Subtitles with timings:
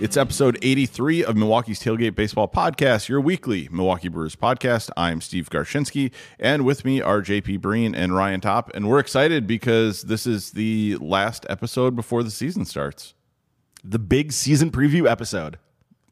[0.00, 4.88] It's episode 83 of Milwaukee's Tailgate Baseball Podcast, your weekly Milwaukee Brewers podcast.
[4.96, 8.70] I'm Steve Garshinsky, and with me are JP Breen and Ryan Top.
[8.72, 13.12] And we're excited because this is the last episode before the season starts.
[13.84, 15.58] The big season preview episode.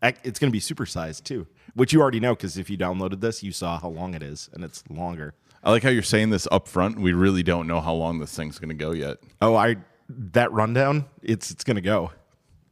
[0.03, 3.43] It's going to be supersized too, which you already know because if you downloaded this,
[3.43, 5.33] you saw how long it is, and it's longer.
[5.65, 7.01] I like how you're saying this up front.
[7.01, 9.17] We really don't know how long this thing's going to go yet.
[9.41, 9.77] Oh, I
[10.11, 11.07] that rundown.
[11.23, 12.13] It's it's going to go,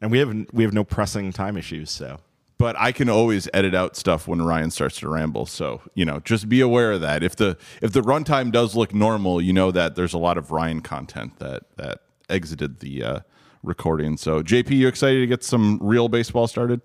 [0.00, 1.90] and we have we have no pressing time issues.
[1.90, 2.18] So
[2.58, 5.46] But I can always edit out stuff when Ryan starts to ramble.
[5.46, 7.22] So, you know, just be aware of that.
[7.22, 10.50] If the if the runtime does look normal, you know that there's a lot of
[10.50, 13.20] Ryan content that that exited the uh,
[13.62, 14.16] recording.
[14.16, 16.80] So, JP, you excited to get some real baseball started?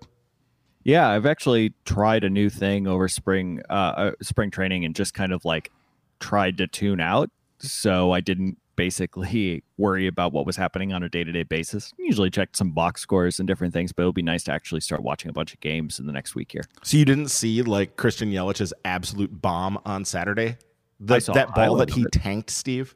[0.84, 5.14] Yeah, I've actually tried a new thing over spring uh, uh, spring training and just
[5.14, 5.70] kind of like
[6.18, 11.08] tried to tune out, so I didn't basically worry about what was happening on a
[11.08, 11.92] day to day basis.
[11.98, 15.02] Usually checked some box scores and different things, but it'll be nice to actually start
[15.02, 16.64] watching a bunch of games in the next week here.
[16.82, 20.56] so you didn't see like Christian Yelich's absolute bomb on Saturday.
[21.00, 22.94] The, I saw that ball that he tanked, Steve.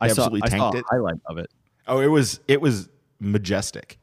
[0.00, 0.84] I saw, absolutely I saw tanked a it.
[0.90, 1.50] highlight of it.
[1.86, 2.88] Oh, it was it was
[3.20, 3.98] majestic.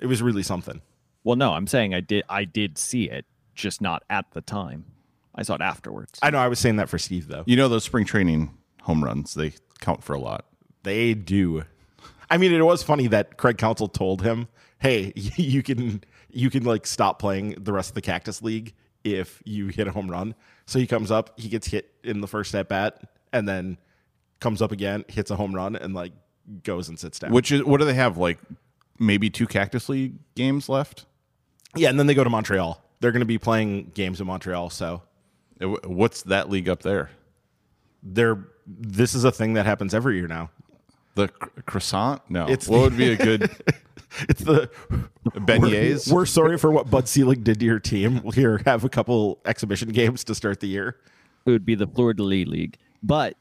[0.00, 0.82] It was really something.
[1.24, 2.24] Well, no, I'm saying I did.
[2.28, 4.84] I did see it, just not at the time.
[5.34, 6.18] I saw it afterwards.
[6.22, 7.44] I know I was saying that for Steve though.
[7.46, 10.46] You know those spring training home runs, they count for a lot.
[10.82, 11.64] They do.
[12.30, 16.64] I mean, it was funny that Craig Counsell told him, "Hey, you can you can
[16.64, 18.72] like stop playing the rest of the Cactus League
[19.04, 22.26] if you hit a home run." So he comes up, he gets hit in the
[22.26, 23.76] first at bat, and then
[24.40, 26.12] comes up again, hits a home run, and like
[26.62, 27.32] goes and sits down.
[27.32, 28.38] Which is what do they have like
[28.98, 31.04] maybe two Cactus League games left?
[31.76, 32.82] yeah, and then they go to Montreal.
[33.00, 35.02] They're going to be playing games in Montreal, so
[35.60, 37.10] What's that league up there?
[38.02, 40.50] they're this is a thing that happens every year now.
[41.14, 42.22] The cr- croissant?
[42.28, 42.46] No.
[42.46, 43.50] It's what the- would be a good
[44.28, 44.70] It's the
[45.26, 46.10] beignets?
[46.10, 48.22] We're, we're sorry for what Bud Selig did to your team.
[48.22, 50.98] We'll here have a couple exhibition games to start the year.
[51.46, 52.76] it would be the Fleur de Lis League.
[53.02, 53.36] But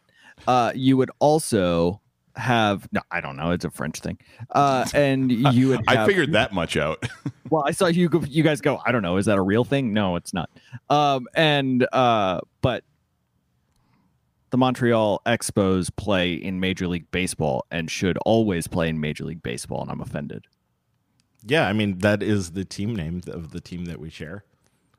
[0.47, 1.99] uh, you would also
[2.37, 4.17] have no, I don't know, it's a French thing.
[4.49, 5.81] Uh, and you would.
[5.87, 7.05] I figured that much out.
[7.49, 8.09] Well, I saw you.
[8.29, 8.81] You guys go.
[8.85, 9.17] I don't know.
[9.17, 9.91] Is that a real thing?
[9.93, 10.49] No, it's not.
[10.89, 12.85] Um, and uh, but
[14.51, 19.41] the Montreal Expos play in Major League Baseball and should always play in Major League
[19.43, 20.45] Baseball, and I'm offended.
[21.45, 24.43] Yeah, I mean that is the team name of the team that we share.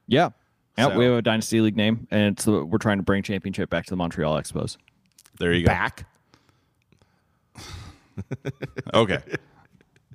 [0.09, 0.31] Yeah.
[0.77, 3.23] Yeah, So- we have a Dynasty League name, and it's the, we're trying to bring
[3.23, 4.77] championship back to the Montreal Expos.
[5.39, 5.69] there you go.
[5.69, 6.07] Back.
[8.95, 9.19] Okay.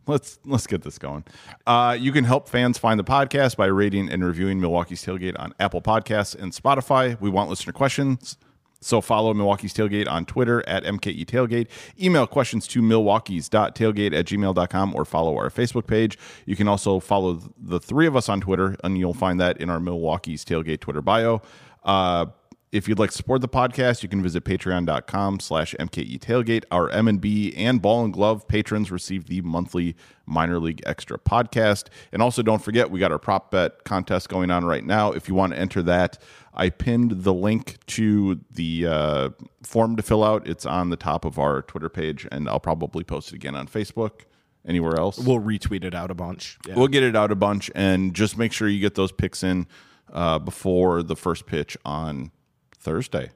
[0.06, 1.26] Let's let's get this going.
[1.66, 5.54] Uh, you can help fans find the podcast by rating and reviewing Milwaukee's Tailgate on
[5.60, 7.20] Apple Podcasts and Spotify.
[7.20, 8.38] We want listener questions.
[8.80, 11.68] So follow Milwaukee's Tailgate on Twitter at MKE Tailgate.
[12.00, 16.18] Email questions to milwaukee's.tailgate at gmail.com or follow our Facebook page.
[16.46, 19.70] You can also follow the three of us on Twitter, and you'll find that in
[19.70, 21.42] our Milwaukee's Tailgate Twitter bio.
[21.84, 22.28] Uh,
[22.72, 26.66] if you'd like to support the podcast, you can visit patreon.com slash MKE tailgate.
[26.70, 29.96] Our M&B and Ball and Glove patrons receive the monthly
[30.26, 31.86] minor league extra podcast.
[32.12, 35.14] And also don't forget, we got our prop bet contest going on right now.
[35.14, 36.22] If you want to enter that,
[36.58, 39.30] I pinned the link to the uh,
[39.64, 40.48] form to fill out.
[40.48, 43.68] It's on the top of our Twitter page, and I'll probably post it again on
[43.68, 44.22] Facebook.
[44.66, 45.18] Anywhere else?
[45.20, 46.58] We'll retweet it out a bunch.
[46.68, 46.76] Yeah.
[46.76, 49.66] We'll get it out a bunch and just make sure you get those picks in
[50.12, 52.32] uh, before the first pitch on
[52.78, 53.30] Thursday,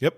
[0.00, 0.14] Yep.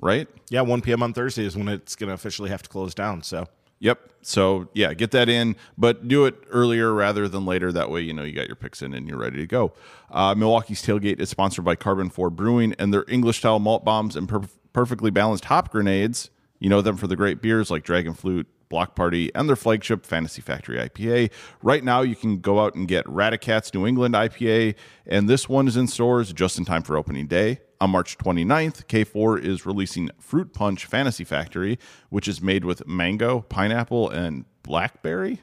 [0.00, 0.28] right?
[0.48, 1.02] Yeah, 1 p.m.
[1.02, 3.22] on Thursday is when it's going to officially have to close down.
[3.22, 3.46] So
[3.82, 4.10] Yep.
[4.22, 7.72] So yeah, get that in, but do it earlier rather than later.
[7.72, 9.72] That way, you know you got your picks in and you're ready to go.
[10.08, 14.14] Uh, Milwaukee's tailgate is sponsored by Carbon Four Brewing and their English style malt bombs
[14.14, 14.42] and per-
[14.72, 16.30] perfectly balanced hop grenades.
[16.60, 20.06] You know them for the great beers like Dragon Flute, Block Party, and their flagship
[20.06, 21.30] Fantasy Factory IPA.
[21.62, 24.74] Right now, you can go out and get Radicat's New England IPA,
[25.06, 27.60] and this one is in stores just in time for opening day.
[27.82, 31.78] On March 29th, K4 is releasing Fruit Punch Fantasy Factory,
[32.08, 35.42] which is made with mango, pineapple, and blackberry.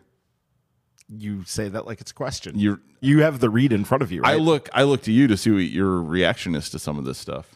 [1.08, 2.58] you say that like it's a question.
[2.58, 5.28] You're, You have the read in front of you, I look, I look to you
[5.28, 7.54] to see what your reaction is to some of this stuff.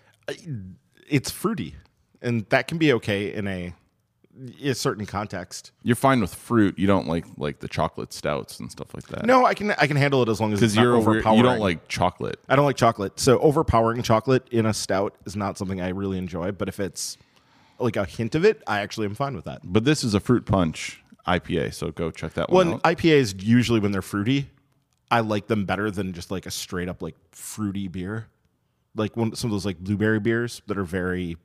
[1.10, 1.76] it's fruity,
[2.22, 3.74] and that can be okay in a,
[4.62, 5.72] a certain context.
[5.84, 6.78] You're fine with fruit.
[6.78, 9.26] You don't like like the chocolate stouts and stuff like that.
[9.26, 11.38] No, I can I can handle it as long as because it's you're overpowering.
[11.38, 12.40] you don't like chocolate.
[12.50, 13.20] I don't like chocolate.
[13.20, 16.52] So overpowering chocolate in a stout is not something I really enjoy.
[16.52, 17.18] But if it's
[17.80, 19.62] like a hint of it, I actually am fine with that.
[19.64, 22.80] But this is a fruit punch IPA, so go check that one Well.
[22.80, 24.50] IPAs usually when they're fruity,
[25.12, 28.28] I like them better than just like a straight up like fruity beer,
[28.96, 31.38] like one some of those like blueberry beers that are very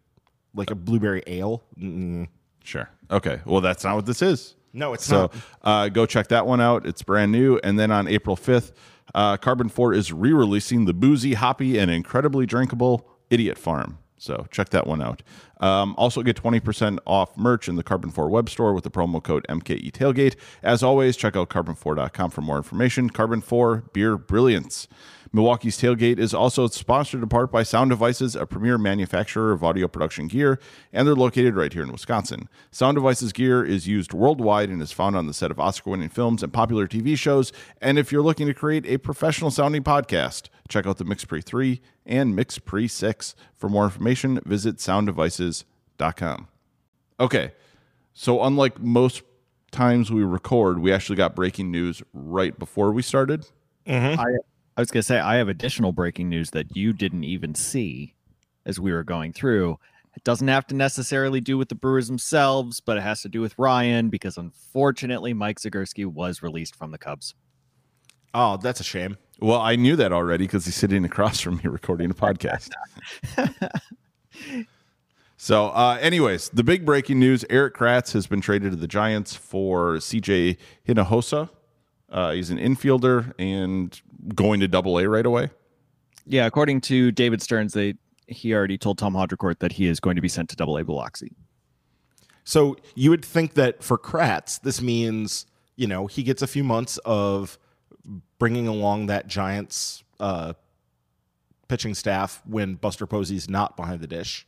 [0.55, 1.63] like a blueberry ale.
[1.79, 2.29] Mm,
[2.69, 2.91] Sure.
[3.11, 3.41] Okay.
[3.47, 4.55] Well, that's not what this is.
[4.75, 5.35] No, it's So not.
[5.35, 6.85] So uh, go check that one out.
[6.85, 7.59] It's brand new.
[7.65, 8.73] And then on April 5th,
[9.15, 13.97] uh, Carbon 4 is re releasing the boozy, hoppy, and incredibly drinkable Idiot Farm.
[14.19, 15.23] So check that one out.
[15.61, 19.23] Um, also get 20% off merch in the Carbon 4 web store with the promo
[19.23, 20.37] code MKE Tailgate.
[20.63, 23.09] As always, check out carbon4.com for more information.
[23.09, 24.89] Carbon 4 Beer Brilliance.
[25.33, 29.87] Milwaukee's Tailgate is also sponsored in part by Sound Devices, a premier manufacturer of audio
[29.87, 30.59] production gear,
[30.93, 32.49] and they're located right here in Wisconsin.
[32.71, 36.09] Sound Devices gear is used worldwide and is found on the set of Oscar winning
[36.09, 37.53] films and popular TV shows.
[37.81, 41.81] And if you're looking to create a professional sounding podcast, check out the MixPre 3
[42.07, 43.35] and MixPre 6.
[43.57, 46.49] For more information, visit sounddevices.com.
[47.21, 47.53] Okay,
[48.15, 49.23] so unlike most
[49.71, 53.47] times we record, we actually got breaking news right before we started.
[53.87, 54.21] Mm-hmm.
[54.21, 54.25] I,
[54.79, 58.15] I was going to say, I have additional breaking news that you didn't even see
[58.65, 59.77] as we were going through.
[60.15, 63.41] It doesn't have to necessarily do with the Brewers themselves, but it has to do
[63.41, 67.35] with Ryan because unfortunately, Mike Zagurski was released from the Cubs.
[68.33, 69.17] Oh, that's a shame.
[69.41, 72.71] Well, I knew that already because he's sitting across from me recording a podcast.
[75.37, 79.35] so, uh, anyways, the big breaking news Erik Kratz has been traded to the Giants
[79.35, 81.51] for CJ Hinojosa.
[82.11, 84.01] Uh, he's an infielder and
[84.35, 85.51] going to double A right away.
[86.27, 87.95] Yeah, according to David Stearns, they
[88.27, 90.85] he already told Tom Haudricourt that he is going to be sent to Double A
[90.85, 91.33] Biloxi.
[92.45, 95.47] So you would think that for Kratz, this means
[95.77, 97.59] you know he gets a few months of
[98.39, 100.55] bringing along that Giants uh,
[101.69, 104.47] pitching staff when Buster Posey's not behind the dish,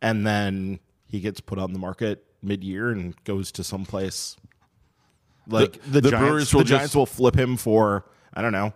[0.00, 4.36] and then he gets put on the market mid-year and goes to someplace
[5.50, 6.28] like the, the Giants.
[6.28, 8.04] Brewers will the Giants just- will flip him for
[8.34, 8.72] I don't know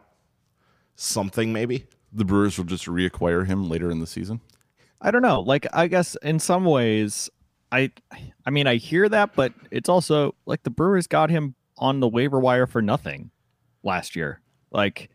[0.96, 1.86] something maybe.
[2.12, 4.40] The Brewers will just reacquire him later in the season.
[5.00, 5.40] I don't know.
[5.40, 7.28] Like I guess in some ways
[7.72, 7.90] I
[8.46, 12.08] I mean I hear that, but it's also like the Brewers got him on the
[12.08, 13.30] waiver wire for nothing
[13.82, 14.40] last year.
[14.70, 15.10] Like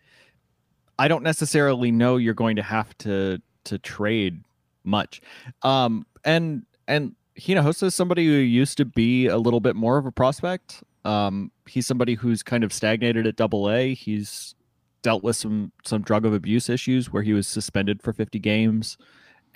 [0.98, 4.44] I don't necessarily know you're going to have to to trade
[4.84, 5.22] much.
[5.64, 10.06] Um and and Hinojosa is somebody who used to be a little bit more of
[10.06, 10.84] a prospect.
[11.06, 13.94] Um he's somebody who's kind of stagnated at double A.
[13.94, 14.56] He's
[15.02, 18.98] dealt with some some drug of abuse issues where he was suspended for 50 games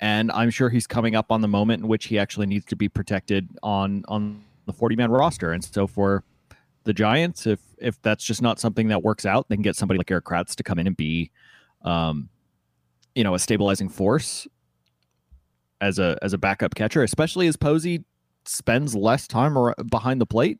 [0.00, 2.76] and I'm sure he's coming up on the moment in which he actually needs to
[2.76, 5.52] be protected on on the 40 man roster.
[5.52, 6.24] And so for
[6.84, 9.98] the Giants, if if that's just not something that works out, they can get somebody
[9.98, 11.30] like Erik Kratz to come in and be,
[11.82, 12.28] um,
[13.14, 14.46] you know, a stabilizing force
[15.80, 18.04] as a as a backup catcher, especially as Posey
[18.46, 19.56] spends less time
[19.90, 20.58] behind the plate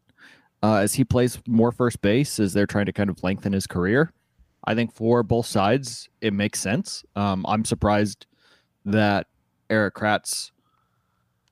[0.64, 3.66] uh, as he plays more first base as they're trying to kind of lengthen his
[3.66, 4.14] career.
[4.64, 7.04] I think for both sides, it makes sense.
[7.14, 8.24] Um, I'm surprised
[8.86, 9.26] that
[9.68, 10.52] Erik Kratz.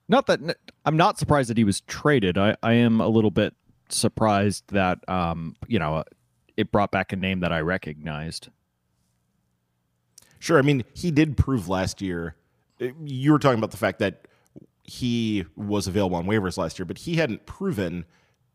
[0.09, 0.41] Not that
[0.87, 2.39] I'm not surprised that he was traded.
[2.39, 3.55] I, I am a little bit
[3.91, 6.05] surprised that um, you know
[6.57, 8.49] it brought back a name that I recognized.
[10.39, 10.59] Sure.
[10.59, 12.37] I mean, he did prove last year.
[12.81, 14.27] uh, You were talking about the fact that
[14.85, 18.07] he was available on waivers last year, but he hadn't proven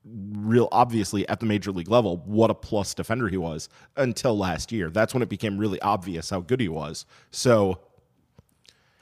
[0.09, 4.71] real obviously at the major league level what a plus defender he was until last
[4.71, 4.89] year.
[4.89, 7.05] That's when it became really obvious how good he was.
[7.31, 7.79] So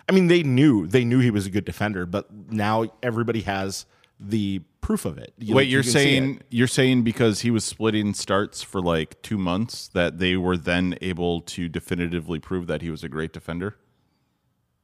[0.07, 3.85] I mean, they knew they knew he was a good defender, but now everybody has
[4.19, 5.33] the proof of it.
[5.39, 8.81] You- Wait, like, you you're see saying you're saying because he was splitting starts for
[8.81, 13.09] like two months that they were then able to definitively prove that he was a
[13.09, 13.75] great defender?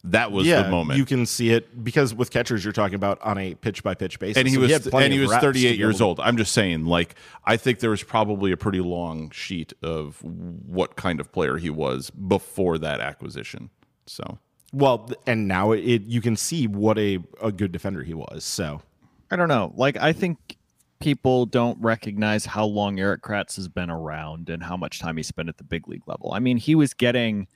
[0.04, 0.98] That was yeah, the moment.
[0.98, 4.18] you can see it because with catchers you're talking about on a pitch by pitch
[4.18, 6.20] basis, and he So was had plenty and he was 38 years old.
[6.20, 7.16] I'm just saying, like,
[7.46, 11.70] I think there was probably a pretty long sheet of what kind of player he
[11.70, 13.70] was before that acquisition.
[14.08, 14.40] So
[14.74, 18.44] Well, and now it you can see what a, a good defender he was.
[18.44, 18.82] So
[19.30, 19.72] I don't know.
[19.76, 20.58] Like I think
[21.00, 25.24] people don't recognize how long Erik Kratz has been around and how much time he
[25.24, 26.32] spent at the big league level.
[26.34, 27.48] I mean, he was getting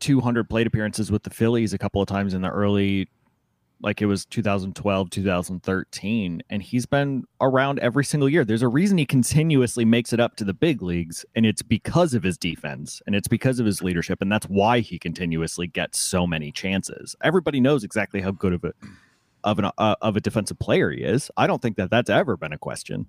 [0.00, 3.08] 200 plate appearances with the Phillies a couple of times in the early
[3.82, 8.44] like it was 2012, 2013 and he's been around every single year.
[8.44, 12.14] There's a reason he continuously makes it up to the big leagues and it's because
[12.14, 15.98] of his defense and it's because of his leadership and that's why he continuously gets
[15.98, 17.16] so many chances.
[17.22, 18.72] Everybody knows exactly how good of a
[19.42, 21.30] of an uh, of a defensive player he is.
[21.36, 23.06] I don't think that that's ever been a question.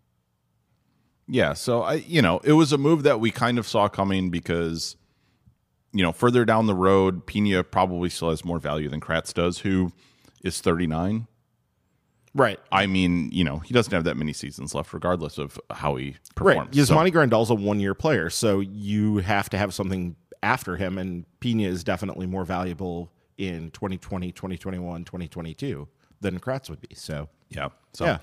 [1.28, 4.30] yeah, so I you know it was a move that we kind of saw coming
[4.30, 4.96] because
[5.94, 9.60] you know further down the road, Piña probably still has more value than Kratz does,
[9.60, 9.92] who
[10.44, 11.28] is 39.
[12.34, 15.96] right, I mean, you know, he doesn't have that many seasons left, regardless of how
[15.96, 16.20] he right.
[16.36, 16.88] performs.
[16.88, 20.98] So- Yasmani Grandal's a one year player, so you have to have something after him,
[20.98, 25.88] and Piña is definitely more valuable in 2020, 2021, 2022
[26.22, 26.96] than Kratz would be.
[26.96, 27.70] So Yeah.
[27.94, 28.20] So Yeah.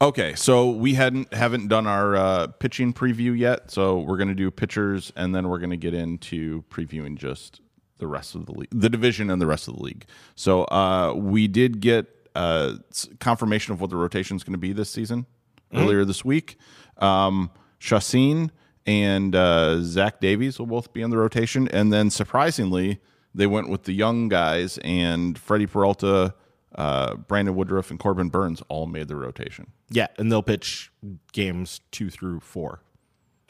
[0.00, 4.50] okay, so we hadn't haven't done our uh, pitching preview yet, so we're gonna do
[4.50, 7.60] pitchers, and then we're gonna get into previewing just
[7.98, 10.04] the rest of the league, the division, and the rest of the league.
[10.34, 12.76] So uh, we did get uh,
[13.20, 15.26] confirmation of what the rotation is going to be this season
[15.72, 16.56] earlier this week.
[16.98, 18.50] Um, Chacín
[18.86, 23.00] and uh, Zach Davies will both be in the rotation, and then surprisingly,
[23.34, 26.34] they went with the young guys and Freddie Peralta.
[26.74, 29.66] Uh, Brandon Woodruff and Corbin Burnes all made the rotation.
[29.90, 30.90] yeah, and they'll pitch
[31.32, 32.80] games two through four,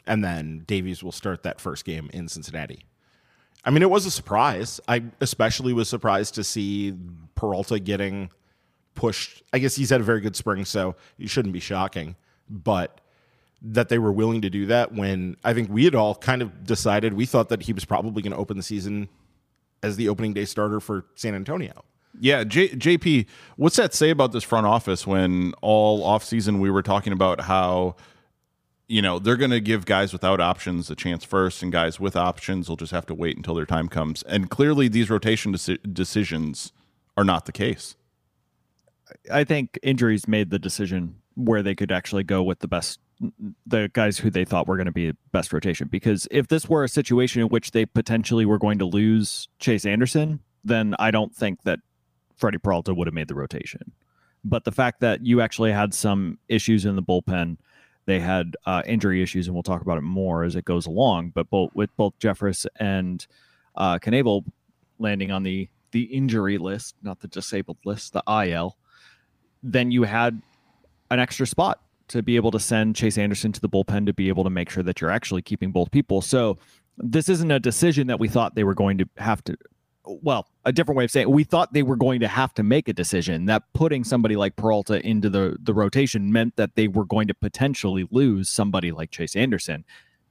[0.05, 2.85] and then Davies will start that first game in Cincinnati.
[3.65, 4.81] I mean, it was a surprise.
[4.89, 6.93] I especially was surprised to see
[7.35, 8.29] Peralta getting
[8.93, 9.41] pushed.
[9.53, 12.17] I guess he's had a very good spring, so it shouldn't be shocking.
[12.49, 12.99] But
[13.61, 16.65] that they were willing to do that when I think we had all kind of
[16.65, 19.07] decided we thought that he was probably going to open the season
[19.81, 21.85] as the opening day starter for San Antonio.
[22.19, 26.83] Yeah, J- JP, what's that say about this front office when all offseason we were
[26.83, 27.95] talking about how
[28.87, 32.15] you know they're going to give guys without options a chance first, and guys with
[32.15, 34.23] options will just have to wait until their time comes.
[34.23, 36.71] And clearly, these rotation deci- decisions
[37.17, 37.95] are not the case.
[39.31, 42.99] I think injuries made the decision where they could actually go with the best,
[43.65, 45.87] the guys who they thought were going to be best rotation.
[45.87, 49.85] Because if this were a situation in which they potentially were going to lose Chase
[49.85, 51.79] Anderson, then I don't think that
[52.37, 53.91] Freddie Peralta would have made the rotation.
[54.43, 57.57] But the fact that you actually had some issues in the bullpen,
[58.05, 61.29] they had uh, injury issues, and we'll talk about it more as it goes along.
[61.29, 63.25] But both with both Jeffress and
[63.75, 63.99] uh,
[64.99, 68.77] landing on the the injury list, not the disabled list, the IL,
[69.61, 70.41] then you had
[71.11, 74.27] an extra spot to be able to send Chase Anderson to the bullpen to be
[74.27, 76.21] able to make sure that you're actually keeping both people.
[76.21, 76.57] So
[76.97, 79.55] this isn't a decision that we thought they were going to have to.
[80.05, 82.63] Well, a different way of saying it, we thought they were going to have to
[82.63, 86.87] make a decision that putting somebody like Peralta into the the rotation meant that they
[86.87, 89.85] were going to potentially lose somebody like Chase Anderson.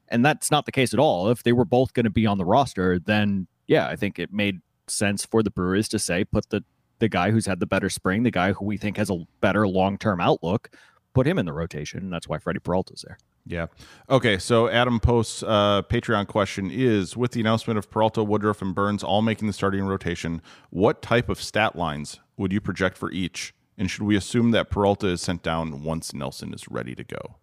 [0.08, 1.30] And that's not the case at all.
[1.30, 4.32] If they were both going to be on the roster, then yeah, I think it
[4.32, 6.64] made sense for the Brewers to say put the
[6.98, 9.66] the guy who's had the better spring, the guy who we think has a better
[9.66, 10.70] long term outlook,
[11.14, 12.00] put him in the rotation.
[12.00, 13.18] And that's why Freddie Peralta's there.
[13.44, 13.66] Yeah.
[14.08, 14.38] Okay.
[14.38, 19.02] So Adam Post's uh, Patreon question is: With the announcement of Peralta, Woodruff, and Burnes
[19.02, 23.52] all making the starting rotation, what type of stat lines would you project for each?
[23.76, 27.36] And should we assume that Peralta is sent down once Nelson is ready to go?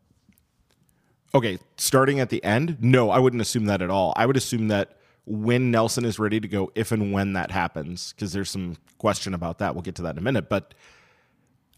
[1.33, 4.13] Okay, starting at the end, no, I wouldn't assume that at all.
[4.15, 8.13] I would assume that when Nelson is ready to go, if and when that happens,
[8.13, 9.75] because there's some question about that.
[9.75, 10.49] We'll get to that in a minute.
[10.49, 10.73] But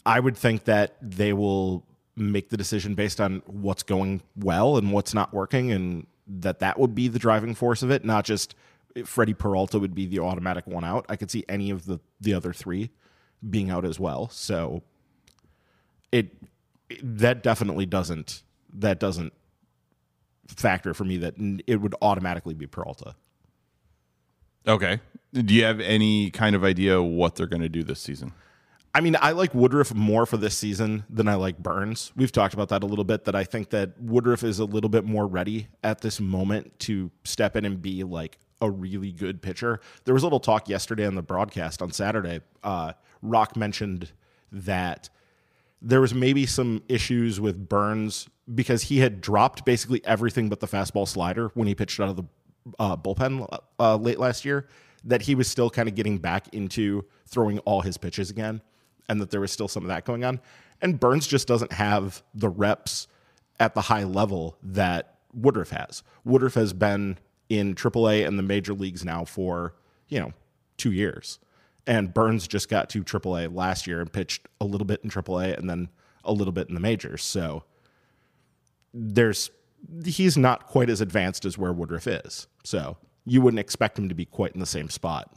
[0.06, 1.84] I would think that they will
[2.16, 6.78] make the decision based on what's going well and what's not working, and that that
[6.78, 8.54] would be the driving force of it, not just
[9.04, 11.06] Freddie Peralta would be the automatic one out.
[11.08, 12.90] I could see any of the the other three
[13.48, 14.28] being out as well.
[14.28, 14.82] So
[16.10, 16.30] it
[17.02, 18.42] that definitely doesn't
[18.74, 19.32] that doesn't
[20.48, 21.34] factor for me that
[21.66, 23.14] it would automatically be Peralta.
[24.66, 25.00] Okay.
[25.32, 28.32] Do you have any kind of idea what they're going to do this season?
[28.94, 32.12] I mean, I like Woodruff more for this season than I like Burnes.
[32.14, 33.24] We've talked about that a little bit.
[33.24, 37.10] That I think that Woodruff is a little bit more ready at this moment to
[37.24, 39.80] step in and be like a really good pitcher.
[40.04, 42.40] There was a little talk yesterday on the broadcast on Saturday.
[42.62, 44.12] Uh, Rock mentioned
[44.52, 45.08] that
[45.80, 50.68] there was maybe some issues with Burnes because he had dropped basically everything but the
[50.68, 52.24] fastball slider when he pitched out of the
[52.78, 53.46] uh, bullpen
[53.80, 54.68] uh, late last year.
[55.04, 58.62] That he was still kind of getting back into throwing all his pitches again,
[59.08, 60.40] and that there was still some of that going on.
[60.80, 63.08] And Burnes just doesn't have the reps
[63.60, 66.02] at the high level that Woodruff has.
[66.24, 67.18] Woodruff has been
[67.48, 69.74] in AAA and the major leagues now for
[70.08, 70.32] you know
[70.76, 71.38] two years
[71.86, 75.58] and Burnes just got to AAA last year and pitched a little bit in AAA
[75.58, 75.88] and then
[76.24, 77.22] a little bit in the majors.
[77.22, 77.64] So
[78.94, 79.50] there's
[80.04, 82.46] he's not quite as advanced as where Woodruff is.
[82.62, 85.34] So you wouldn't expect him to be quite in the same spot.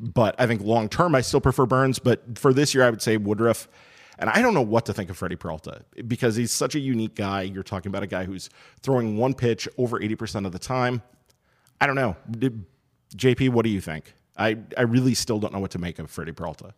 [0.00, 1.98] But I think long term, I still prefer Burnes.
[1.98, 3.68] But for this year, I would say Woodruff.
[4.18, 7.16] And I don't know what to think of Freddie Peralta because he's such a unique
[7.16, 7.42] guy.
[7.42, 8.48] You're talking about a guy who's
[8.80, 11.02] throwing one pitch over 80% of the time.
[11.80, 12.16] I don't know.
[13.16, 14.14] JP, what do you think?
[14.36, 16.74] I, I really still don't know what to make of Freddie Peralta.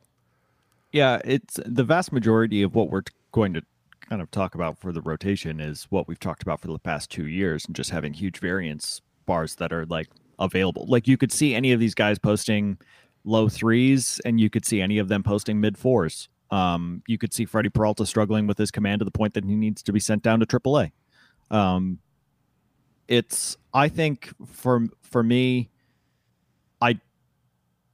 [0.93, 3.63] Yeah, it's the vast majority of what we're t- going to
[4.09, 7.11] kind of talk about for the rotation is what we've talked about for the past
[7.11, 10.09] two years and just having huge variance bars that are like
[10.39, 10.87] available.
[10.89, 12.79] Like you could see any of these guys posting
[13.27, 16.29] low threes and you could see any of them posting mid fours.
[16.51, 19.57] Um, you could see Freddie Peralta struggling with his command to the point that he
[19.57, 20.93] needs to be sent down to AAA.
[21.51, 21.99] Um,
[23.09, 25.71] it's I think for for me,
[26.81, 27.01] I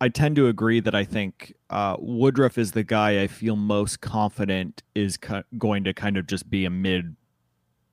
[0.00, 4.00] I tend to agree that I think uh, Woodruff is the guy I feel most
[4.00, 7.16] confident is co- going to kind of just be a mid,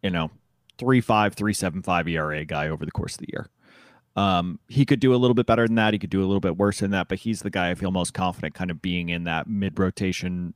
[0.04, 0.32] you know,
[0.78, 3.50] three five three seven five ERA guy over the course of the year.
[4.16, 5.94] Um, he could do a little bit better than that.
[5.94, 7.92] He could do a little bit worse than that, but he's the guy I feel
[7.92, 10.54] most confident kind of being in that mid rotation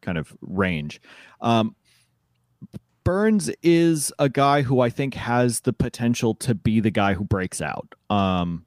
[0.00, 1.00] kind of range.
[1.40, 1.76] Um,
[3.04, 7.24] Burnes is a guy who I think has the potential to be the guy who
[7.24, 7.94] breaks out.
[8.08, 8.64] Um,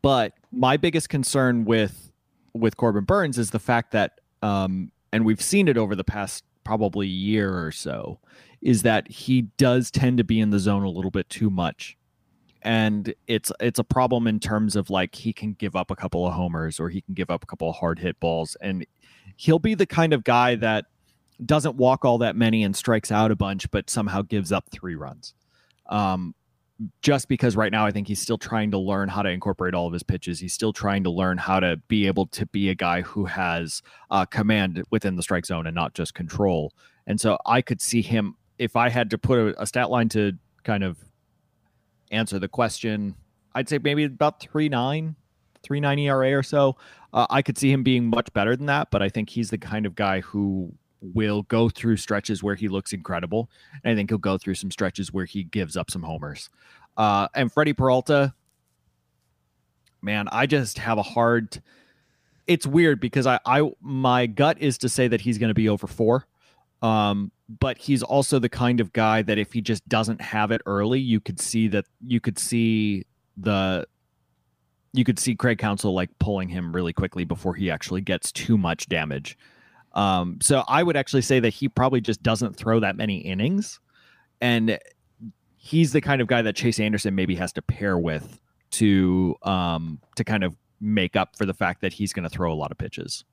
[0.00, 2.12] but my biggest concern with
[2.54, 6.44] with Corbin Burnes is the fact that, um, and we've seen it over the past
[6.64, 8.20] probably year or so,
[8.60, 11.96] is that he does tend to be in the zone a little bit too much
[12.64, 16.26] and it's it's a problem in terms of like he can give up a couple
[16.26, 18.86] of homers or he can give up a couple of hard hit balls and
[19.36, 20.86] he'll be the kind of guy that
[21.44, 24.94] doesn't walk all that many and strikes out a bunch but somehow gives up three
[24.94, 25.34] runs
[25.86, 26.34] um,
[27.00, 29.86] just because right now I think he's still trying to learn how to incorporate all
[29.86, 30.40] of his pitches.
[30.40, 33.82] He's still trying to learn how to be able to be a guy who has
[34.10, 36.72] uh, command within the strike zone and not just control.
[37.06, 40.08] And so I could see him if I had to put a, a stat line
[40.10, 40.32] to
[40.64, 40.98] kind of
[42.12, 43.16] answer the question,
[43.54, 45.16] I'd say maybe about three nine,
[45.62, 46.76] three nine ERA or so.
[47.12, 49.58] Uh, I could see him being much better than that, but I think he's the
[49.58, 53.50] kind of guy who will go through stretches where he looks incredible.
[53.82, 56.48] And I think he'll go through some stretches where he gives up some homers.
[56.96, 58.34] Uh, and Freddie Peralta,
[60.00, 61.60] man, I just have a hard.
[62.46, 65.68] It's weird because I, I my gut is to say that he's going to be
[65.68, 66.26] over four.
[66.82, 70.60] Um, but he's also the kind of guy that if he just doesn't have it
[70.66, 73.86] early, you could see that you could see the
[74.92, 78.58] you could see Craig Counsell like pulling him really quickly before he actually gets too
[78.58, 79.38] much damage.
[79.92, 83.80] Um, so I would actually say that he probably just doesn't throw that many innings,
[84.40, 84.78] and
[85.56, 88.40] he's the kind of guy that Chase Anderson maybe has to pair with
[88.72, 92.52] to um, to kind of make up for the fact that he's going to throw
[92.52, 93.24] a lot of pitches.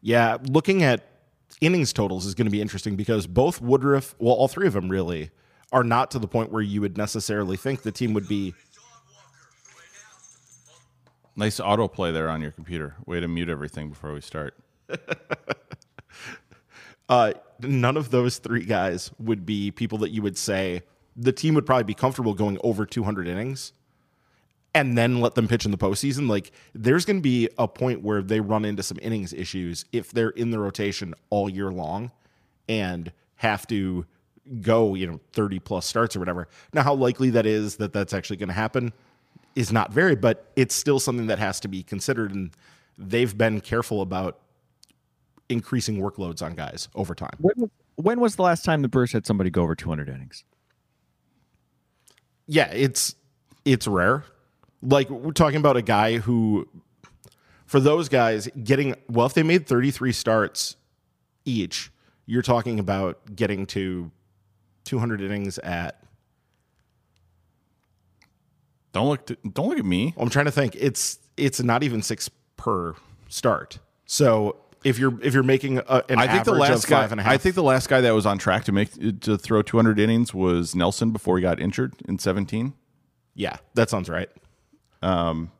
[0.00, 1.17] Yeah, looking at
[1.60, 4.88] innings totals is going to be interesting because both Woodruff, well, all three of them
[4.88, 5.30] really,
[5.72, 8.54] are not to the point where you would necessarily think the team would be.
[11.36, 12.96] Nice autoplay there on your computer.
[13.06, 14.54] Way to mute everything before we start.
[17.08, 20.82] uh, none of those three guys would be people that you would say
[21.16, 23.72] the team would probably be comfortable going over 200 innings
[24.74, 26.28] and then let them pitch in the postseason.
[26.28, 30.12] Like there's going to be a point where they run into some innings issues if
[30.12, 32.10] they're in the rotation all year long
[32.68, 34.06] and have to
[34.60, 36.48] go, you know, 30 plus starts or whatever.
[36.72, 38.92] Now, how likely that is that that's actually going to happen
[39.54, 42.34] is not very, but it's still something that has to be considered.
[42.34, 42.50] And
[42.96, 44.38] they've been careful about
[45.48, 47.36] increasing workloads on guys over time.
[47.38, 50.44] When, when was the last time the Brewers had somebody go over 200 innings?
[52.46, 53.14] Yeah, it's
[53.64, 54.24] it's rare
[54.82, 56.68] like we're talking about a guy who
[57.66, 60.76] for those guys getting well if they made 33 starts
[61.44, 61.90] each
[62.26, 64.10] you're talking about getting to
[64.84, 66.02] 200 innings at
[68.92, 70.14] don't look to, don't look at me.
[70.16, 70.74] I'm trying to think.
[70.74, 72.94] It's it's not even six per
[73.28, 73.78] start.
[74.06, 77.54] So if you're if you're making a, an I think the last guy I think
[77.54, 81.10] the last guy that was on track to make to throw 200 innings was Nelson
[81.10, 82.74] before he got injured in 17
[83.34, 84.28] yeah that sounds right
[85.02, 85.50] um,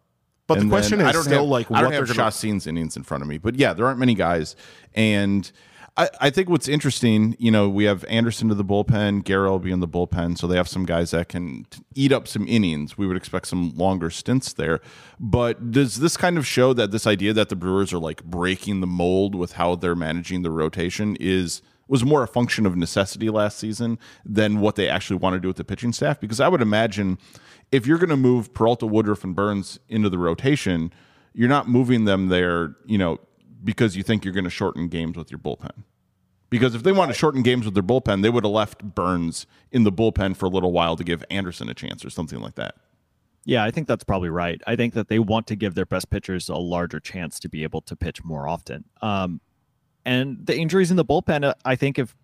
[0.46, 3.02] but the question is I don't still have, like I don't have Chacín's innings in
[3.02, 4.56] front of me, but yeah, there aren't many guys,
[4.94, 5.50] and
[5.98, 9.58] I, I think what's interesting, you know, we have Anderson to the bullpen, Guerra will
[9.58, 12.96] be in the bullpen, so they have some guys that can eat up some innings.
[12.96, 14.80] We would expect some longer stints there,
[15.18, 18.80] but does this kind of show that this idea that the Brewers are like breaking
[18.80, 21.62] the mold with how they're managing the rotation is?
[21.88, 25.48] Was more a function of necessity last season than what they actually want to do
[25.48, 27.18] with the pitching staff because I would imagine
[27.72, 30.92] if you're going to move Peralta, Woodruff, and Burnes into the rotation,
[31.32, 33.18] you're not moving them there, you know,
[33.62, 35.84] because you think you're going to shorten games with your bullpen.
[36.50, 39.46] Because if they want to shorten games with their bullpen, they would have left Burnes
[39.70, 42.54] in the bullpen for a little while to give Anderson a chance or something like
[42.54, 42.76] that.
[43.44, 44.60] Yeah, I think that's probably right.
[44.66, 47.62] I think that they want to give their best pitchers a larger chance to be
[47.62, 48.84] able to pitch more often.
[49.00, 49.40] Um,
[50.08, 52.16] and the injuries in the bullpen, uh, I think, have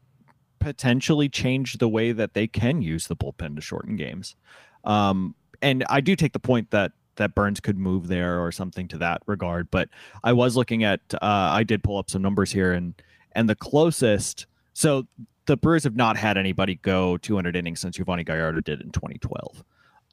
[0.58, 4.36] potentially changed the way that they can use the bullpen to shorten games.
[4.84, 8.88] Um, and I do take the point that that Burnes could move there or something
[8.88, 9.70] to that regard.
[9.70, 9.88] But
[10.24, 12.94] I was looking at, uh, I did pull up some numbers here, and
[13.32, 14.46] and the closest.
[14.72, 15.06] So
[15.44, 19.62] the Brewers have not had anybody go 200 innings since Yovani Gallardo did in 2012.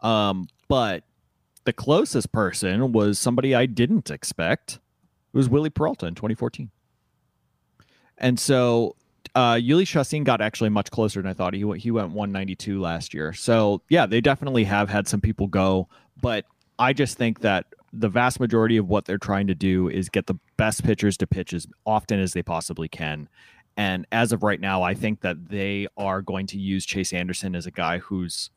[0.02, 1.06] Um, but
[1.64, 4.74] the closest person was somebody I didn't expect.
[5.34, 6.70] It was Wily Peralta in 2014.
[8.18, 8.96] And so
[9.36, 11.54] uh, Jhoulys Chacín got actually much closer than I thought.
[11.54, 13.34] He went, he went 192 last year.
[13.34, 15.88] So yeah, they definitely have had some people go,
[16.22, 16.46] but
[16.80, 20.28] I just think that the vast majority of what they're trying to do is get
[20.28, 23.28] the best pitchers to pitch as often as they possibly can.
[23.78, 27.56] And as of right now, I think that they are going to use Chase Anderson
[27.56, 28.50] as a guy who's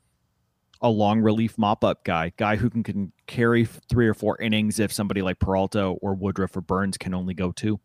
[0.80, 4.78] a long relief mop up guy, guy who can, can carry three or four innings
[4.78, 7.80] if somebody like Peralta or Woodruff or Burnes can only go two.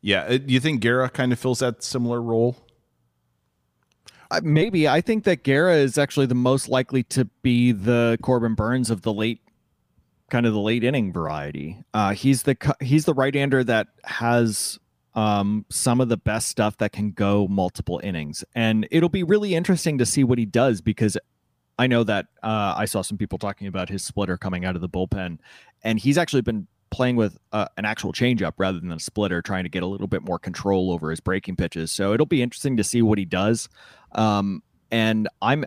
[0.00, 2.56] Yeah, uh, do you think Guerra kind of fills that similar role?
[4.30, 8.54] Uh, maybe I think that Guerra is actually the most likely to be the Corbin
[8.54, 9.40] Burnes of the late,
[10.30, 11.82] kind of the late inning variety.
[11.94, 14.78] Uh, he's the he's the right-hander that has
[15.14, 19.54] um, some of the best stuff that can go multiple innings, and it'll be really
[19.54, 21.16] interesting to see what he does because
[21.78, 24.82] I know that uh, I saw some people talking about his splitter coming out of
[24.82, 25.38] the bullpen,
[25.82, 29.64] and he's actually been playing with uh, an actual changeup rather than a splitter, trying
[29.64, 31.92] to get a little bit more control over his breaking pitches.
[31.92, 33.68] So it'll be interesting to see what he does.
[34.12, 35.64] Um, and I'm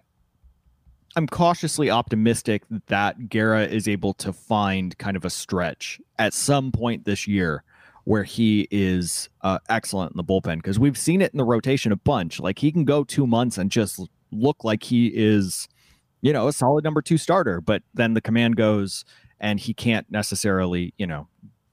[1.15, 6.71] I'm cautiously optimistic that Guerra is able to find kind of a stretch at some
[6.71, 7.63] point this year
[8.05, 11.91] where he is uh, excellent in the bullpen because we've seen it in the rotation
[11.91, 12.39] a bunch.
[12.39, 13.99] Like he can go two months and just
[14.31, 15.67] look like he is,
[16.21, 19.03] you know, a solid number two starter, but then the command goes
[19.41, 21.27] and he can't necessarily, you know,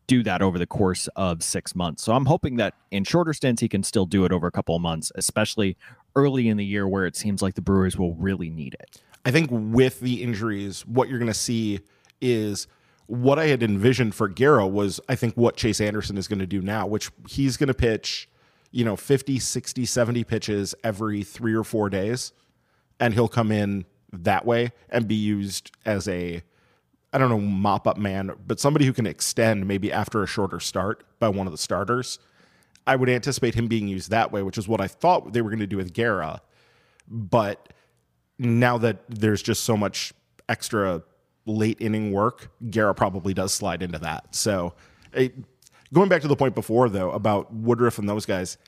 [0.08, 2.02] do that over the course of six months.
[2.02, 4.74] So I'm hoping that in shorter stints he can still do it over a couple
[4.74, 5.76] of months, especially
[6.16, 9.00] early in the year where it seems like the Brewers will really need it.
[9.24, 11.80] I think with the injuries, what you're going to see
[12.22, 12.66] is
[13.06, 16.46] what I had envisioned for Guerra was I think what Chase Anderson is going to
[16.46, 18.30] do now, which he's going to pitch,
[18.70, 22.32] you know, 50, 60, 70 pitches every 3 or 4 days
[22.98, 26.42] and he'll come in that way and be used as a
[27.12, 30.60] I don't know, mop up man, but somebody who can extend maybe after a shorter
[30.60, 32.18] start by one of the starters.
[32.86, 35.50] I would anticipate him being used that way, which is what I thought they were
[35.50, 36.42] going to do with Guerra.
[37.06, 37.72] But
[38.38, 40.12] now that there's just so much
[40.48, 41.02] extra
[41.46, 44.34] late inning work, Guerra probably does slide into that.
[44.34, 44.74] So,
[45.12, 45.34] it,
[45.92, 48.58] going back to the point before, though, about Woodruff and those guys,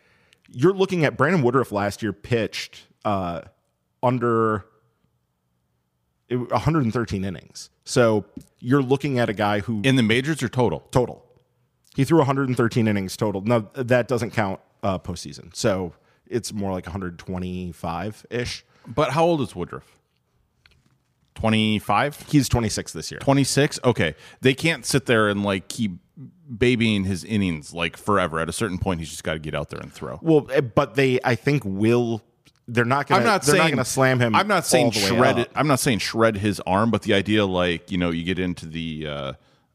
[0.51, 3.43] you're looking at Brandon Woodruff last year pitched uh,
[4.03, 4.65] under
[6.29, 7.71] 113 innings.
[7.91, 8.25] So
[8.61, 11.25] you're looking at a guy who in the majors or total total.
[11.97, 13.41] He threw 113 innings total.
[13.41, 18.65] Now that doesn't count uh, postseason, so it's more like 125 ish.
[18.87, 19.99] But how old is Woodruff?
[21.35, 22.27] 25?
[22.31, 23.19] He's 26 this year.
[23.19, 23.81] 26?
[23.83, 24.15] Okay.
[24.41, 25.93] They can't sit there and like keep
[26.57, 28.39] babying his innings like forever.
[28.39, 30.21] At a certain point, he's just got to get out there and throw.
[30.23, 32.23] Well, eh, but they, I think, will
[32.71, 33.23] they're not going.
[33.23, 33.27] To.
[33.27, 34.35] I'm not they're saying not going to slam him.
[34.35, 35.39] I'm not saying shred.
[35.41, 38.39] It, I'm not saying shred his arm, but the idea, like you know, you get
[38.39, 39.33] into the uh,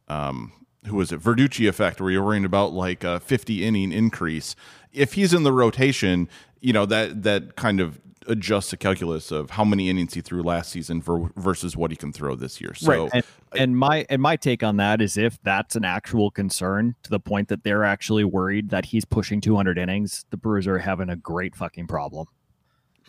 [0.07, 0.53] um,
[0.85, 4.55] who was it, Verducci effect, where you're worrying about like a 50 inning increase.
[4.93, 6.29] If he's in the rotation,
[6.61, 10.41] you know that that kind of adjusts the calculus of how many innings he threw
[10.41, 12.73] last season for, versus what he can throw this year.
[12.73, 13.11] So, right.
[13.13, 17.09] and, and my and my take on that is if that's an actual concern to
[17.09, 21.09] the point that they're actually worried that he's pushing 200 innings, the Brewers are having
[21.09, 22.27] a great fucking problem.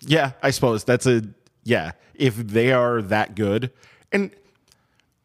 [0.00, 1.22] Yeah, I suppose that's a
[1.64, 1.92] yeah.
[2.14, 3.70] If they are that good,
[4.12, 4.30] and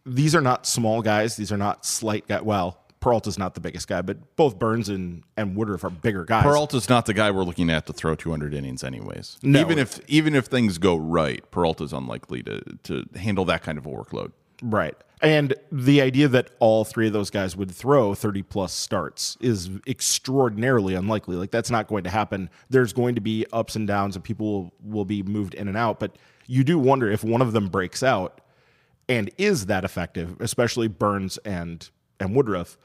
[0.06, 2.42] these are not small guys, these are not slight guys.
[2.42, 6.44] Well, Peralta's not the biggest guy, but both Burnes and, and Woodruff are bigger guys.
[6.44, 9.38] Peralta's not the guy we're looking at to throw 200 innings, anyways.
[9.42, 9.60] No.
[9.60, 13.86] Even if even if things go right, Peralta's unlikely to to handle that kind of
[13.86, 14.32] a workload.
[14.62, 14.96] Right.
[15.22, 19.70] And the idea that all three of those guys would throw 30 plus starts is
[19.86, 21.36] extraordinarily unlikely.
[21.36, 22.50] Like, that's not going to happen.
[22.70, 26.00] There's going to be ups and downs, and people will, be moved in and out.
[26.00, 28.42] But you do wonder if one of them breaks out
[29.08, 31.88] and is that effective, especially Burnes and,
[32.20, 32.78] and Woodruff,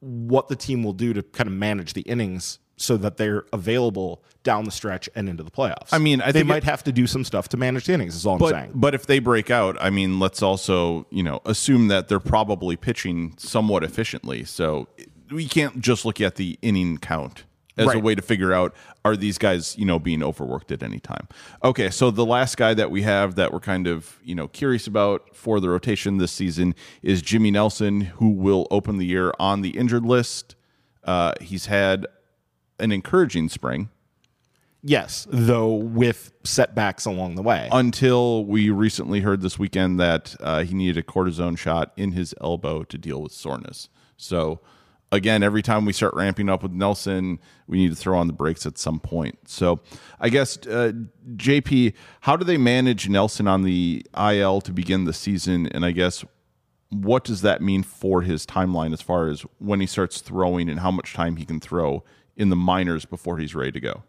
[0.00, 4.22] what the team will do to kind of manage the innings so that they're available
[4.42, 5.88] down the stretch and into the playoffs.
[5.92, 8.14] I mean, I they might it, have to do some stuff to manage the innings.
[8.14, 8.72] Is all but, I'm saying.
[8.74, 12.76] But if they break out, I mean, let's also you know assume that they're probably
[12.76, 14.44] pitching somewhat efficiently.
[14.44, 14.88] So
[15.30, 17.44] we can't just look at the inning count
[17.76, 17.96] as right.
[17.96, 21.26] a way to figure out are these guys you know being overworked at any time.
[21.64, 24.86] Okay, so the last guy that we have that we're kind of you know curious
[24.86, 29.62] about for the rotation this season is Jimmy Nelson, who will open the year on
[29.62, 30.54] the injured list.
[31.02, 32.06] Uh, he's had
[32.78, 33.88] an encouraging spring.
[34.82, 37.68] Yes, though with setbacks along the way.
[37.72, 42.34] Until we recently heard this weekend that uh, he needed a cortisone shot in his
[42.40, 43.88] elbow to deal with soreness.
[44.16, 44.60] So,
[45.10, 48.32] again, every time we start ramping up with Nelson, we need to throw on the
[48.32, 49.48] brakes at some point.
[49.48, 49.80] So,
[50.20, 50.92] I guess, uh,
[51.34, 55.66] JP, how do they manage Nelson on the IL to begin the season?
[55.66, 56.24] And I guess,
[56.90, 60.78] what does that mean for his timeline as far as when he starts throwing and
[60.78, 62.04] how much time he can throw
[62.36, 64.02] in the minors before he's ready to go.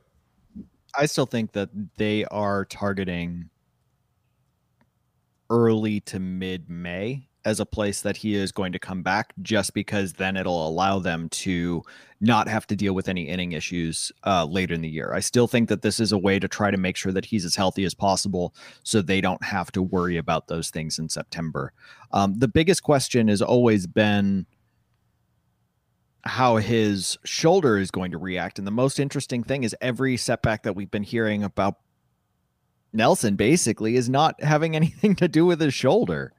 [0.97, 3.49] I still think that they are targeting
[5.49, 9.73] early to mid May as a place that he is going to come back just
[9.73, 11.81] because then it'll allow them to
[12.19, 15.13] not have to deal with any inning issues uh, later in the year.
[15.13, 17.45] I still think that this is a way to try to make sure that he's
[17.45, 21.71] as healthy as possible so they don't have to worry about those things in September.
[22.11, 24.45] Um, the biggest question has always been
[26.27, 28.59] how his shoulder is going to react.
[28.59, 31.75] And the most interesting thing is every setback that we've been hearing about
[32.93, 36.33] Nelson basically is not having anything to do with his shoulder.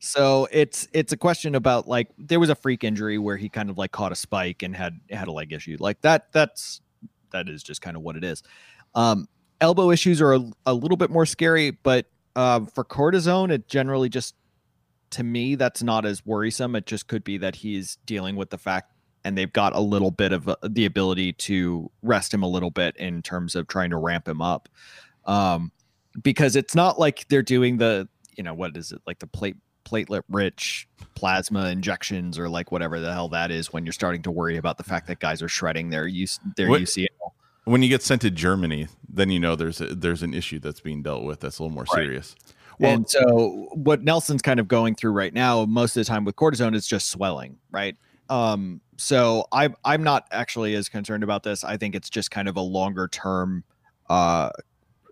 [0.00, 3.68] So it's it's a question about like there was a freak injury where he kind
[3.68, 5.76] of like caught a spike and had had a leg issue.
[5.80, 6.80] Like that that's
[7.32, 8.42] that is just kind of what it is.
[8.94, 9.28] Um
[9.60, 14.08] elbow issues are a, a little bit more scary, but uh, for cortisone it generally
[14.08, 14.36] just
[15.10, 16.76] to me that's not as worrisome.
[16.76, 18.92] It just could be that he's dealing with the fact
[19.28, 22.70] and they've got a little bit of uh, the ability to rest him a little
[22.70, 24.68] bit in terms of trying to ramp him up.
[25.26, 25.70] Um
[26.22, 29.56] because it's not like they're doing the you know what is it like the plate
[29.84, 34.30] platelet rich plasma injections or like whatever the hell that is when you're starting to
[34.30, 37.06] worry about the fact that guys are shredding their use their What- UCL.
[37.64, 40.80] When you get sent to Germany, then you know there's a, there's an issue that's
[40.80, 42.04] being dealt with that's a little more Right.
[42.04, 42.34] serious.
[42.80, 46.24] Well- and so what Nelson's kind of going through right now, most of the time
[46.24, 47.94] with cortisone, is just swelling, right?
[48.28, 51.64] Um, so I'm I'm not actually as concerned about this.
[51.64, 53.64] I think it's just kind of a longer term.
[54.08, 54.50] Uh,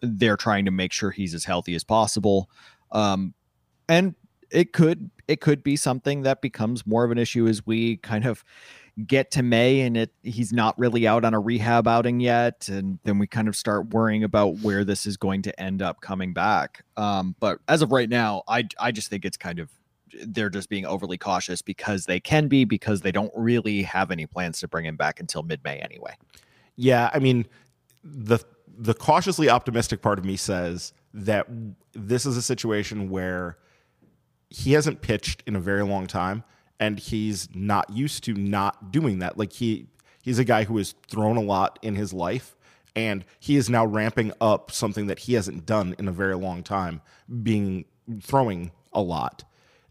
[0.03, 2.51] they're trying to make sure he's as healthy as possible,
[2.93, 3.35] um,
[3.89, 4.15] and
[4.51, 8.25] it could it could be something that becomes more of an issue as we kind
[8.27, 8.45] of
[9.07, 12.99] get to May and it he's not really out on a rehab outing yet and
[13.05, 16.33] then we kind of start worrying about where this is going to end up coming
[16.33, 19.69] back um but as of right now I I just think it's kind of
[20.25, 24.27] they're just being overly cautious because they can be because they don't really have any
[24.27, 26.15] plans to bring him back until mid-May anyway.
[26.77, 27.47] Yeah, I mean,
[28.05, 28.39] the
[28.79, 31.47] the cautiously optimistic part of me says that
[31.95, 33.57] this is a situation where
[34.51, 36.45] he hasn't pitched in a very long time
[36.79, 39.39] and he's not used to not doing that.
[39.39, 39.87] Like he
[40.23, 42.57] he's a guy who has thrown a lot in his life
[42.95, 46.63] and he is now ramping up something that he hasn't done in a very long
[46.63, 47.03] time,
[47.43, 47.85] being
[48.21, 49.45] throwing a lot.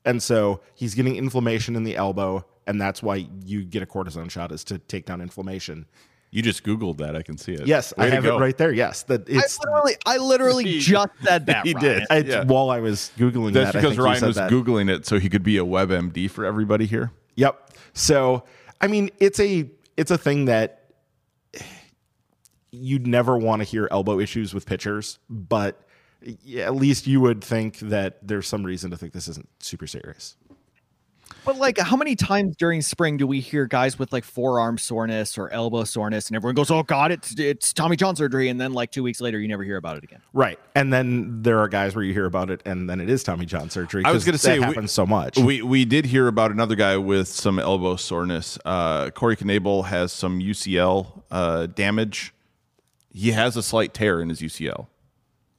[0.05, 4.29] And so he's getting inflammation in the elbow and that's why you get a cortisone
[4.29, 5.85] shot is to take down inflammation.
[6.31, 7.15] You just googled that.
[7.15, 7.65] I can see it.
[7.67, 8.71] Yes, Way I to have it right there.
[8.73, 11.65] Yes, that it's I literally I literally just said that.
[11.65, 11.85] He Ryan.
[11.85, 12.03] did.
[12.09, 12.43] it's Yeah.
[12.43, 13.77] while I was googling That's that.
[13.77, 14.51] I because think Ryan was that.
[14.51, 17.11] googling it so he could be a WebMD for everybody here.
[17.35, 17.71] Yep.
[17.93, 18.43] So
[18.81, 20.91] I mean, it's a it's a thing that
[22.71, 25.79] you'd never want to hear elbow issues with pitchers, but
[26.57, 30.35] at least you would think that there's some reason to think this isn't super serious.
[31.43, 35.37] But like, how many times during spring do we hear guys with like forearm soreness
[35.37, 38.73] or elbow soreness, and everyone goes, "Oh God, it's it's Tommy John surgery," and then
[38.73, 40.21] like two weeks later, you never hear about it again.
[40.33, 40.59] Right.
[40.73, 43.45] And then there are guys where you hear about it and then it is Tommy
[43.45, 44.03] John surgery.
[44.05, 45.37] I was gonna say, that we- happens so much.
[45.37, 48.57] We we did hear about another guy with some elbow soreness.
[48.65, 52.33] Uh, Corey Knebel has some UCL uh, damage.
[53.13, 54.87] He has a slight tear in his UCL,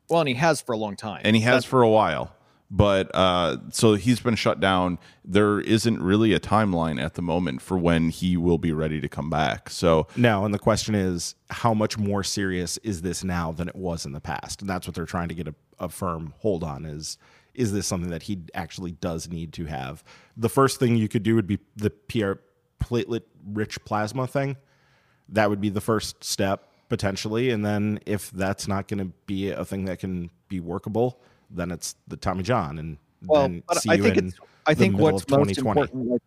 [0.09, 2.33] Well, and he has for a long time, and he has for a while.
[2.71, 4.99] But uh, so he's been shut down.
[5.25, 9.09] There isn't really a timeline at the moment for when he will be ready to
[9.09, 9.71] come back.
[9.71, 13.77] So No, and the question is, how much more serious is this now than it
[13.77, 14.63] was in the past?
[14.63, 17.19] And that's what they're trying to get a, a firm hold on is
[17.55, 20.05] is this something that he actually does need to have?
[20.37, 22.33] The first thing you could do would be the PR
[22.83, 24.57] platelet rich plasma thing.
[25.31, 29.51] That would be the first step potentially, and then if that's not going to be
[29.51, 31.21] a thing that can be workable,
[31.51, 34.39] then it's the Tommy John, and well, then but see I you think in it's.
[34.67, 35.81] I the think what's of most 2020.
[35.81, 36.23] important, like,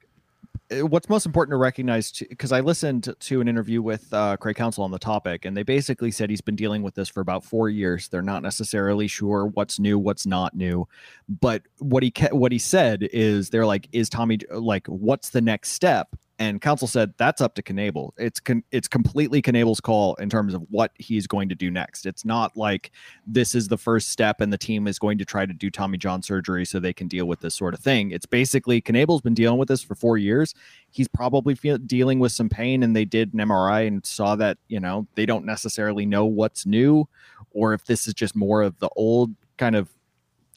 [0.91, 4.83] what's most important to recognize, because I listened to an interview with uh, Craig Counsell
[4.83, 7.69] on the topic, and they basically said he's been dealing with this for about four
[7.69, 8.07] years.
[8.07, 10.87] They're not necessarily sure what's new, what's not new,
[11.27, 15.71] but what he what he said is they're like, is Tommy like, what's the next
[15.71, 16.15] step?
[16.39, 18.11] And Counsell said that's up to Knebel.
[18.17, 22.05] It's con- it's completely Knebel's call in terms of what he's going to do next.
[22.05, 22.91] It's not like
[23.27, 25.97] this is the first step and the team is going to try to do Tommy
[25.97, 28.11] John surgery so they can deal with this sort of thing.
[28.11, 30.55] It's basically Knebel's been dealing with this for four years.
[30.89, 34.79] He's probably dealing with some pain, and they did an MRI and saw that you
[34.79, 37.05] know they don't necessarily know what's new,
[37.51, 39.89] or if this is just more of the old kind of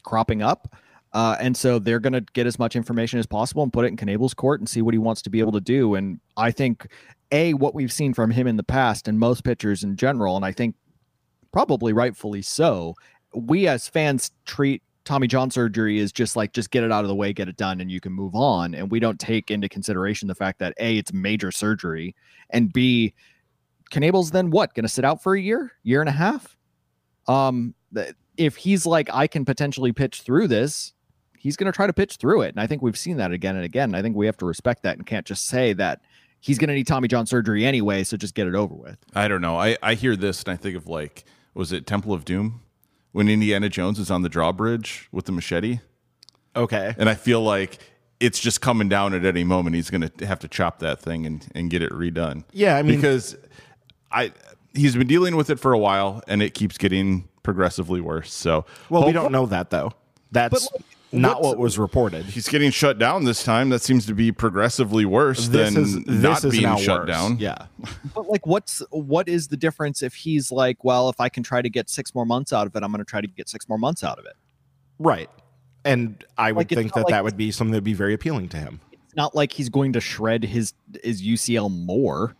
[0.04, 0.76] cropping up.
[1.14, 3.88] Uh, and so they're going to get as much information as possible and put it
[3.88, 5.94] in Knebel's court and see what he wants to be able to do.
[5.94, 6.86] And I think,
[7.32, 10.44] A, what we've seen from him in the past and most pitchers in general, and
[10.44, 10.74] I think
[11.52, 12.94] probably rightfully so,
[13.34, 17.08] we as fans treat Tommy John surgery as just like, just get it out of
[17.08, 18.74] the way, get it done, and you can move on.
[18.74, 22.14] And we don't take into consideration the fact that A, it's major surgery,
[22.50, 23.12] and B,
[23.90, 24.74] Knebel's then what?
[24.74, 26.56] Going to sit out for a year, year and a half?
[27.28, 27.74] Um,
[28.36, 30.94] if he's like, I can potentially pitch through this,
[31.42, 32.50] he's going to try to pitch through it.
[32.50, 33.96] And I think we've seen that again and again.
[33.96, 36.00] I think we have to respect that and can't just say that
[36.38, 38.96] he's going to need Tommy John surgery anyway, so just get it over with.
[39.12, 39.58] I don't know.
[39.58, 42.60] I, I hear this and I think of like, was it Temple of Doom
[43.10, 45.80] when Indiana Jones is on the drawbridge with the machete?
[46.54, 46.94] Okay.
[46.96, 47.78] And I feel like
[48.20, 49.74] it's just coming down at any moment.
[49.74, 52.44] He's going to have to chop that thing and, and get it redone.
[52.52, 53.36] Yeah, I mean- because
[54.12, 54.30] I
[54.74, 58.32] he's been dealing with it for a while and it keeps getting progressively worse.
[58.32, 59.92] So Well, we don't know that though.
[60.30, 60.68] That's
[61.12, 62.24] not what's- what was reported.
[62.26, 63.68] He's getting shut down this time.
[63.68, 67.08] That seems to be progressively worse This than is not is being now shut worse.
[67.08, 67.38] down.
[67.38, 67.66] Yeah.
[68.14, 71.62] But like, what's what is the difference if he's like, well, if I can try
[71.62, 73.68] to get six more months out of it, I'm going to try to get six
[73.68, 74.34] more months out of it.
[74.98, 75.28] Right.
[75.84, 78.14] And I would Like, think that like- that would be something that would be very
[78.14, 78.80] appealing to him.
[79.04, 80.72] It's not like he's going to shred his
[81.02, 82.34] his UCL more.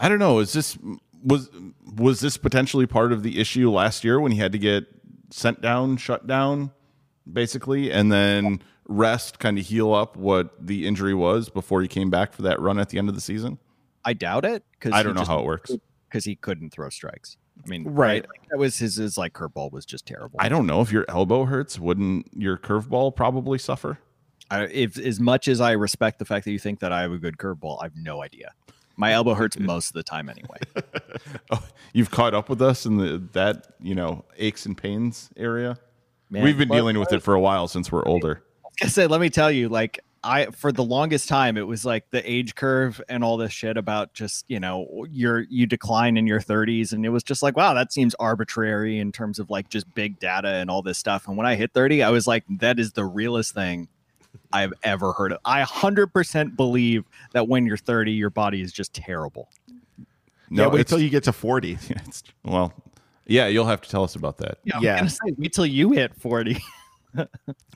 [0.00, 0.38] I don't know.
[0.40, 0.76] Is this
[1.24, 1.48] was
[1.94, 4.84] was this potentially part of the issue last year when he had to get
[5.30, 6.72] sent down, shut down,
[7.30, 12.10] basically, and then rest, kind of heal up what the injury was before he came
[12.10, 13.58] back for that run at the end of the season?
[14.04, 15.70] I doubt it because I don't know how it works.
[16.08, 17.36] because he couldn't throw strikes.
[17.64, 18.26] I mean, Right.
[18.28, 20.38] Like, that was his his like curveball was just terrible.
[20.40, 21.78] I don't know if your elbow hurts.
[21.78, 23.98] Wouldn't your curveball probably suffer?
[24.50, 27.12] I, if as much as I respect the fact that you think that I have
[27.12, 28.52] a good curveball, I have no idea.
[28.96, 30.58] My elbow hurts most of the time anyway.
[31.50, 35.78] Oh, you've caught up with us in the that you know aches and pains area.
[36.32, 38.42] Man, We've been but- dealing with it for a while since we're older.
[38.82, 42.08] I said, let me tell you, like I for the longest time it was like
[42.10, 46.26] the age curve and all this shit about just you know you're you decline in
[46.26, 49.68] your 30s and it was just like wow that seems arbitrary in terms of like
[49.68, 52.44] just big data and all this stuff and when I hit 30 I was like
[52.60, 53.88] that is the realest thing
[54.52, 55.38] I've ever heard of.
[55.44, 59.48] I 100% believe that when you're 30 your body is just terrible.
[60.50, 61.78] No, yeah, wait it's, till you get to 40.
[62.44, 62.72] well,
[63.26, 64.58] yeah, you'll have to tell us about that.
[64.64, 64.92] Yeah, Yeah.
[64.92, 66.58] I'm gonna say wait till you hit 40.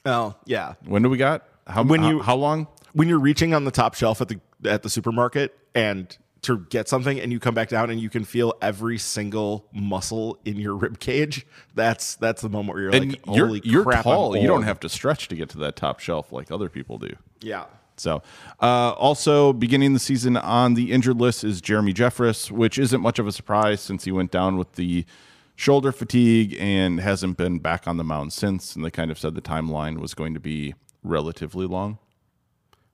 [0.05, 0.75] Well, yeah.
[0.87, 1.47] When do we got?
[1.67, 2.67] How When how, you- how long?
[2.93, 6.89] When you're reaching on the top shelf at the at the supermarket and to get
[6.89, 10.75] something and you come back down and you can feel every single muscle in your
[10.75, 14.13] rib cage, that's that's the moment where you're And like, you're holy you're crap, I'm
[14.15, 14.37] tall.
[14.37, 14.65] You don't old.
[14.65, 17.15] have to stretch to get to that top shelf like other people do.
[17.43, 17.67] Yeah.
[17.99, 18.23] So,
[18.61, 23.19] uh, also beginning the season on the injured list is Jeremy Jeffress, which isn't much
[23.19, 25.05] of a surprise since he went down with the
[25.57, 28.77] shoulder fatigue and hasn't been back on the mound since.
[28.77, 31.99] And they kind of said the timeline was going to be relatively long.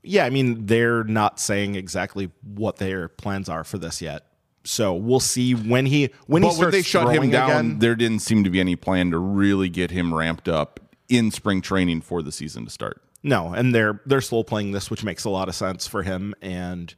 [0.05, 4.27] Yeah, I mean, they're not saying exactly what their plans are for this yet.
[4.64, 7.79] So we'll see when he when he But when they shut him down, again.
[7.81, 11.61] there didn't seem to be any plan to really get him ramped up in spring
[11.61, 13.03] training for the season to start.
[13.25, 16.35] No, and they're they're slow playing this, which makes a lot of sense for him,
[16.40, 16.94] and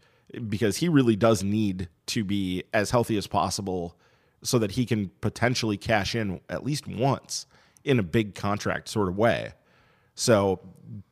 [0.48, 3.96] because he really does need to be as healthy as possible,
[4.44, 7.46] so that he can potentially cash in at least once
[7.82, 9.52] in a big contract sort of way.
[10.14, 10.60] So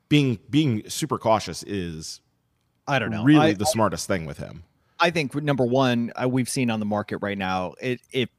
[0.07, 2.21] being being super cautious is
[2.87, 3.23] I don't know.
[3.23, 4.63] really I- the smartest thing with him.
[4.99, 8.29] I think number one, uh, we've seen on the market right now, it it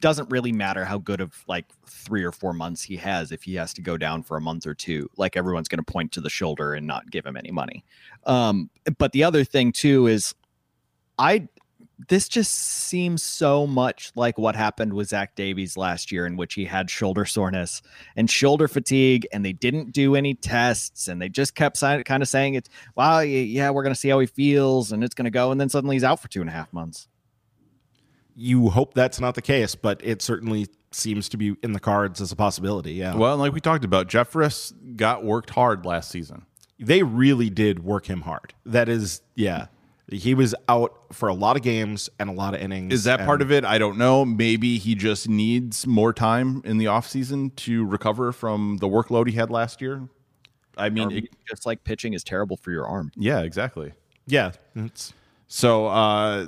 [0.00, 3.54] doesn't really matter how good of like three or four months he has if he
[3.54, 5.08] has to go down for a month or two.
[5.16, 7.84] Like everyone's going to point to the shoulder and not give him any money.
[8.24, 10.34] Um, but the other thing too is,
[11.18, 11.48] I
[12.08, 16.54] this just seems so much like what happened with Zach Davies last year, in which
[16.54, 17.82] he had shoulder soreness
[18.14, 22.22] and shoulder fatigue, and they didn't do any tests, and they just kept si- kind
[22.22, 25.24] of saying it's, well, yeah, we're going to see how he feels, and it's going
[25.24, 27.08] to go, and then suddenly he's out for two and a half months.
[28.36, 32.20] You hope that's not the case, but it certainly seems to be in the cards
[32.20, 32.92] as a possibility.
[32.92, 33.16] Yeah.
[33.16, 36.46] Well, like we talked about, Jeffress got worked hard last season.
[36.78, 38.54] they really did work him hard.
[38.64, 39.66] That is, yeah.
[40.10, 42.94] He was out for a lot of games and a lot of innings.
[42.94, 43.64] Is that part of it?
[43.64, 44.24] I don't know.
[44.24, 49.34] Maybe he just needs more time in the offseason to recover from the workload he
[49.36, 50.08] had last year.
[50.78, 53.12] I mean, it- just like pitching is terrible for your arm.
[53.16, 53.92] yeah, exactly.
[54.26, 54.52] Yeah.
[54.74, 55.12] It's,
[55.46, 56.46] So uh,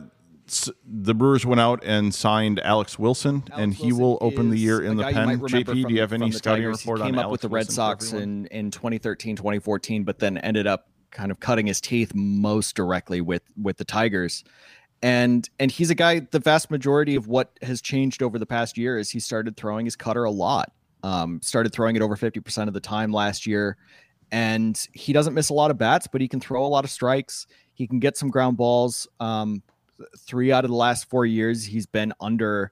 [0.48, 4.80] s- the Brewers went out and signed Alex Wilson, and he will open the year
[4.82, 5.38] in the pen.
[5.40, 7.60] JP, do you have any scouting report he on came up Alex with the Red
[7.66, 12.12] Wilson Sox in, in 2013, 2014, but then ended up kind of cutting his teeth
[12.14, 14.44] most directly with with the Tigers.
[15.02, 16.20] And and he's a guy.
[16.20, 19.86] The vast majority of what has changed over the past year is he started throwing
[19.86, 20.72] his cutter a lot.
[21.02, 23.78] Um, started throwing it over 50% of the time last year.
[24.32, 26.90] And he doesn't miss a lot of bats, but he can throw a lot of
[26.90, 27.46] strikes.
[27.72, 29.08] He can get some ground balls.
[29.18, 29.62] Um,
[30.18, 32.70] three out of the last four years, he's been under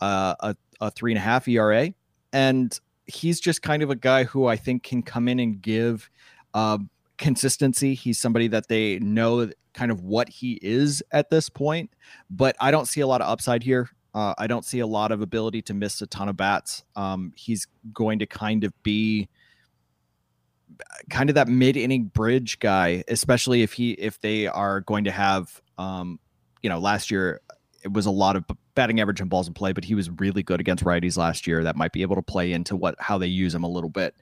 [0.00, 1.92] uh, a, a three and a half ERA.
[2.32, 6.08] And he's just kind of a guy who I think can come in and give
[6.54, 6.78] uh,
[7.20, 7.94] consistency.
[7.94, 11.90] He's somebody that they know kind of what he is at this point,
[12.28, 13.88] but I don't see a lot of upside here.
[14.12, 16.82] Uh, I don't see a lot of ability to miss a ton of bats.
[16.96, 19.28] Um, he's going to kind of be
[21.10, 25.12] kind of that mid inning bridge guy, especially if he if they are going to
[25.12, 26.18] have um,
[26.62, 27.40] you know, last year
[27.82, 28.44] it was a lot of
[28.74, 31.64] batting average and balls in play, but he was really good against righties last year.
[31.64, 34.14] That might be able to play into what how they use him a little bit.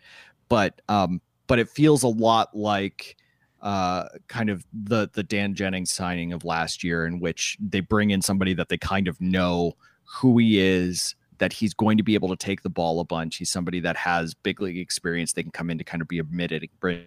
[0.48, 3.16] But um, but it feels a lot like
[3.60, 8.10] uh, kind of the the Dan Jennings signing of last year, in which they bring
[8.10, 9.72] in somebody that they kind of know
[10.04, 13.36] who he is, that he's going to be able to take the ball a bunch.
[13.36, 15.32] He's somebody that has big league experience.
[15.32, 17.06] They can come in to kind of be a mid bridge,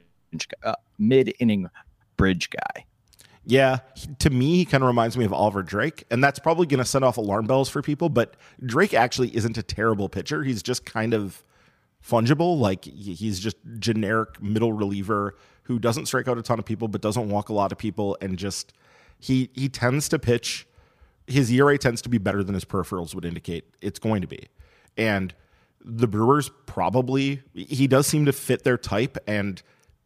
[0.64, 1.70] uh, mid inning
[2.18, 2.86] bridge guy.
[3.44, 3.80] Yeah,
[4.20, 6.86] to me, he kind of reminds me of Oliver Drake, and that's probably going to
[6.86, 8.10] set off alarm bells for people.
[8.10, 10.44] But Drake actually isn't a terrible pitcher.
[10.44, 11.44] He's just kind of
[12.06, 12.58] fungible.
[12.58, 17.02] Like he's just generic middle reliever who doesn't strike out a ton of people, but
[17.02, 18.74] doesn't walk a lot of people, and just
[19.20, 20.68] he he tends to pitch.
[21.28, 24.48] His ERA tends to be better than his peripherals would indicate it's going to be,
[24.98, 25.34] and
[25.84, 29.62] the Brewers probably he does seem to fit their type and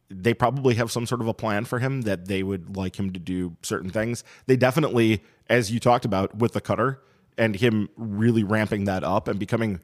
[0.09, 3.11] they probably have some sort of a plan for him that they would like him
[3.11, 4.23] to do certain things.
[4.45, 7.01] They definitely, as you talked about with the cutter
[7.37, 9.81] and him really ramping that up and becoming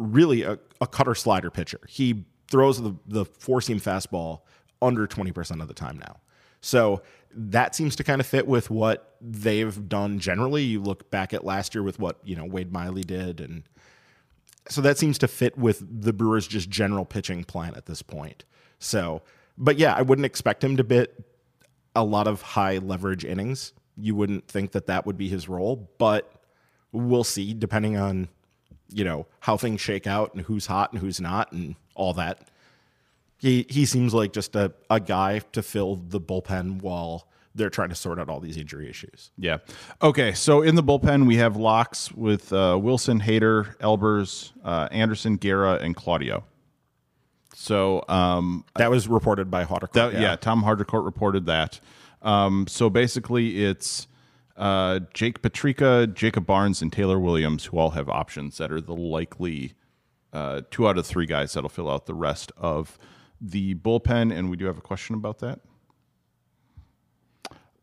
[0.00, 1.80] really a, a cutter slider pitcher.
[1.88, 4.40] He throws the, the four seam fastball
[4.82, 6.16] under 20% of the time now.
[6.60, 10.62] So that seems to kind of fit with what they've done generally.
[10.62, 13.40] You look back at last year with what, you know, Wade Miley did.
[13.40, 13.62] And
[14.68, 18.44] so that seems to fit with the Brewers' just general pitching plan at this point.
[18.78, 19.22] So
[19.60, 21.22] but yeah, I wouldn't expect him to bit
[21.94, 23.74] a lot of high leverage innings.
[23.96, 26.32] You wouldn't think that that would be his role, but
[26.90, 28.28] we'll see depending on
[28.92, 32.48] you know how things shake out and who's hot and who's not and all that.
[33.38, 37.88] He he seems like just a, a guy to fill the bullpen while they're trying
[37.88, 39.30] to sort out all these injury issues.
[39.36, 39.58] Yeah.
[40.02, 40.32] Okay.
[40.32, 45.74] So in the bullpen, we have locks with uh, Wilson, Hader, Albers, uh, Anderson, Guerra,
[45.74, 46.44] and Claudio.
[47.54, 49.92] So um, that was reported by Haudricourt.
[49.92, 50.20] That, yeah.
[50.20, 50.36] yeah.
[50.36, 51.80] Tom Haudricourt reported that.
[52.22, 54.06] Um, so basically, it's
[54.60, 58.94] uh, Jake Petricka, Jacob Barnes, and Taylor Williams who all have options that are the
[58.94, 59.72] likely
[60.34, 62.98] uh, two out of three guys that'll fill out the rest of
[63.40, 64.30] the bullpen.
[64.36, 65.60] And we do have a question about that.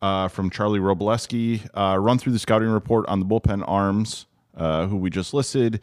[0.00, 4.26] Uh, from Charlie Roboleski, uh, run through the scouting report on the bullpen arms,
[4.56, 5.80] uh, who we just listed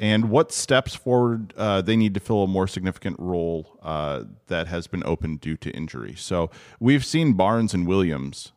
[0.00, 3.78] and what steps forward uh, they need to fill a more significant role
[4.46, 6.14] that has been opened due to injury.
[6.16, 8.52] So we've seen Barnes and Williams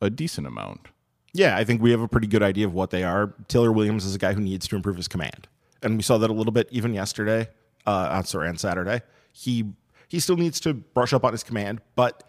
[0.00, 0.88] a decent amount.
[1.36, 3.34] Yeah, I think we have a pretty good idea of what they are.
[3.48, 5.48] Taylor Williams is a guy who needs to improve his command,
[5.82, 7.48] and we saw that a little bit even yesterday.
[7.84, 9.64] Uh, sorry, on Saturday, he
[10.08, 12.24] he still needs to brush up on his command, but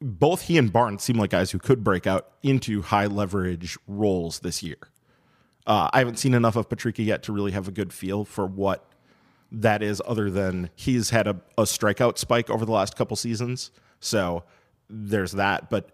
[0.00, 4.40] both he and Barnes seem like guys who could break out into high leverage roles
[4.40, 4.76] this year.
[5.66, 8.46] Uh, I haven't seen enough of Petricka yet to really have a good feel for
[8.46, 8.84] what
[9.50, 13.70] that is, other than he's had a, a strikeout spike over the last couple seasons.
[14.00, 14.44] So
[14.90, 15.70] there's that.
[15.70, 15.90] But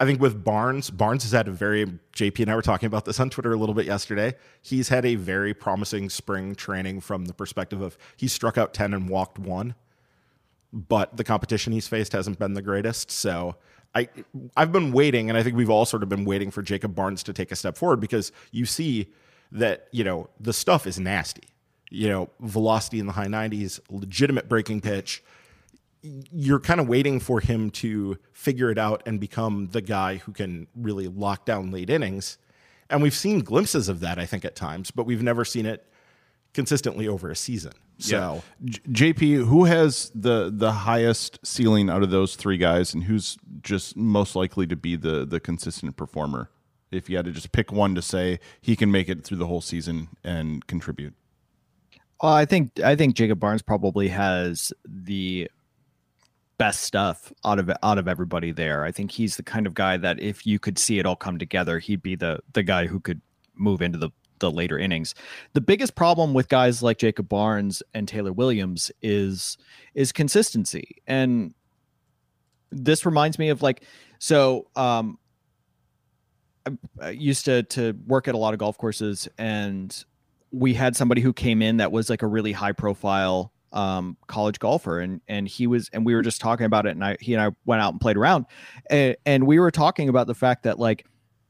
[0.00, 3.04] I think with Barnes, Barnes has had a very, JP and I were talking about
[3.04, 4.34] this on Twitter a little bit yesterday.
[4.60, 8.92] He's had a very promising spring training from the perspective of he struck out 10
[8.92, 9.76] and walked one,
[10.72, 13.10] but the competition he's faced hasn't been the greatest.
[13.10, 13.56] So
[13.94, 14.08] I
[14.56, 17.22] I've been waiting, and I think we've all sort of been waiting for Jacob Barnes
[17.24, 19.12] to take a step forward because you see
[19.52, 21.48] that you know the stuff is nasty.
[21.90, 25.22] You know, velocity in the high 90s, legitimate breaking pitch.
[26.30, 30.32] You're kind of waiting for him to figure it out and become the guy who
[30.32, 32.38] can really lock down late innings.
[32.90, 35.86] And we've seen glimpses of that, I think, at times, but we've never seen it
[36.52, 37.72] consistently over a season.
[37.98, 38.70] So, yeah.
[38.88, 43.96] JP, who has the the highest ceiling out of those three guys, and who's just
[43.96, 46.50] most likely to be the the consistent performer?
[46.90, 49.46] If you had to just pick one to say he can make it through the
[49.46, 51.14] whole season and contribute.
[52.22, 55.50] Well, I think I think Jacob Barnes probably has the
[56.58, 58.84] best stuff out of out of everybody there.
[58.84, 61.38] I think he's the kind of guy that if you could see it all come
[61.38, 63.20] together, he'd be the the guy who could
[63.54, 65.14] move into the the later innings.
[65.52, 69.56] The biggest problem with guys like Jacob Barnes and Taylor Williams is
[69.94, 70.96] is consistency.
[71.06, 71.54] And
[72.70, 73.84] this reminds me of like
[74.18, 75.18] so um
[77.00, 80.04] I used to to work at a lot of golf courses and
[80.50, 84.58] we had somebody who came in that was like a really high profile um, college
[84.58, 87.34] golfer and and he was and we were just talking about it and I he
[87.34, 88.46] and I went out and played around
[88.88, 91.04] and, and we were talking about the fact that like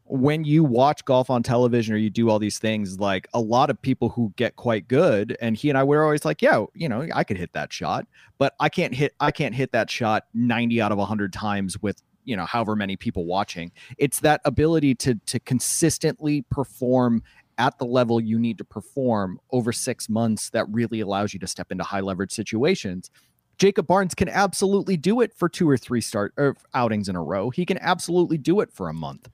[0.07, 3.71] when you watch golf on television or you do all these things, like a lot
[3.71, 6.89] of people who get quite good, and he and I were always like, yeah, you
[6.89, 8.07] know, I could hit that shot,
[8.37, 12.03] but I can't hit, I can't hit that shot 90 out of 100 times with
[12.25, 13.73] you know however many people watching.
[13.99, 17.23] It's that ability to to consistently perform
[17.59, 21.47] at the level you need to perform over 6 months that really allows you to
[21.47, 23.11] step into high leverage situations
[23.59, 27.23] Jacob Barnes can absolutely do it for two or three start or outings in a
[27.23, 27.51] row.
[27.51, 29.29] He can absolutely do it for a month.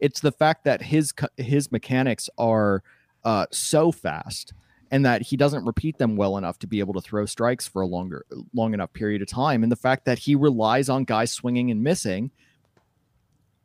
[0.00, 2.82] It's the fact that his his mechanics are
[3.24, 4.54] uh, so fast
[4.90, 7.82] and that he doesn't repeat them well enough to be able to throw strikes for
[7.82, 8.24] a longer
[8.54, 11.82] long enough period of time and the fact that he relies on guys swinging and
[11.82, 12.30] missing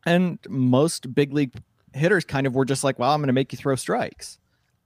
[0.05, 1.53] and most big league
[1.93, 4.37] hitters kind of were just like well i'm going to make you throw strikes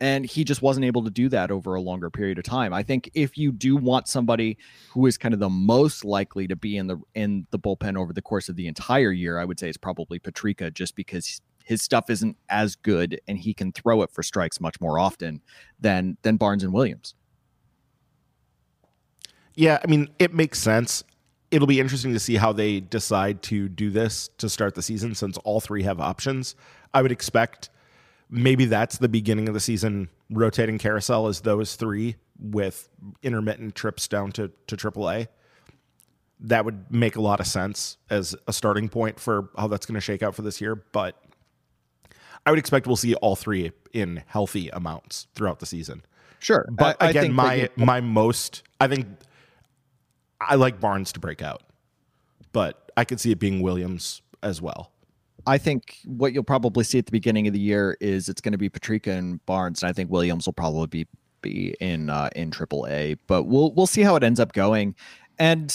[0.02, 2.84] and he just wasn't able to do that over a longer period of time i
[2.84, 4.58] think if you do want somebody
[4.92, 8.14] who is kind of the most likely to be in the in the bullpen over
[8.14, 11.82] the course of the entire year i would say it's probably Petricka just because his
[11.82, 15.42] stuff isn't as good and he can throw it for strikes much more often
[15.80, 17.16] than than Barnes and Williams.
[19.56, 21.04] Yeah, I mean, it makes sense.
[21.50, 25.16] It'll be interesting to see how they decide to do this to start the season
[25.16, 26.56] since all three have options.
[26.96, 27.70] I would expect
[28.30, 32.90] maybe that's the beginning of the season rotating carousel as those three with
[33.22, 35.28] intermittent trips down to to AAA.
[36.40, 39.96] That would make a lot of sense as a starting point for how that's going
[39.96, 41.22] to shake out for this year, but
[42.46, 46.04] I would expect we'll see all three in healthy amounts throughout the season.
[46.40, 49.08] Sure, but I, again, my my most I think
[50.40, 51.64] I like Barnes to break out,
[52.52, 54.92] but I could see it being Williams as well.
[55.48, 58.54] I think what you'll probably see at the beginning of the year is it's going
[58.54, 61.08] to be Petricka and Barnes, and I think Williams will probably be
[61.42, 63.20] be in uh, in AAA.
[63.28, 64.96] But we'll we'll see how it ends up going,
[65.38, 65.74] and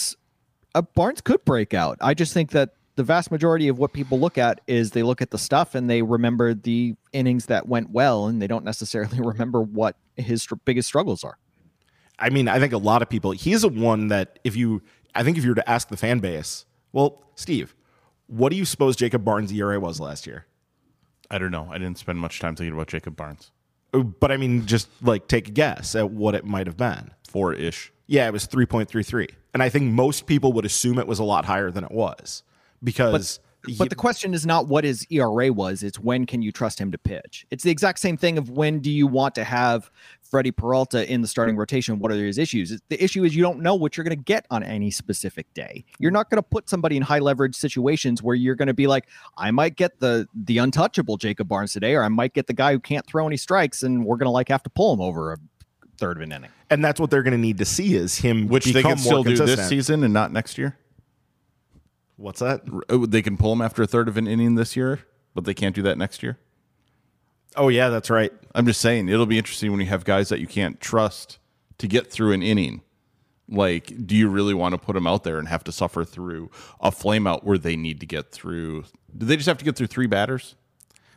[0.75, 1.97] uh, Barnes could break out.
[2.01, 5.21] I just think that the vast majority of what people look at is they look
[5.21, 9.19] at the stuff and they remember the innings that went well and they don't necessarily
[9.21, 11.37] remember what his biggest struggles are.
[12.19, 14.81] I mean, I think a lot of people, he's a one that if you,
[15.15, 17.73] I think if you were to ask the fan base, well, Steve,
[18.31, 20.45] what do you suppose Jacob Barnes' ERA was last year?
[21.29, 21.67] I don't know.
[21.69, 23.51] I didn't spend much time thinking about Jacob Barnes.
[23.93, 27.11] Oh, but I mean, just like take a guess at what it might have been.
[27.27, 27.91] Four ish.
[28.07, 29.29] Yeah, it was 3.33.
[29.53, 32.43] And I think most people would assume it was a lot higher than it was
[32.83, 33.37] because.
[33.37, 33.47] But-
[33.77, 36.91] but the question is not what his ERA was, it's when can you trust him
[36.91, 37.45] to pitch?
[37.51, 39.91] It's the exact same thing of when do you want to have
[40.21, 41.99] Freddie Peralta in the starting rotation?
[41.99, 42.79] What are his issues?
[42.89, 45.83] The issue is you don't know what you're going to get on any specific day.
[45.99, 48.87] You're not going to put somebody in high leverage situations where you're going to be
[48.87, 49.07] like,
[49.37, 52.71] I might get the the untouchable Jacob Barnes today, or I might get the guy
[52.71, 55.33] who can't throw any strikes, and we're going to like have to pull him over
[55.33, 55.37] a
[55.97, 56.49] third of an inning.
[56.69, 59.23] And that's what they're going to need to see is him, which they can still
[59.23, 60.77] do this season and not next year.
[62.21, 62.61] What's that?
[62.87, 64.99] Uh, they can pull him after a third of an inning this year,
[65.33, 66.37] but they can't do that next year.
[67.55, 68.31] Oh yeah, that's right.
[68.53, 71.39] I'm just saying it'll be interesting when you have guys that you can't trust
[71.79, 72.81] to get through an inning.
[73.49, 76.49] Like, do you really want to put them out there and have to suffer through
[76.79, 78.85] a flameout where they need to get through?
[79.17, 80.55] Do they just have to get through three batters?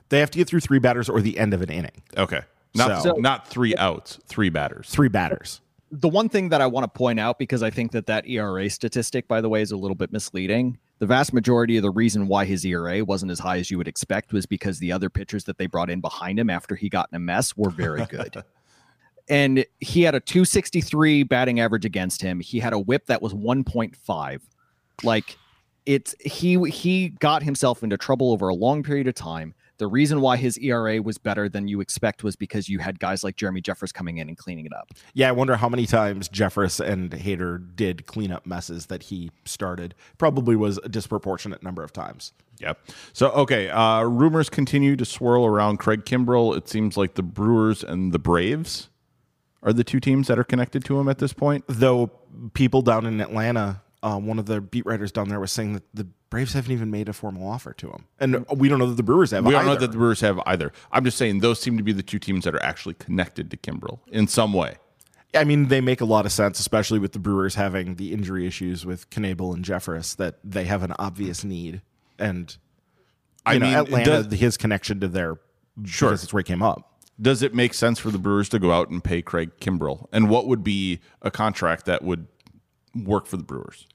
[0.08, 2.02] They have to get through three batters or the end of an inning.
[2.16, 2.40] Okay,
[2.74, 4.88] not so, not three outs, three batters.
[4.88, 5.60] Three batters
[5.94, 8.68] the one thing that I want to point out, because I think that that ERA
[8.68, 10.78] statistic, by the way, is a little bit misleading.
[10.98, 13.88] The vast majority of the reason why his ERA wasn't as high as you would
[13.88, 17.08] expect was because the other pitchers that they brought in behind him after he got
[17.12, 18.42] in a mess were very good.
[19.28, 22.40] and he had a 263 batting average against him.
[22.40, 24.40] He had a whip that was 1.5.
[25.02, 25.36] Like
[25.86, 29.54] it's he he got himself into trouble over a long period of time.
[29.78, 33.24] The reason why his ERA was better than you expect was because you had guys
[33.24, 34.90] like Jeremy Jeffress coming in and cleaning it up.
[35.14, 39.30] Yeah, I wonder how many times Jeffress and Hader did clean up messes that he
[39.44, 39.94] started.
[40.18, 42.32] Probably was a disproportionate number of times.
[42.60, 42.78] Yep.
[43.12, 46.56] So okay, uh, rumors continue to swirl around Craig Kimbrel.
[46.56, 48.88] It seems like the Brewers and the Braves
[49.62, 51.64] are the two teams that are connected to him at this point.
[51.66, 52.12] Though
[52.52, 55.82] people down in Atlanta uh, one of the beat writers down there was saying that
[55.94, 58.96] the Braves haven't even made a formal offer to him, and we don't know that
[58.96, 59.46] the Brewers have.
[59.46, 60.72] We don't know that the Brewers have either.
[60.92, 63.56] I'm just saying those seem to be the two teams that are actually connected to
[63.56, 64.76] Kimbrel in some way.
[65.34, 68.46] I mean, they make a lot of sense, especially with the Brewers having the injury
[68.46, 71.80] issues with Knebel and Jeffress, that they have an obvious need,
[72.18, 72.56] and
[73.46, 75.38] I know, mean, Atlanta, does, his connection to their
[75.84, 77.00] sure, because it's where he came up.
[77.20, 80.08] Does it make sense for the Brewers to go out and pay Craig Kimbrel?
[80.12, 82.26] And what would be a contract that would
[82.94, 83.86] work for the Brewers?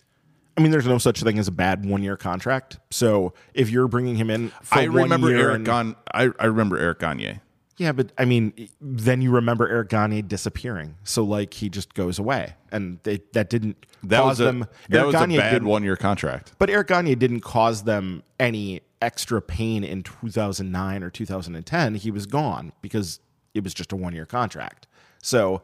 [0.59, 2.79] I mean, there's no such thing as a bad one year contract.
[2.91, 5.95] So if you're bringing him in, I remember Eric Gagne.
[6.13, 7.39] I, I remember Eric Gagne.
[7.77, 10.95] Yeah, but I mean, then you remember Eric Gagne disappearing.
[11.05, 14.59] So like he just goes away, and they, that didn't that cause was a, them.
[14.89, 16.51] That Eric was Gagne a bad one year contract.
[16.59, 21.95] But Eric Gagne didn't cause them any extra pain in 2009 or 2010.
[21.95, 23.21] He was gone because
[23.53, 24.87] it was just a one year contract.
[25.21, 25.61] So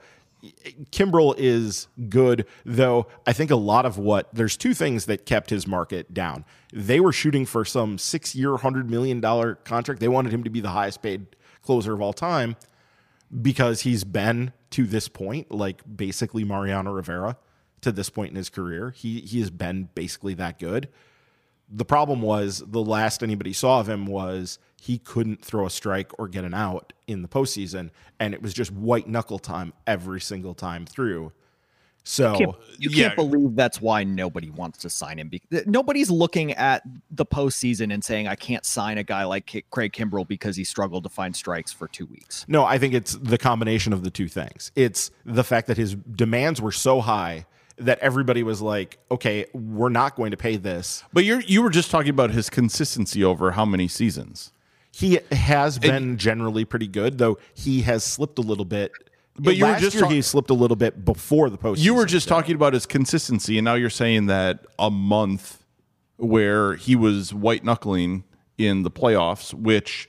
[0.91, 5.49] Kimbrel is good, though I think a lot of what there's two things that kept
[5.49, 6.45] his market down.
[6.73, 9.21] They were shooting for some six year, $100 million
[9.63, 9.99] contract.
[9.99, 11.27] They wanted him to be the highest paid
[11.61, 12.55] closer of all time
[13.41, 17.37] because he's been to this point, like basically Mariano Rivera
[17.81, 18.91] to this point in his career.
[18.91, 20.89] He he has been basically that good.
[21.69, 26.11] The problem was the last anybody saw of him was he couldn't throw a strike
[26.19, 30.21] or get an out in the postseason, and it was just white knuckle time every
[30.21, 31.31] single time through.
[32.03, 33.07] So can't, you yeah.
[33.07, 35.27] can't believe that's why nobody wants to sign him.
[35.27, 39.91] Because nobody's looking at the postseason and saying, "I can't sign a guy like Craig
[39.91, 43.39] Kimbrel because he struggled to find strikes for two weeks." No, I think it's the
[43.39, 44.71] combination of the two things.
[44.75, 49.89] It's the fact that his demands were so high that everybody was like, "Okay, we're
[49.89, 53.53] not going to pay this." But you're you were just talking about his consistency over
[53.53, 54.51] how many seasons?
[54.95, 58.93] He has been generally pretty good, though he has slipped a little bit.
[59.37, 61.83] But you were Last just year talk- he slipped a little bit before the postseason.
[61.83, 62.33] You were just so.
[62.33, 65.65] talking about his consistency, and now you're saying that a month
[66.15, 68.23] where he was white knuckling
[68.57, 70.07] in the playoffs, which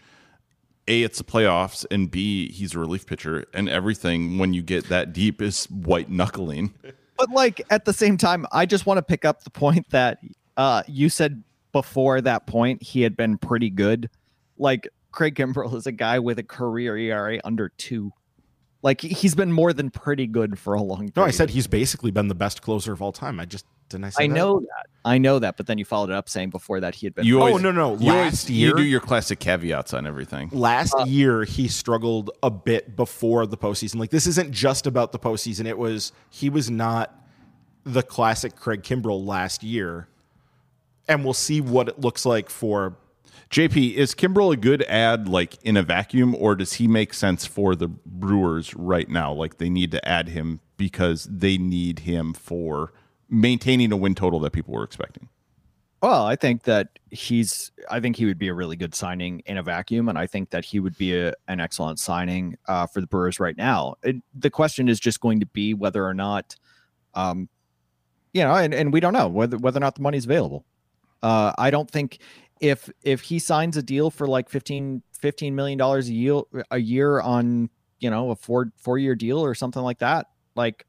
[0.87, 4.89] a it's the playoffs, and b he's a relief pitcher, and everything when you get
[4.89, 6.73] that deep is white knuckling.
[7.19, 10.19] But like at the same time, I just want to pick up the point that
[10.57, 14.11] uh, you said before that point he had been pretty good.
[14.59, 18.13] Like Craig Kimbrel is a guy with a career ERA under two.
[18.83, 21.13] Like he- he's been more than pretty good for a long time.
[21.17, 23.41] No, I said he's basically been the best closer of all time.
[23.41, 24.35] I just didn't I say I that?
[24.35, 24.87] know that.
[25.05, 27.25] I know that, but then you followed it up saying before that he had been.
[27.25, 30.51] You Oh, no, no, You, always, last you do your classic caveats on everything.
[30.53, 33.97] Last Uh, year he struggled a bit before the postseason.
[33.97, 35.67] Like this isn't just about the postseason.
[35.67, 37.15] It was he was not
[37.85, 40.09] the classic Craig Kimbrel last year.
[41.09, 42.97] And we'll see what it looks like for
[43.51, 47.47] JP, is Kimbrel a good ad like in a vacuum, or does he make sense
[47.47, 49.33] for the Brewers right now?
[49.33, 52.93] Like they need to add him because they need him for
[53.29, 55.29] maintaining a win total that people were expecting.
[56.03, 57.73] Well, I think that he's.
[57.91, 60.51] I think he would be a really good signing in a vacuum, and I think
[60.51, 63.95] that he would be a, an excellent signing uh, for the Brewers right now.
[64.03, 66.55] It, the question is just going to be whether or not,
[67.15, 67.49] um,
[68.35, 70.65] you know, and, and we don't know whether whether or not the money's available.
[71.23, 72.19] Uh, I don't think
[72.61, 76.79] if if he signs a deal for like 15, 15 million dollars a year a
[76.79, 80.87] year on you know a four four year deal or something like that, like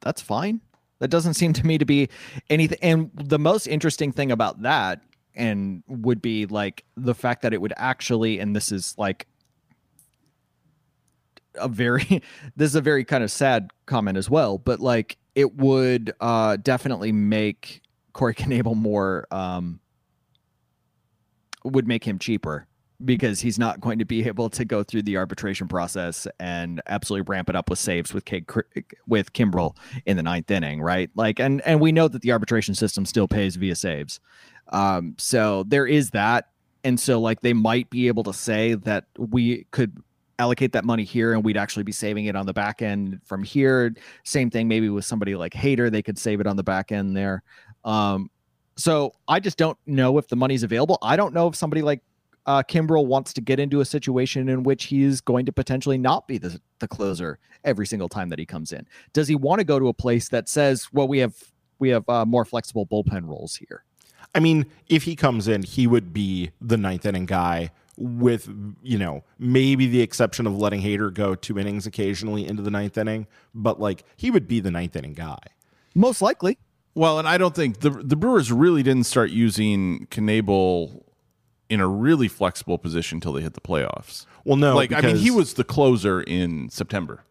[0.00, 0.60] that's fine.
[0.98, 2.08] That doesn't seem to me to be
[2.48, 2.78] anything.
[2.82, 5.00] And the most interesting thing about that
[5.34, 9.26] and would be like the fact that it would actually, and this is like
[11.56, 12.22] a very,
[12.56, 16.56] this is a very kind of sad comment as well, but like it would uh,
[16.56, 17.80] definitely make
[18.12, 19.80] Corey Knebel more, um,
[21.64, 22.66] would make him cheaper
[23.04, 27.28] because he's not going to be able to go through the arbitration process and absolutely
[27.28, 28.48] ramp it up with saves with Kate,
[29.06, 31.10] with Kimbrel in the ninth inning, right?
[31.14, 34.20] Like, and and we know that the arbitration system still pays via saves,
[34.68, 36.50] um, so there is that,
[36.84, 40.00] and so like they might be able to say that we could
[40.38, 43.44] allocate that money here and we'd actually be saving it on the back end from
[43.44, 43.94] here.
[44.24, 47.16] Same thing maybe with somebody like Hader, they could save it on the back end
[47.16, 47.42] there.
[47.84, 48.30] Um,
[48.76, 50.98] so I just don't know if the money's available.
[51.02, 52.00] I don't know if somebody like
[52.46, 56.26] uh, Kimbrel wants to get into a situation in which he's going to potentially not
[56.26, 58.86] be the, the closer every single time that he comes in.
[59.12, 61.34] Does he want to go to a place that says, "Well, we have
[61.78, 63.84] we have uh, more flexible bullpen roles here"?
[64.34, 68.48] I mean, if he comes in, he would be the ninth inning guy with,
[68.82, 72.96] you know, maybe the exception of letting Hader go two innings occasionally into the ninth
[72.96, 75.38] inning, but like he would be the ninth inning guy.
[75.94, 76.58] Most likely.
[76.94, 81.02] Well, and I don't think the the Brewers really didn't start using Knebel
[81.68, 84.26] in a really flexible position until they hit the playoffs.
[84.44, 87.24] Well, no, like I mean, he was the closer in September.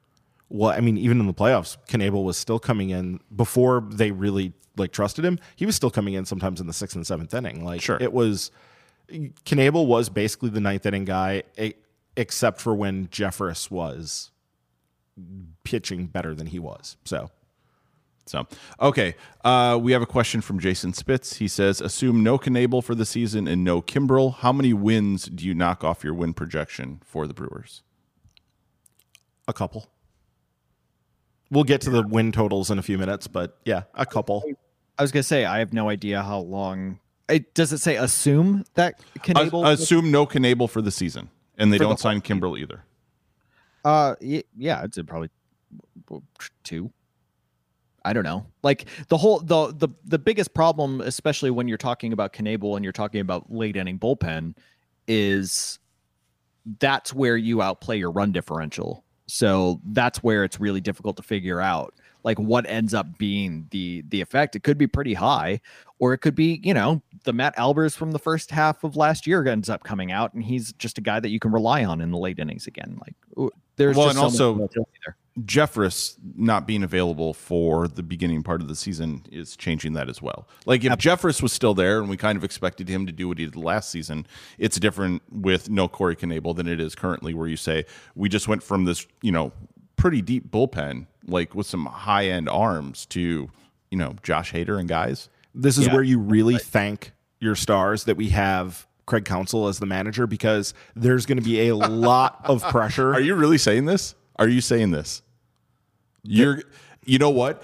[0.49, 4.53] Well, I mean, even in the playoffs, Knebel was still coming in before they really
[4.77, 5.37] like trusted him.
[5.55, 7.63] He was still coming in sometimes in the sixth and seventh inning.
[7.63, 7.97] Like Sure.
[8.01, 8.49] it was
[9.09, 11.43] Knebel was basically the ninth inning guy,
[12.17, 14.31] except for when Jeffress was
[15.63, 16.97] pitching better than he was.
[17.05, 17.29] So
[18.31, 18.47] So,
[18.79, 21.35] okay, uh, we have a question from Jason Spitz.
[21.35, 24.35] He says, "Assume no Knebel for the season and no Kimbrel.
[24.35, 27.83] How many wins do you knock off your win projection for the Brewers?"
[29.49, 29.89] a couple.
[31.49, 34.45] We'll get to the win totals in a few minutes, but yeah, a couple.
[34.97, 36.99] I was gonna say I have no idea how long.
[37.27, 39.67] It does it say assume that As- Knebel?
[39.67, 42.85] assume no Knebel for the season, and they don't sign Kimbrel either.
[43.83, 45.29] Uh, y- yeah, it's probably
[46.63, 46.93] two.
[48.03, 48.45] I don't know.
[48.63, 52.83] Like the whole the the the biggest problem, especially when you're talking about Knebel and
[52.83, 54.55] you're talking about late inning bullpen,
[55.07, 55.79] is
[56.79, 59.03] that's where you outplay your run differential.
[59.27, 61.93] So that's where it's really difficult to figure out
[62.23, 64.55] like what ends up being the the effect.
[64.55, 65.61] It could be pretty high,
[65.99, 69.25] or it could be you know the Matt Albers from the first half of last
[69.25, 72.01] year ends up coming out, and he's just a guy that you can rely on
[72.01, 72.99] in the late innings again.
[72.99, 74.69] Like there's Well, and so also-.
[75.39, 80.21] Jeffress not being available for the beginning part of the season is changing that as
[80.21, 80.47] well.
[80.65, 83.37] Like if Jeffress was still there and we kind of expected him to do what
[83.37, 84.27] he did last season,
[84.57, 88.47] it's different with no Corey Knebel than it is currently, where you say we just
[88.49, 89.53] went from this, you know,
[89.95, 93.49] pretty deep bullpen, like with some high end arms, to
[93.89, 95.29] you know Josh Hader and guys.
[95.55, 95.93] This is Yeah.
[95.93, 100.73] where you really thank your stars that we have Craig Counsell as the manager because
[100.95, 103.13] there's going to be a lot of pressure.
[103.13, 104.13] Are you really saying this?
[104.37, 105.21] Are you saying this?
[106.23, 106.63] You're,
[107.05, 107.63] you know what?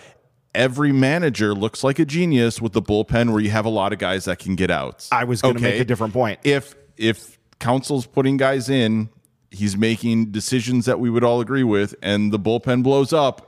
[0.56, 4.00] Every manager looks like a genius with the bullpen where you have a lot of
[4.00, 5.10] guys that can get outs.
[5.12, 6.40] I was going to make a different point.
[6.44, 9.10] If if Counsell's putting guys in,
[9.52, 13.47] he's making decisions that we would all agree with, and the bullpen blows up.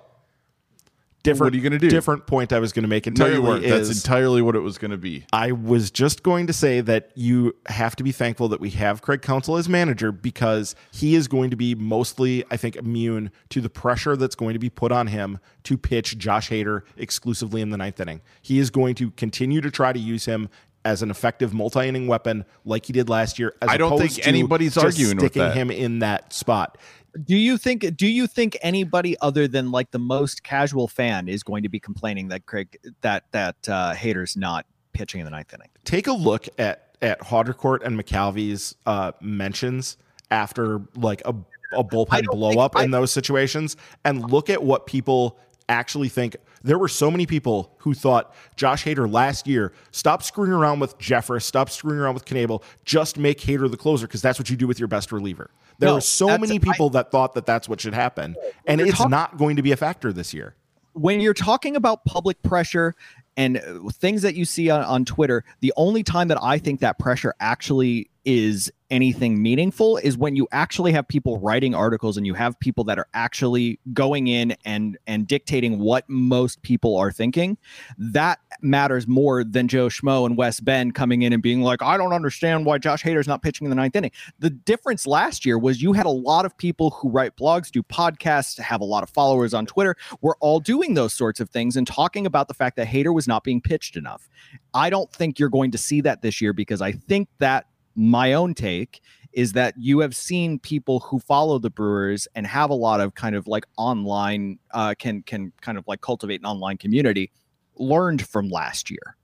[1.23, 1.89] Different, what are you gonna do?
[1.89, 3.63] Different point I was going to make No, entirely you weren't.
[3.63, 5.25] That's entirely what it was going to be.
[5.33, 9.01] I was just going to say that you have to be thankful that we have
[9.01, 13.61] Craig Counsell as manager because he is going to be mostly, I think, immune to
[13.61, 17.69] the pressure that's going to be put on him to pitch Josh Hader exclusively in
[17.69, 18.21] the ninth inning.
[18.41, 20.49] He is going to continue to try to use him
[20.85, 23.53] as an effective multi-inning weapon like he did last year.
[23.61, 25.55] As I don't think anybody's arguing with sticking that.
[25.55, 26.77] him in that spot.
[27.25, 31.43] Do you think do you think anybody other than like the most casual fan is
[31.43, 35.53] going to be complaining that Craig that that uh Hader's not pitching in the ninth
[35.53, 35.69] inning?
[35.85, 39.97] take a look at at Haudricourt and McCalvy's uh, mentions
[40.31, 41.33] after like a,
[41.73, 45.39] a bullpen blow think- up I- in those situations and look at what people
[45.69, 46.35] actually think.
[46.63, 50.97] There were so many people who thought Josh Hader last year, stop screwing around with
[50.97, 54.57] Jeffress, stop screwing around with Knable, just make Hader the closer because that's what you
[54.57, 55.49] do with your best reliever.
[55.79, 58.35] There No, were so many people that thought that that's what should happen,
[58.67, 60.55] and it's talk- not going to be a factor this year.
[60.93, 62.95] when you're talking about public pressure
[63.37, 66.81] and uh, things that you see on, on Twitter, the only time that I think
[66.81, 72.25] that pressure actually is anything meaningful is when you actually have people writing articles and
[72.25, 77.11] you have people that are actually going in and and dictating what most people are
[77.11, 77.57] thinking.
[77.97, 81.97] That matters more than Joe Schmo and Wes Ben coming in and being like, I
[81.97, 84.11] don't understand why Josh Hader's not pitching in the ninth inning.
[84.39, 87.83] The difference last year was you had a lot of people who write blogs, do
[87.83, 91.75] podcasts, have a lot of followers on Twitter we're all doing those sorts of things
[91.75, 94.29] and talking about the fact that Hader was not being pitched enough.
[94.73, 97.65] I don't think you're going to see that this year because I think that
[97.99, 99.01] my own take
[99.33, 103.13] is that you have seen people who follow the Brewers and have a lot of
[103.13, 107.29] kind of like online uh, can can kind of like cultivate an online community
[107.75, 109.17] learned from last year.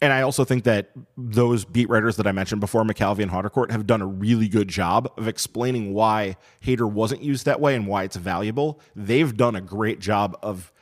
[0.00, 3.70] And I also think that those beat writers that I mentioned before, McCalvy and Haudricourt,
[3.70, 7.86] have done a really good job of explaining why Hader wasn't used that way and
[7.86, 8.80] why it's valuable.
[8.94, 10.72] They've done a great job of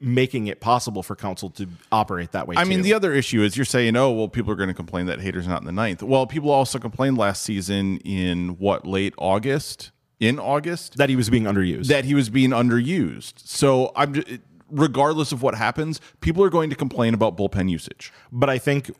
[0.00, 2.56] making it possible for Counsell to operate that way.
[2.56, 5.06] I mean, the other issue is you're saying, oh, well, people are going to complain
[5.06, 6.02] that Hader's not in the ninth.
[6.02, 9.90] Well, people also complained last season in what, late August?
[10.20, 10.96] In August?
[10.96, 11.86] that he was being underused.
[11.88, 13.34] that he was being underused.
[13.46, 14.38] So I'm ju-
[14.70, 18.12] regardless of what happens, people are going to complain about bullpen usage.
[18.32, 18.90] but I think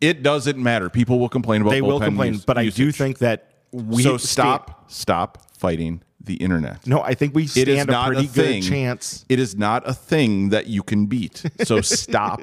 [0.00, 0.88] It doesn't matter.
[0.88, 2.34] People will complain about they will complain.
[2.34, 6.86] use- but I do think that we so stop stop fighting the internet.
[6.86, 9.24] no, I think we It is stand a not pretty a good chance.
[9.28, 11.44] It is not a thing that you can beat.
[11.64, 12.42] So stop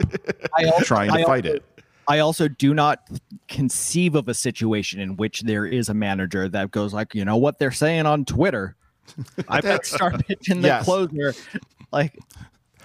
[0.57, 1.65] also- trying to I fight also- it.
[2.07, 2.99] I also do not
[3.47, 7.36] conceive of a situation in which there is a manager that goes like, you know
[7.38, 8.76] what they're saying on Twitter.
[9.47, 10.86] I better start pitching the Yes.
[10.86, 11.34] closer.
[11.91, 12.17] Like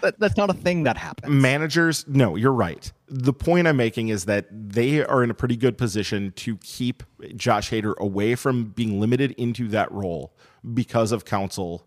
[0.03, 1.33] that, that's not a thing that happens.
[1.33, 5.57] managers no you're right the point i'm making is that they are in a pretty
[5.57, 7.03] good position to keep
[7.37, 10.33] josh hader away from being limited into that role
[10.75, 11.87] because of Counsell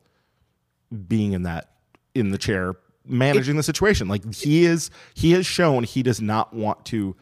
[1.08, 1.72] being in that
[2.16, 6.54] in the chair managing the situation like he is he has shown he does not
[6.54, 7.16] want to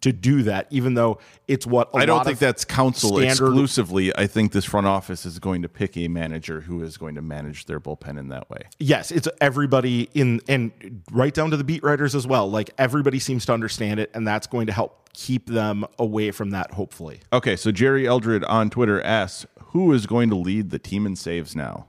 [0.00, 1.18] to do that even though
[1.48, 4.14] it's what I I don't think that's Counsell standard- exclusively.
[4.16, 7.22] I think this front office is going to pick a manager who is going to
[7.22, 8.62] manage their bullpen in that way.
[8.78, 12.50] Yes, it's everybody in and right down to the beat writers as well.
[12.50, 16.50] Like everybody seems to understand it, and that's going to help keep them away from
[16.50, 16.72] that.
[16.72, 21.06] Hopefully, Okay, so Jerry Eldred on Twitter asks, "Who is going to lead the team
[21.06, 21.86] in saves now?"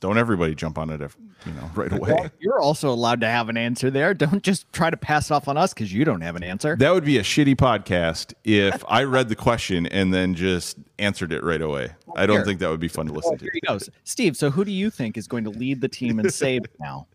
[0.00, 2.30] Don't everybody jump on it, if, you know, right away.
[2.38, 4.14] You're also allowed to have an answer there.
[4.14, 6.76] Don't just try to pass it off on us because you don't have an answer.
[6.76, 11.32] That would be a shitty podcast if I read the question and then just answered
[11.32, 11.90] it right away.
[12.14, 12.44] I don't Here.
[12.44, 13.44] think that would be fun to listen to.
[13.44, 13.90] Here he goes.
[14.04, 17.08] Steve, so who do you think is going to lead the team and save now?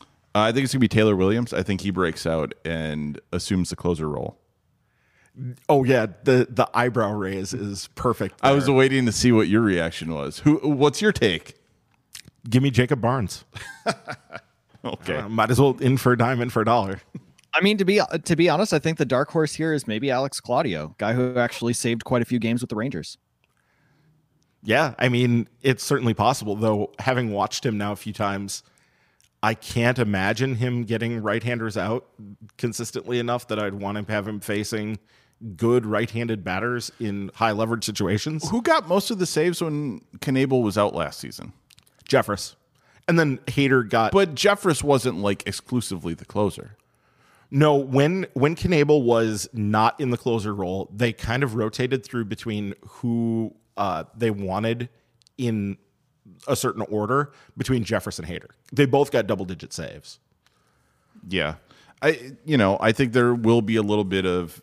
[0.00, 1.52] Uh, I think it's going to be Taylor Williams.
[1.52, 4.36] I think he breaks out and assumes the closer role.
[5.68, 8.40] oh yeah, the the eyebrow raise is perfect.
[8.42, 10.40] I was waiting to see what your reaction was.
[10.40, 10.56] Who?
[10.56, 11.54] What's your take?
[12.48, 13.44] Give me Jacob Barnes.
[14.84, 15.16] Okay.
[15.16, 17.00] Uh, might as well in for a dime, in for a dollar.
[17.54, 20.10] I mean, to be to be honest, I think the dark horse here is maybe
[20.10, 23.16] Alex Claudio, guy who actually saved quite a few games with the Rangers.
[24.62, 28.62] Yeah, I mean, it's certainly possible, though, having watched him now a few times,
[29.42, 32.06] I can't imagine him getting right handers out
[32.56, 34.98] consistently enough that I'd want to have him facing
[35.54, 38.48] good right handed batters in high leverage situations.
[38.48, 41.52] Who got most of the saves when Knebel was out last season?
[42.08, 42.54] Jeffress.
[43.06, 46.76] And then Hader got But Jeffress wasn't like exclusively the closer.
[47.50, 52.24] No, when when Knebel was not in the closer role, they kind of rotated through
[52.24, 54.88] between who uh, they wanted
[55.36, 55.76] in
[56.48, 58.50] a certain order between Jefferson and Hader.
[58.72, 60.18] They both got double digit saves.
[61.28, 61.56] Yeah.
[62.02, 64.62] I you know, I think there will be a little bit of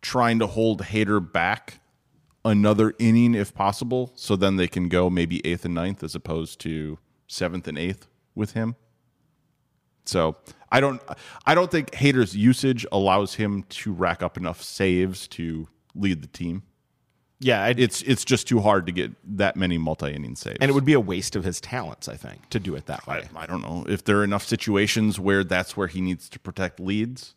[0.00, 1.80] trying to hold Hader back
[2.44, 6.60] another inning if possible, so then they can go maybe eighth and ninth as opposed
[6.60, 8.76] to seventh and eighth with him.
[10.04, 10.36] So
[10.70, 11.00] I don't
[11.46, 16.28] I don't think Hader's usage allows him to rack up enough saves to lead the
[16.28, 16.64] team.
[17.38, 20.58] Yeah, I'd, It's it's just too hard to get that many multi inning saves.
[20.60, 23.06] and it would be a waste of his talents, I think, to do it that
[23.06, 23.28] way.
[23.34, 26.38] I, I don't know if there are enough situations where that's where he needs to
[26.38, 27.34] protect leads.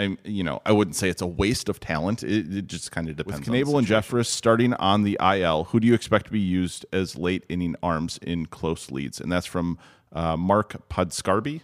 [0.00, 2.22] I'm, you know, I wouldn't say it's a waste of talent.
[2.22, 3.48] It, it just kind of depends.
[3.48, 6.86] With Knebel and Jeffress starting on the IL, who do you expect to be used
[6.90, 9.20] as late inning arms in close leads?
[9.20, 9.78] And that's from
[10.12, 11.60] uh, Mark Podscarby.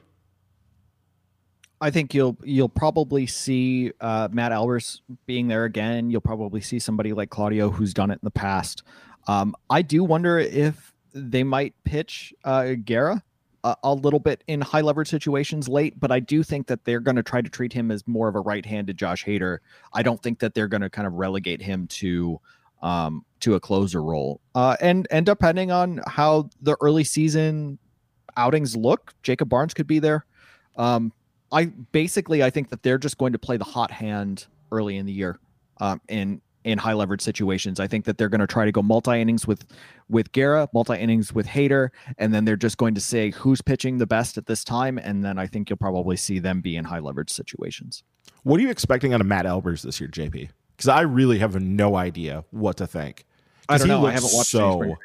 [1.80, 6.11] I think you'll you'll probably see uh, Matt Albers being there again.
[6.11, 8.82] You'll probably see somebody like Claudio who's done it in the past.
[9.28, 13.22] Um, I do wonder if they might pitch uh, Guerra
[13.83, 17.17] a, little bit in high leverage situations late, but I do think that they're going
[17.17, 19.59] to try to treat him as more of a right-handed Josh Hader.
[19.93, 22.41] I don't think that they're going to kind of relegate him to
[22.83, 24.41] um, to a closer role.
[24.55, 27.79] Uh, and and depending on how the early season
[28.37, 30.27] outings look, Jacob Barnes could be there.
[30.77, 31.12] Um,
[31.53, 35.07] I basically I think that they're just going to play the hot hand early in
[35.07, 35.39] the year
[35.79, 37.79] um, in in high leverage situations.
[37.79, 39.64] I think that they're going to try to go multi innings with
[40.09, 43.99] with Guerra, multi innings with Hader, and then they're just going to say who's pitching
[43.99, 46.85] the best at this time, and then I think you'll probably see them be in
[46.85, 48.03] high leverage situations.
[48.43, 50.51] What are you expecting out of Matt Albers this year, JP?
[50.77, 53.25] Because I really have no idea what to think.
[53.69, 54.05] I don't know.
[54.05, 54.97] I haven't watched so.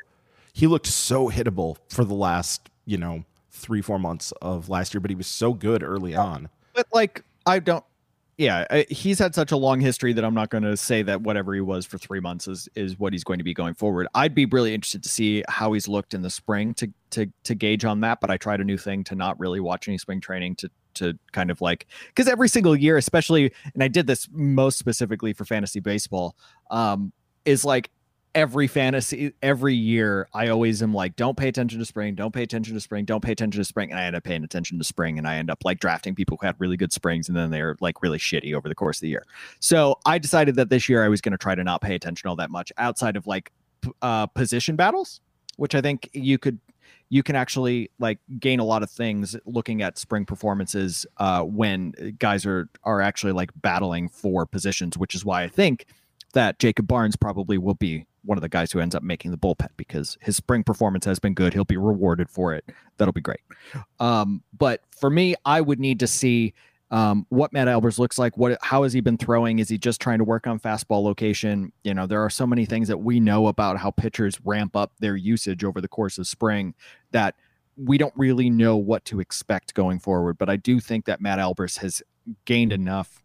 [0.54, 5.02] He looked so hittable for the last, you know, three four months of last year,
[5.02, 6.50] but he was so good early on.
[6.74, 7.86] But like I don't.
[8.42, 11.22] Yeah, I, he's had such a long history that I'm not going to say that
[11.22, 14.08] whatever he was for three months is is what he's going to be going forward.
[14.16, 17.54] I'd be really interested to see how he's looked in the spring to to to
[17.54, 18.20] gauge on that.
[18.20, 21.20] But I tried a new thing to not really watch any spring training to to
[21.34, 25.46] kind of like because every single year, especially, and I did this most specifically for
[25.46, 26.36] fantasy baseball,
[26.72, 27.14] um,
[27.46, 27.92] is like
[28.34, 32.44] every fantasy every year i always am like don't pay attention to spring don't pay
[32.44, 34.84] attention to spring don't pay attention to spring and i end up paying attention to
[34.84, 37.52] spring and i end up like drafting people who had really good springs and then
[37.52, 39.26] they're like really shitty over the course of the year.
[39.60, 42.30] So i decided that this year i was going to try to not pay attention
[42.30, 43.52] all that much outside of like
[44.02, 45.20] uh position battles
[45.58, 46.60] which i think you could
[47.10, 52.16] you can actually like gain a lot of things looking at spring performances uh when
[52.18, 55.86] guys are are actually like battling for positions which is why i think
[56.34, 59.38] that Jacob Barnes probably will be one of the guys who ends up making the
[59.38, 61.54] bullpen because his spring performance has been good.
[61.54, 62.66] He'll be rewarded for it.
[62.98, 63.42] That'll be great.
[64.00, 66.54] Um, but for me, I would need to see
[66.92, 68.38] um, what Matt Albers looks like.
[68.38, 69.60] What how has he been throwing?
[69.60, 71.72] Is he just trying to work on fastball location?
[71.84, 74.92] You know, there are so many things that we know about how pitchers ramp up
[75.00, 76.76] their usage over the course of spring
[77.12, 77.36] that
[77.78, 80.38] we don't really know what to expect going forward.
[80.38, 82.04] But I do think that Matt Albers has
[82.46, 83.21] gained enough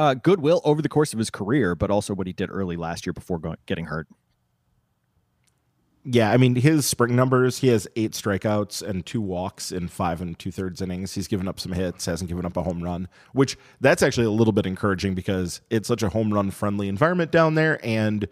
[0.00, 3.04] uh, goodwill over the course of his career, but also what he did early last
[3.04, 4.08] year before going, getting hurt.
[6.06, 7.58] Yeah, I mean his spring numbers.
[7.58, 11.12] He has eight strikeouts and two walks in five and two thirds innings.
[11.12, 14.30] He's given up some hits, hasn't given up a home run, which that's actually a
[14.30, 18.26] little bit encouraging because it's such a home run friendly environment down there, and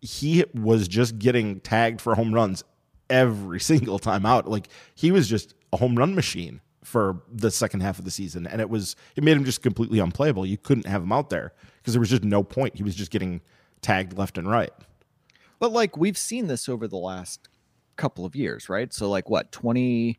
[0.00, 2.64] he was just getting tagged for home runs
[3.08, 4.50] every single time out.
[4.50, 8.46] Like he was just a home run machine for the second half of the season,
[8.46, 10.46] and it was it made him just completely unplayable.
[10.46, 12.76] You couldn't have him out there because there was just no point.
[12.76, 13.40] He was just getting
[13.80, 14.72] tagged left and right.
[15.58, 17.48] But like we've seen this over the last
[17.96, 18.92] couple of years, right?
[18.92, 20.18] So like what 20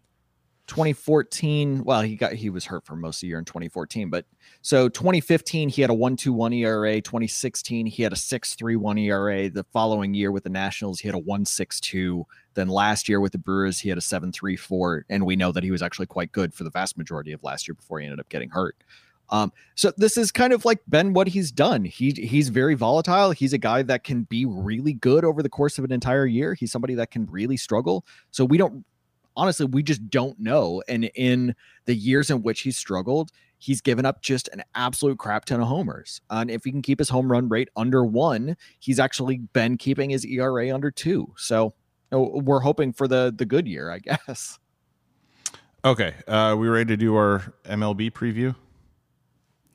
[0.68, 4.26] 2014, well, he got he was hurt for most of the year in 2014, but
[4.62, 10.14] so 2015 he had a 1.21 ERA, 2016 he had a 6.31 ERA, the following
[10.14, 12.24] year with the Nationals he had a 1.62,
[12.56, 15.72] then last year with the Brewers he had a 7.34 and we know that he
[15.72, 18.30] was actually quite good for the vast majority of last year before he ended up
[18.30, 18.76] getting hurt.
[19.30, 21.84] Um, so this is kind of like been what he's done.
[21.84, 23.32] He he's very volatile.
[23.32, 26.54] He's a guy that can be really good over the course of an entire year.
[26.54, 28.06] He's somebody that can really struggle.
[28.32, 28.86] So we don't
[29.36, 30.82] honestly we just don't know.
[30.88, 31.56] And in
[31.86, 35.68] the years in which he struggled, he's given up just an absolute crap ton of
[35.68, 36.22] homers.
[36.30, 40.10] And if he can keep his home run rate under one, he's actually been keeping
[40.10, 41.34] his ERA under two.
[41.38, 41.74] So
[42.12, 44.60] we're hoping for the the good year, I guess.
[45.84, 48.56] Okay, uh, we ready to do our MLB preview?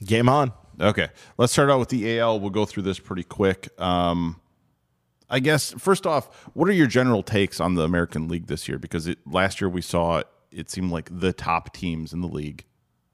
[0.05, 0.53] Game on.
[0.81, 1.09] Okay,
[1.39, 2.41] let's start out with the AL.
[2.41, 3.69] We'll go through this pretty quick.
[3.81, 4.41] Um,
[5.31, 8.79] I guess first off, what are your general takes on the American League this year?
[8.79, 12.65] Because it, last year we saw it seemed like the top teams in the league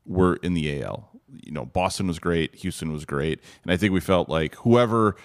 [0.07, 1.11] were in the AL.
[1.43, 5.17] You know, Boston was great, Houston was great, and I think we felt like whoever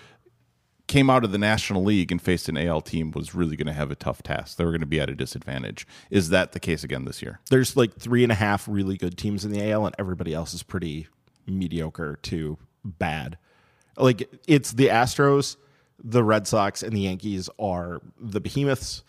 [0.87, 3.73] came out of the National League and faced an AL team was really going to
[3.73, 4.57] have a tough task.
[4.57, 5.87] They were going to be at a disadvantage.
[6.09, 7.39] Is that the case again this year?
[7.49, 10.53] There's like three and a half really good teams in the AL, and everybody else
[10.53, 11.07] is pretty
[11.47, 13.37] mediocre to bad.
[13.95, 15.55] Like it's the Astros,
[16.04, 19.04] the Red Sox, and the Yankees are the behemoths.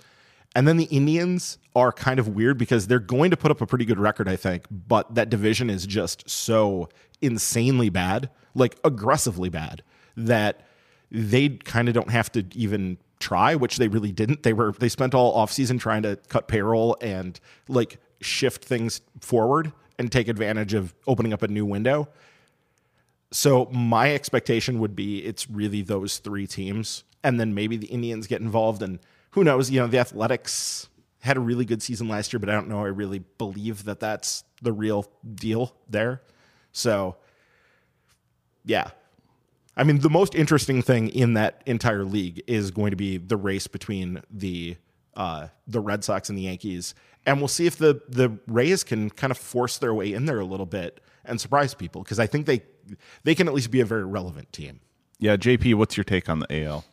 [0.55, 3.67] And then the Indians are kind of weird because they're going to put up a
[3.67, 6.91] pretty good record, I think, but that division is just so
[7.23, 9.83] insanely bad, like aggressively bad,
[10.17, 10.61] that
[11.11, 14.43] they kind of don't have to even try, which they really didn't.
[14.43, 17.39] They were they spent all offseason trying to cut payroll and
[17.69, 22.09] like shift things forward and take advantage of opening up a new window.
[23.33, 28.27] So my expectation would be it's really those three teams, and then maybe the Indians
[28.27, 28.99] get involved, and
[29.31, 29.71] who knows?
[29.71, 30.89] You know, the Athletics
[31.21, 32.85] had a really good season last year, but I don't know.
[32.85, 36.21] I really believe that that's the real deal there.
[36.73, 37.17] So,
[38.65, 38.91] yeah,
[39.77, 43.37] I mean, the most interesting thing in that entire league is going to be the
[43.37, 44.77] race between the
[45.15, 49.09] uh, the Red Sox and the Yankees, and we'll see if the the Rays can
[49.09, 52.27] kind of force their way in there a little bit and surprise people because I
[52.27, 52.63] think they
[53.25, 54.81] they can at least be a very relevant team.
[55.19, 56.85] Yeah, JP, what's your take on the AL?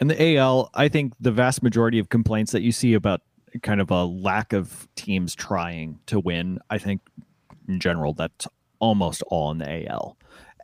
[0.00, 3.22] And the AL, I think the vast majority of complaints that you see about
[3.62, 7.00] kind of a lack of teams trying to win, I think
[7.66, 8.46] in general that's
[8.78, 10.16] almost all in the AL.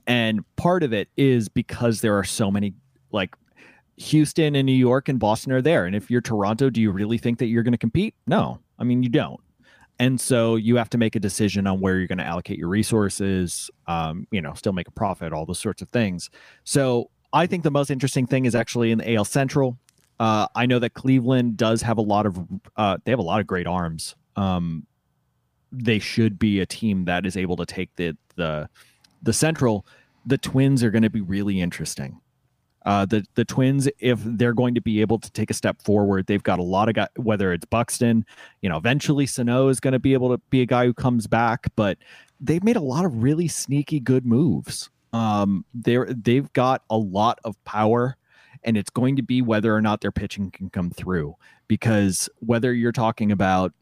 [0.07, 2.75] And part of it is because there are so many
[3.11, 3.35] like
[3.97, 5.87] Houston and New York and Boston are there.
[5.87, 8.15] And if you're Toronto, do you really think that you're going to compete?
[8.27, 8.61] No.
[8.79, 9.41] I mean, you don't.
[9.99, 12.69] And so you have to make a decision on where you're going to allocate your
[12.69, 16.31] resources, um, you know, still make a profit, all those sorts of things.
[16.65, 19.79] So I think the most interesting thing is actually in the AL Central.
[20.19, 22.39] Uh, I know that Cleveland does have a lot of,
[22.77, 24.17] uh, they have a lot of great arms.
[24.37, 24.87] Um,
[25.71, 28.69] they should be a team that is able to take the, the,
[29.23, 29.87] the Central,
[30.27, 32.21] the Twins are going to be really interesting.
[32.85, 36.27] Uh, the the Twins, if they're going to be able to take a step forward,
[36.27, 37.09] they've got a lot of guys.
[37.17, 38.27] Whether it's Buxton,
[38.61, 41.27] you know, eventually Sano is going to be able to be a guy who comes
[41.27, 41.99] back, but
[42.41, 44.91] they've made a lot of really sneaky good moves.
[45.13, 48.17] Um, they're they've got a lot of power,
[48.65, 51.37] and it's going to be whether or not their pitching can come through.
[51.69, 53.73] Because whether you're talking about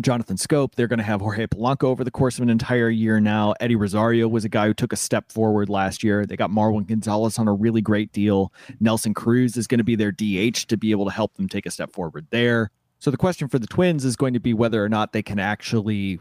[0.00, 0.74] Jonathan Schoop.
[0.74, 3.54] They're going to have Jorge Polanco over the course of an entire year now.
[3.60, 6.24] Eddie Rosario was a guy who took a step forward last year.
[6.24, 8.52] They got Marwin Gonzalez on a really great deal.
[8.78, 11.66] Nelson Cruz is going to be their DH to be able to help them take
[11.66, 12.70] a step forward there.
[13.00, 15.38] So the question for the Twins is going to be whether or not they can
[15.38, 16.20] actually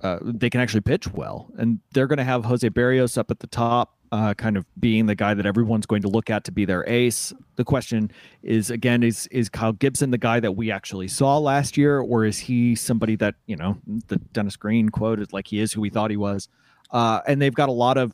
[0.00, 3.40] uh, they can actually pitch well, and they're going to have Jose Berrios up at
[3.40, 6.52] the top uh, kind of being the guy that everyone's going to look at to
[6.52, 7.32] be their ace.
[7.56, 11.78] The question is again, is is Kyle Gibson the guy that we actually saw last
[11.78, 15.60] year, or is he somebody that you know the Dennis Green quote is like he
[15.60, 16.48] is who we thought he was?
[16.90, 18.12] Uh, and they've got a lot of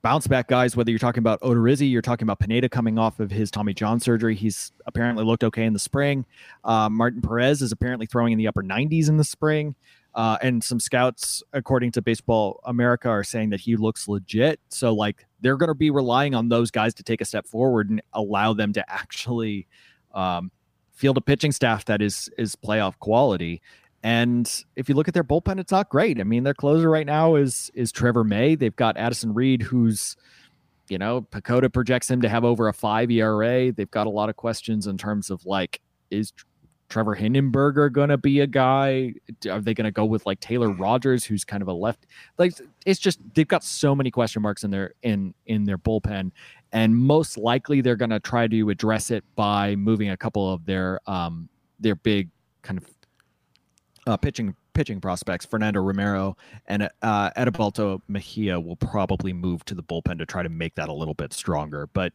[0.00, 0.74] bounce back guys.
[0.74, 4.00] Whether you're talking about Odorizzi, you're talking about Pineda coming off of his Tommy John
[4.00, 4.34] surgery.
[4.34, 6.24] He's apparently looked okay in the spring.
[6.64, 9.74] Uh, Martin Perez is apparently throwing in the upper 90s in the spring.
[10.14, 14.60] Uh, and some scouts, according to Baseball America, are saying that he looks legit.
[14.68, 17.90] So, like, they're going to be relying on those guys to take a step forward
[17.90, 19.66] and allow them to actually
[20.14, 20.52] um,
[20.92, 23.60] field a pitching staff that is is playoff quality.
[24.04, 26.20] And if you look at their bullpen, it's not great.
[26.20, 28.54] I mean, their closer right now is is Trevor May.
[28.54, 30.16] They've got Addison Reed, who's
[30.88, 33.72] you know, PECOTA projects him to have over a five ERA.
[33.72, 36.32] They've got a lot of questions in terms of like, is
[36.88, 39.14] Trevor Hildenberger going to be a guy?
[39.50, 42.06] Are they going to go with like Taylor Rogers, who's kind of a left?
[42.38, 42.54] Like
[42.86, 46.30] it's just they've got so many question marks in their in in their bullpen,
[46.72, 50.64] and most likely they're going to try to address it by moving a couple of
[50.66, 51.48] their um
[51.80, 52.28] their big
[52.62, 52.90] kind of
[54.06, 55.46] uh, pitching pitching prospects.
[55.46, 60.48] Fernando Romero and uh, Adalberto Mejia will probably move to the bullpen to try to
[60.48, 62.12] make that a little bit stronger, but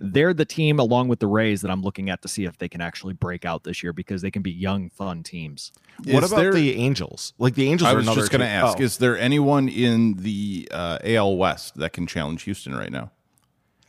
[0.00, 2.68] they're the team along with the Rays that I'm looking at to see if they
[2.68, 5.72] can actually break out this year because they can be young, fun teams.
[6.06, 7.34] Is what about there, the Angels?
[7.38, 7.92] Like the Angels.
[7.92, 8.12] Are another.
[8.12, 8.82] I was just going to ask: oh.
[8.82, 13.10] Is there anyone in the uh, AL West that can challenge Houston right now?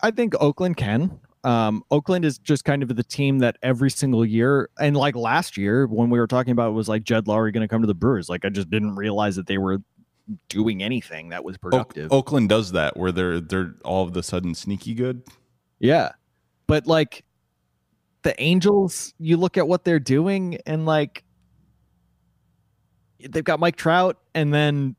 [0.01, 1.19] I think Oakland can.
[1.43, 5.57] Um, Oakland is just kind of the team that every single year, and like last
[5.57, 7.87] year when we were talking about, it was like Jed Lowrie going to come to
[7.87, 8.29] the Brewers.
[8.29, 9.79] Like I just didn't realize that they were
[10.49, 12.11] doing anything that was Oak- productive.
[12.11, 15.23] Oakland does that where they're they're all of a sudden sneaky good.
[15.81, 16.11] Yeah.
[16.67, 17.25] But like
[18.21, 21.23] the Angels, you look at what they're doing and like
[23.19, 24.95] they've got Mike Trout and then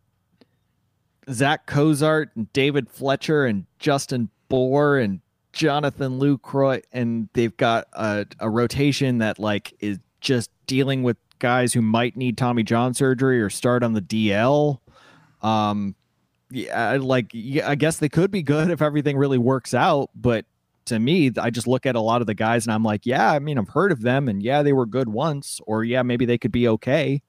[1.30, 5.20] Zach Cozart and David Fletcher and Justin Bour and
[5.53, 11.72] Jonathan Lucroy and they've got a, a rotation that like is just dealing with guys
[11.72, 14.78] who might need Tommy John surgery or start on the DL.
[15.43, 15.95] Um
[16.51, 20.45] yeah, like yeah, I guess they could be good if everything really works out, but
[20.87, 23.30] to me, I just look at a lot of the guys and I'm like, yeah,
[23.33, 26.24] I mean, I've heard of them and yeah, they were good once, or yeah, maybe
[26.26, 27.22] they could be okay.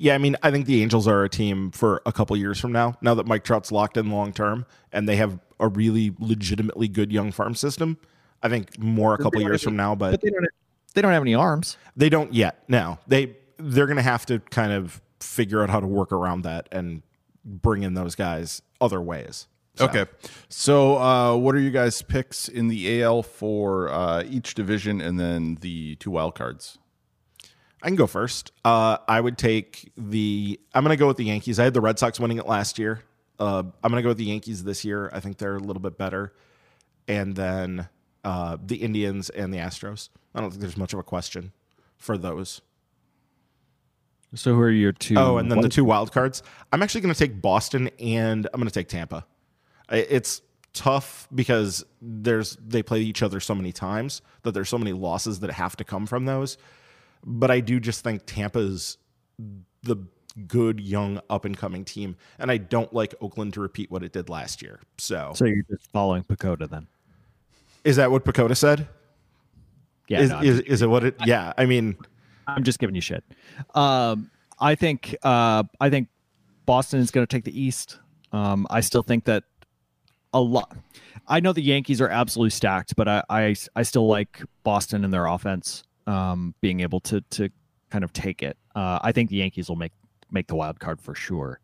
[0.00, 2.70] Yeah, I mean, I think the Angels are a team for a couple years from
[2.70, 2.96] now.
[3.00, 7.10] Now that Mike Trout's locked in long term, and they have a really legitimately good
[7.12, 7.98] young farm system.
[8.40, 10.46] I think more a couple years from now, but But they don't
[10.94, 11.76] they don't have any arms.
[11.96, 12.62] they don't yet.
[12.68, 16.42] Now they they're going to have to kind of figure out how to work around
[16.42, 17.02] that and
[17.44, 19.48] bring in those guys other ways.
[19.78, 20.06] So, Okay.
[20.48, 25.18] So, uh, what are you guys' picks in the AL for uh, each division and
[25.20, 26.78] then the two wild cards?
[27.82, 28.50] I can go first.
[28.64, 30.58] Uh, I would take the.
[30.74, 31.60] I'm going to go with the Yankees.
[31.60, 33.02] I had the Red Sox winning it last year.
[33.38, 35.10] Uh, I'm going to go with the Yankees this year.
[35.12, 36.34] I think they're a little bit better.
[37.06, 37.88] And then
[38.24, 40.08] uh, the Indians and the Astros.
[40.34, 41.52] I don't think there's much of a question
[41.96, 42.62] for those.
[44.34, 45.14] So who are your two?
[45.16, 46.42] Oh, and then the two wild cards.
[46.72, 49.24] I'm actually going to take Boston and I'm going to take Tampa.
[49.88, 50.42] I- It's
[50.74, 55.40] tough because there's they play each other so many times that there's so many losses
[55.40, 56.56] that have to come from those.
[57.24, 58.98] But I do just think Tampa's
[59.82, 59.96] the
[60.46, 64.12] good young up and coming team, and I don't like Oakland to repeat what it
[64.12, 64.80] did last year.
[64.98, 66.86] So, So you're just following PECOTA then?
[67.84, 68.86] is that what PECOTA said?
[70.08, 71.16] Yeah, is, no, is, is it what it?
[71.26, 71.96] Yeah, I mean,
[72.46, 73.24] I'm just giving you shit.
[73.74, 74.30] Um,
[74.60, 76.08] I think uh, I think
[76.66, 77.98] Boston is going to take the East.
[78.32, 79.44] Um, I still think that
[80.32, 80.76] a lot.
[81.26, 85.12] I know the Yankees are absolutely stacked, but I I, I still like Boston and
[85.12, 87.50] their offense um, being able to to
[87.90, 88.56] kind of take it.
[88.74, 89.92] Uh, I think the Yankees will make
[90.30, 91.60] make the wild card for sure.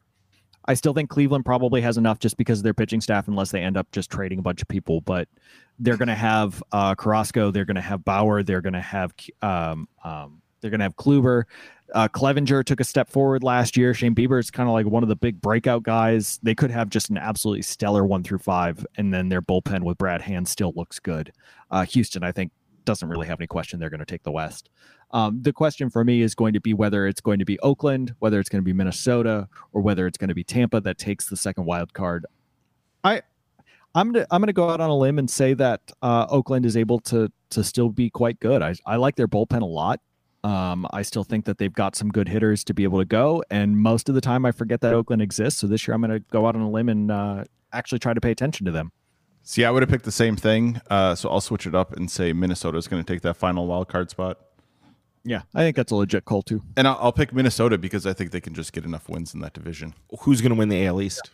[0.66, 3.60] I still think Cleveland probably has enough just because of their pitching staff, unless they
[3.60, 5.02] end up just trading a bunch of people.
[5.02, 5.28] But
[5.78, 9.12] they're going to have uh, Carrasco, they're going to have Bauer, they're going to have
[9.42, 11.44] um, um, they're going to have Kluber.
[11.94, 13.92] Uh, Clevinger took a step forward last year.
[13.92, 16.40] Shane Bieber is kind of like one of the big breakout guys.
[16.42, 19.98] They could have just an absolutely stellar one through five, and then their bullpen with
[19.98, 21.32] Brad Hand still looks good.
[21.70, 22.50] Uh, Houston, I think,
[22.86, 23.78] doesn't really have any question.
[23.78, 24.70] They're going to take the West.
[25.10, 28.14] Um, the question for me is going to be whether it's going to be Oakland,
[28.20, 31.28] whether it's going to be Minnesota, or whether it's going to be Tampa that takes
[31.28, 32.24] the second wild card.
[33.04, 33.20] I,
[33.94, 36.74] I'm gonna I'm gonna go out on a limb and say that uh, Oakland is
[36.74, 38.62] able to to still be quite good.
[38.62, 40.00] I I like their bullpen a lot.
[40.44, 43.42] Um, I still think that they've got some good hitters to be able to go,
[43.50, 45.60] and most of the time I forget that Oakland exists.
[45.60, 48.12] So this year I'm going to go out on a limb and uh, actually try
[48.14, 48.92] to pay attention to them.
[49.42, 50.80] See, I would have picked the same thing.
[50.90, 53.66] Uh, so I'll switch it up and say Minnesota is going to take that final
[53.66, 54.38] wild card spot.
[55.24, 56.62] Yeah, I think that's a legit call too.
[56.76, 59.40] And I'll, I'll pick Minnesota because I think they can just get enough wins in
[59.40, 59.94] that division.
[60.20, 61.30] who's going to win the AL East?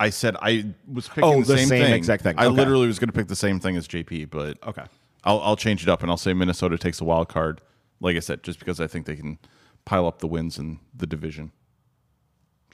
[0.00, 1.94] I said I was picking Oh, the, the same, same thing.
[1.94, 2.34] exact thing.
[2.38, 2.54] I Okay.
[2.56, 4.84] literally was going to pick the same thing as JP, but Okay.
[5.24, 7.60] I'll, I'll change it up and I'll say Minnesota takes a wild card.
[8.04, 9.38] Like I said, just because I think they can
[9.86, 11.52] pile up the wins in the division.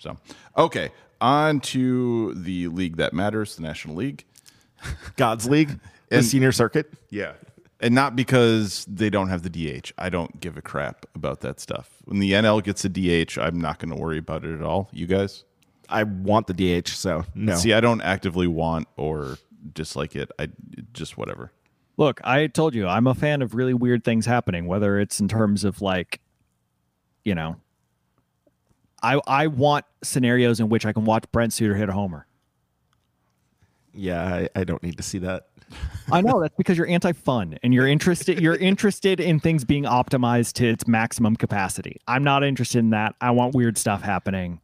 [0.00, 0.16] So,
[0.56, 4.24] okay, on to the league that matters, the National League.
[5.16, 5.78] God's League,
[6.08, 6.92] the senior circuit.
[7.10, 7.34] Yeah.
[7.80, 9.92] And not because they don't have the DH.
[9.96, 11.90] I don't give a crap about that stuff.
[12.04, 14.90] When the NL gets a DH, I'm not going to worry about it at all.
[14.92, 15.44] You guys?
[15.88, 17.56] I want the DH, so no.
[17.56, 19.38] See, I don't actively want or
[19.72, 20.30] dislike it.
[20.38, 20.48] I
[20.92, 21.52] just whatever.
[22.00, 25.28] Look, I told you I'm a fan of really weird things happening, whether it's in
[25.28, 26.20] terms of like,
[27.24, 27.56] you know,
[29.02, 32.26] I I want scenarios in which I can watch Brent Suter hit a homer.
[33.92, 35.48] yeah, I, I don't need to see that.
[36.10, 40.54] I know that's because you're anti-fun and you're interested you're interested in things being optimized
[40.54, 42.00] to its maximum capacity.
[42.08, 43.14] I'm not interested in that.
[43.20, 44.60] I want weird stuff happening.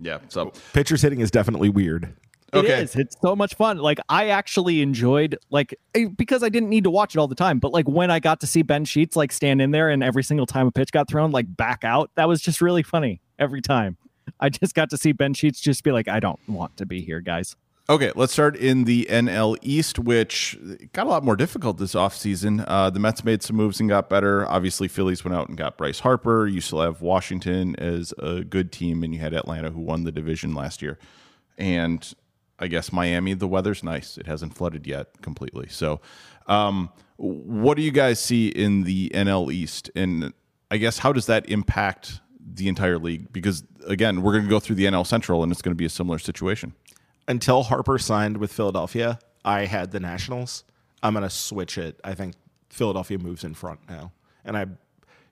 [0.00, 0.18] Yeah.
[0.28, 2.14] So Pitchers hitting is definitely weird.
[2.52, 2.82] It Okay.
[2.82, 2.94] is.
[2.96, 3.78] It's so much fun.
[3.78, 5.74] Like I actually enjoyed like
[6.16, 8.40] because I didn't need to watch it all the time, but like when I got
[8.40, 11.08] to see Ben Sheets like stand in there and every single time a pitch got
[11.08, 13.96] thrown, like back out, that was just really funny every time.
[14.38, 17.00] I just got to see Ben Sheets just be like, I don't want to be
[17.00, 17.56] here, guys.
[17.90, 20.56] Okay, let's start in the NL East, which
[20.92, 22.64] got a lot more difficult this offseason.
[22.68, 24.48] Uh, the Mets made some moves and got better.
[24.48, 26.46] Obviously, Phillies went out and got Bryce Harper.
[26.46, 30.12] You still have Washington as a good team, and you had Atlanta who won the
[30.12, 30.96] division last year.
[31.58, 32.10] And
[32.58, 34.18] I guess Miami, the weather's nice.
[34.18, 35.68] It hasn't flooded yet completely.
[35.68, 36.00] So,
[36.46, 39.90] um, what do you guys see in the NL East?
[39.94, 40.32] And
[40.70, 42.20] I guess how does that impact
[42.54, 45.62] the entire league because again, we're going to go through the NL Central and it's
[45.62, 46.74] going to be a similar situation.
[47.28, 50.64] Until Harper signed with Philadelphia, I had the Nationals.
[51.02, 52.00] I'm going to switch it.
[52.04, 52.34] I think
[52.68, 54.12] Philadelphia moves in front now,
[54.44, 54.66] and I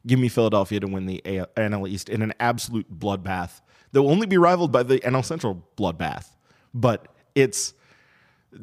[0.06, 3.60] give me Philadelphia to win the NL East in an absolute bloodbath
[3.92, 6.36] that will only be rivaled by the NL Central bloodbath.
[6.74, 7.74] But it's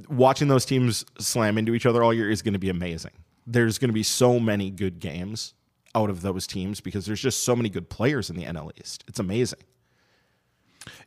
[0.10, 3.12] watching those teams slam into each other all year is going to be amazing.
[3.46, 5.54] There's going to be so many good games
[5.96, 9.04] out of those teams because there's just so many good players in the NL East.
[9.08, 9.60] It's amazing.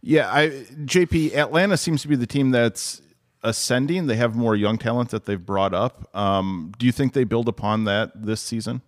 [0.03, 0.49] Yeah, I
[0.85, 3.01] JP Atlanta seems to be the team that's
[3.43, 4.07] ascending.
[4.07, 6.15] They have more young talent that they've brought up.
[6.15, 8.83] Um, do you think they build upon that this season?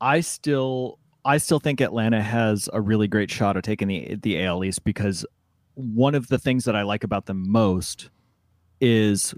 [0.00, 4.42] I still I still think Atlanta has a really great shot of taking the the
[4.44, 5.26] AL East because
[5.76, 8.10] one of the things that I like about them most
[8.80, 9.34] is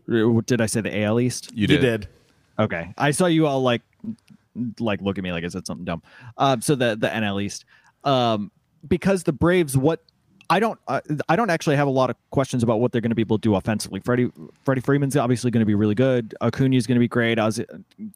[0.46, 1.50] did I say the AL East?
[1.54, 1.74] You did.
[1.74, 2.08] You did.
[2.58, 3.82] Okay, I saw you all like
[4.80, 6.02] like look at me like I said something dumb.
[6.36, 7.64] Um, so the the NL East,
[8.04, 8.50] um,
[8.86, 10.02] because the Braves, what
[10.50, 13.10] I don't uh, I don't actually have a lot of questions about what they're going
[13.10, 14.00] to be able to do offensively.
[14.00, 14.30] Freddie
[14.64, 16.34] Freddie Freeman's obviously going to be really good.
[16.40, 17.38] Acuna is going to be great.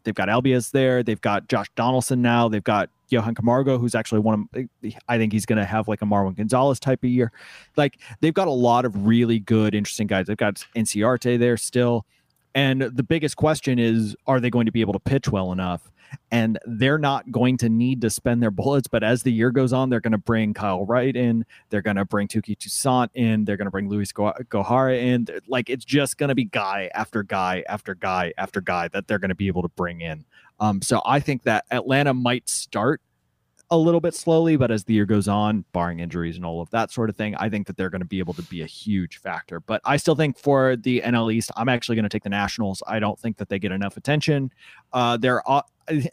[0.05, 1.03] They've got Albies there.
[1.03, 2.49] They've got Josh Donaldson now.
[2.49, 4.67] They've got Johan Camargo, who's actually one of
[5.09, 7.33] I think he's going to have like a Marwin Gonzalez type of year.
[7.77, 10.27] Like they've got a lot of really good, interesting guys.
[10.27, 12.07] They've got Inciarte there still.
[12.55, 15.91] And the biggest question is, are they going to be able to pitch well enough?
[16.31, 18.89] And they're not going to need to spend their bullets.
[18.89, 21.97] But as the year goes on, they're going to bring Kyle Wright in, they're going
[21.97, 25.27] to bring Touki Toussaint in, they're going to bring Luis Gohara in.
[25.49, 29.19] Like it's just going to be guy after guy after guy after guy that they're
[29.19, 30.25] going to be able to bring in.
[30.61, 33.01] Um, so I think that Atlanta might start
[33.73, 36.69] a little bit slowly, but as the year goes on, barring injuries and all of
[36.71, 38.67] that sort of thing, I think that they're going to be able to be a
[38.67, 39.61] huge factor.
[39.61, 42.83] But I still think for the NL East, I'm actually going to take the Nationals.
[42.87, 44.53] I don't think that they get enough attention.
[44.93, 45.17] Uh,
[45.47, 45.63] uh,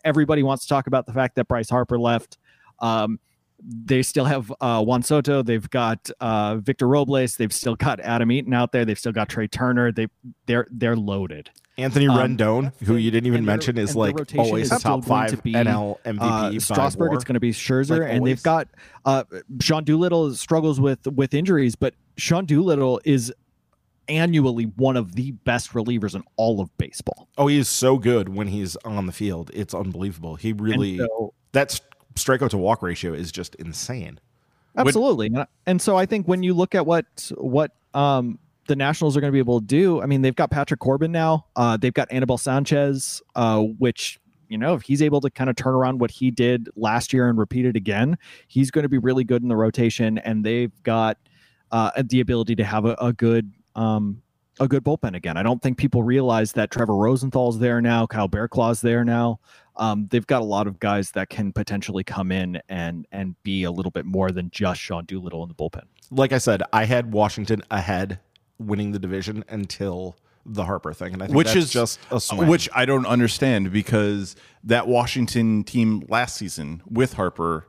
[0.06, 2.38] everybody wants to talk about the fact that Bryce Harper left.
[2.80, 3.20] Um,
[3.62, 5.44] they still have uh, Juan Soto.
[5.44, 7.36] They've got uh, Victor Robles.
[7.36, 8.86] They've still got Adam Eaton out there.
[8.86, 9.92] They've still got Trea Turner.
[9.92, 10.08] They
[10.46, 11.50] they're they're loaded.
[11.78, 15.38] Anthony um, Rendon, who you didn't even mention, is like always is top five to
[15.38, 16.20] be, NL MVP.
[16.58, 18.68] Uh, Strasburg, it's going to be Scherzer, Like and they've got
[19.06, 19.24] uh,
[19.62, 23.34] Sean Doolittle struggles with with injuries, but Sean Doolittle is
[24.10, 27.30] annually one of the best relievers in all of baseball.
[27.38, 29.52] Oh, he is so good when he's on the field.
[29.54, 30.36] It's unbelievable.
[30.36, 31.80] He really so- that's
[32.16, 34.20] strikeout to walk ratio is just insane.
[34.76, 35.28] Absolutely.
[35.28, 37.06] And- and so I think when you look at what
[37.38, 38.40] what um
[38.70, 41.12] the Nationals are going to be able to do, I mean, they've got Patrick Corbin
[41.12, 41.48] now.
[41.56, 45.56] Uh, they've got Anibal Sanchez, uh, which you know, if he's able to kind of
[45.56, 48.18] turn around what he did last year and repeat it again,
[48.48, 50.18] he's going to be really good in the rotation.
[50.20, 51.18] And they've got
[51.72, 54.22] uh, the ability to have a, a good um,
[54.60, 55.38] a good bullpen again.
[55.38, 59.40] I don't think people realize that Trevor Rosenthal's there now, Kyle Barraclough's there now.
[59.78, 63.64] Um, they've got a lot of guys that can potentially come in and and be
[63.64, 65.84] a little bit more than just Sean Doolittle in the bullpen.
[66.12, 68.20] Like I said, I had Washington ahead
[68.60, 72.20] winning the division until the Harper thing, and I think which that's is just a
[72.20, 72.48] swing.
[72.48, 77.68] which I don't understand because that Washington team last season with Harper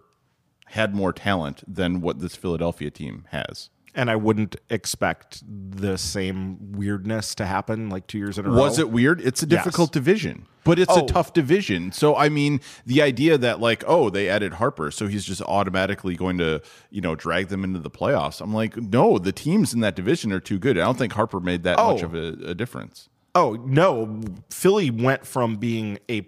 [0.67, 3.71] had more talent than what this Philadelphia team has.
[3.95, 8.57] And I wouldn't expect the same weirdness to happen like two years in a row.
[8.61, 9.21] Was it weird?
[9.21, 9.95] It's a difficult Yes.
[9.95, 11.05] division, but it's Oh.
[11.05, 11.93] a tough division.
[11.93, 16.15] So I mean, the idea that like, oh, they added Harper, so he's just automatically
[16.17, 18.41] going to, you know, drag them into the playoffs.
[18.41, 20.79] I'm like, no, the teams in that division are too good.
[20.79, 22.07] I don't think Harper made that much Oh.
[22.07, 23.09] of a, a difference.
[23.35, 26.27] Oh no, Philly went from being a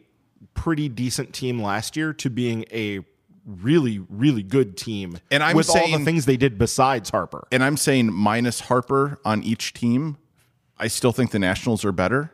[0.54, 3.00] pretty decent team last year to being a
[3.46, 5.18] really, really good team.
[5.30, 7.46] And I'm with all the things they did besides Harper.
[7.50, 10.16] And I'm saying minus Harper on each team,
[10.78, 12.32] I still think the Nationals are better.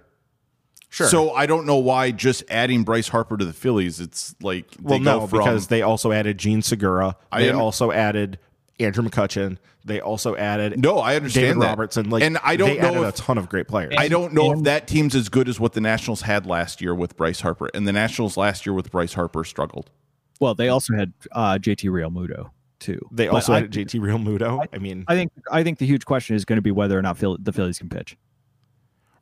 [0.90, 1.09] Sure.
[1.09, 4.76] So I don't know why just adding Bryce Harper to the Phillies, it's like they
[4.82, 7.16] well, go no, from because they also added Jean Segura.
[7.36, 8.39] They am- also added
[8.80, 9.59] Andrew McCutchen.
[9.85, 11.68] They also added No, I understand David that.
[11.70, 12.10] Robertson.
[12.10, 13.94] Like, And I don't they know added if- a ton of great players.
[13.98, 16.94] I don't know if that team's as good as what the Nationals had last year
[16.94, 17.70] with Bryce Harper.
[17.74, 19.90] And the Nationals last year with Bryce Harper struggled.
[20.40, 23.01] Well, they also had uh, JT Realmuto too.
[23.10, 24.65] they But also I, added JT Realmuto.
[24.73, 27.02] I mean, I think I think the huge question is going to be whether or
[27.02, 28.16] not Phil, the Phillies can pitch.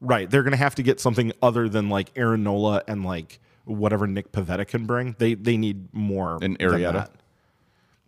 [0.00, 0.28] Right.
[0.28, 4.06] They're going to have to get something other than like Aaron Nola and like whatever
[4.06, 5.16] Nick Pivetta can bring.
[5.18, 6.92] They they need more And than Arrieta.
[6.92, 7.12] that.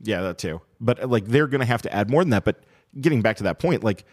[0.03, 0.61] Yeah, that too.
[0.81, 2.45] But like they're going to have to add more than that.
[2.45, 2.61] But
[3.01, 4.05] getting back to that point, like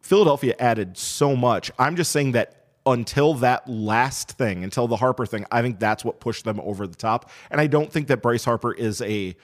[0.00, 1.70] Philadelphia added so much.
[1.78, 2.59] I'm just saying that
[2.90, 6.86] until that last thing, until the Harper thing, I think that's what pushed them over
[6.86, 7.30] the top.
[7.50, 9.34] And I don't think that Bryce Harper is a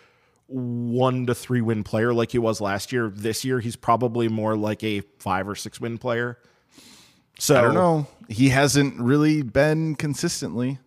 [0.49, 3.11] one to three win player like he was last year.
[3.15, 6.39] This year, he's probably more like a five or six win player.
[7.39, 8.07] So I don't know.
[8.29, 10.79] He hasn't really been consistently.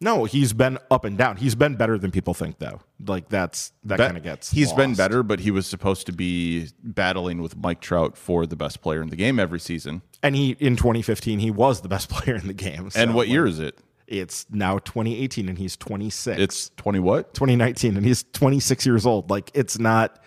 [0.00, 1.36] No, he's been up and down.
[1.36, 2.80] He's been better than people think, though.
[3.06, 4.50] Like that's that, That- kind of gets.
[4.50, 8.56] He's been better, but he was supposed to be battling with Mike Trout for the
[8.56, 10.02] best player in the game every season.
[10.24, 12.84] And he in 2015 he was the best player in the game.
[12.86, 13.78] and so, what year is it?
[14.06, 16.38] It's now 2018, and he's 26.
[16.38, 17.32] It's twenty what?
[17.32, 19.30] 2019 and he's 26 years old.
[19.30, 20.22] Like it's not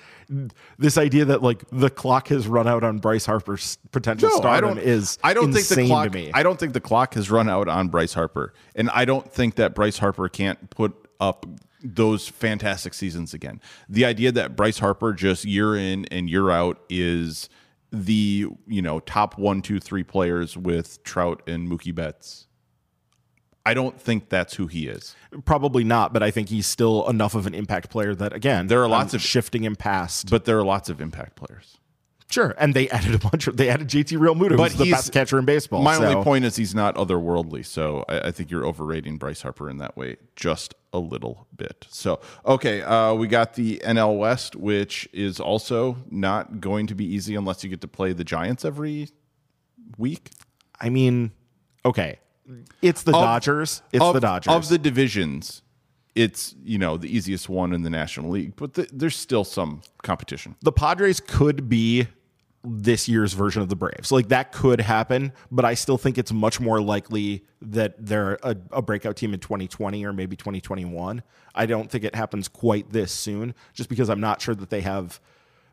[0.78, 4.76] this idea that like the clock has run out on Bryce Harper's potential I stardom
[4.76, 4.84] don't.
[4.84, 6.11] is I don't think the clock.
[6.11, 6.32] to me.
[6.34, 9.56] I don't think the clock has run out on Bryce Harper, and I don't think
[9.56, 11.45] that Bryce Harper can't put up
[11.84, 13.61] those fantastic seasons again.
[13.88, 17.48] The idea that Bryce Harper just year in and year out is
[17.91, 22.47] the you know top one, two, three players with Trout and Mookie Betts.
[23.65, 25.14] I don't think that's who he is.
[25.43, 28.81] Probably not, but I think he's still enough of an impact player that again There
[28.81, 30.30] are lots I'm of- shifting him past.
[30.30, 31.77] But there are lots of impact players.
[32.30, 35.14] Sure, and they added a bunch of they added JT Realmuto, But who's the best
[35.14, 35.82] catcher in baseball.
[35.82, 39.41] My so- only point is he's not otherworldly, so I, I think you're overrating Bryce
[39.41, 41.88] Harper in that way just a little bit.
[41.90, 47.06] So, okay, uh, we got the NL West, which is also not going to be
[47.06, 49.10] easy unless you get to play the Giants every
[49.98, 50.32] week.
[50.82, 51.32] I mean,
[51.86, 52.20] okay,
[52.82, 53.82] it's the Dodgers.
[53.94, 54.54] It's of, the Dodgers.
[54.54, 55.62] of the divisions.
[56.14, 59.82] It's you know the easiest one in the National League, but the, there's still some
[60.02, 60.56] competition.
[60.62, 62.08] the Padres could be
[62.64, 64.12] this year's version of the Braves.
[64.12, 68.56] Like that could happen, but I still think it's much more likely that they're a,
[68.72, 71.24] a breakout team in 2020 or maybe 2021.
[71.56, 74.82] I don't think it happens quite this soon, just because I'm not sure that they
[74.82, 75.20] have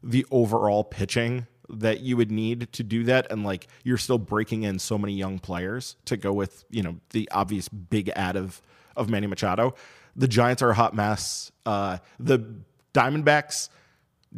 [0.02, 3.31] the overall pitching that you would need to do that.
[3.31, 6.97] And like you're still breaking in so many young players to go with, you know,
[7.11, 8.62] the obvious big ad of
[8.97, 9.74] of Manny Machado.
[10.15, 11.51] The Giants are a hot mess.
[11.66, 12.55] Uh, the
[12.93, 13.69] Diamondbacks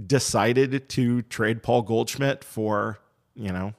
[0.05, 2.99] decided to trade Paul Goldschmidt for,
[3.35, 3.73] you know,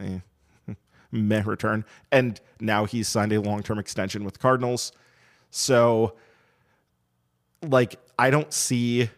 [0.00, 0.22] a
[1.12, 1.84] meh return.
[2.10, 4.92] And now he's signed a long term extension with Cardinals.
[5.50, 6.14] So,
[7.62, 9.10] like, I don't see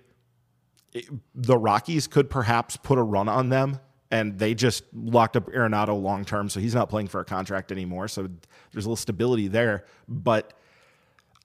[1.35, 3.79] the Rockies could perhaps put a run on them.
[4.11, 7.73] And they just locked up Arenado long term, so he's not playing for a contract
[7.73, 8.09] anymore.
[8.09, 8.29] So
[8.71, 9.87] there's a little stability there.
[10.07, 10.53] But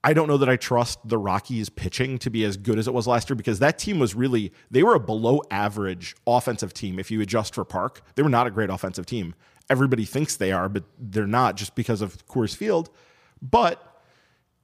[0.04, 2.94] I don't know that I trust the Rockies pitching to be as good as it
[2.94, 6.98] was last year because that team was really they were a below average offensive team
[6.98, 8.02] if you adjust for Park.
[8.14, 9.34] They were not a great offensive team.
[9.68, 12.90] Everybody thinks they are, but they're not just because of Coors Field.
[13.42, 14.02] But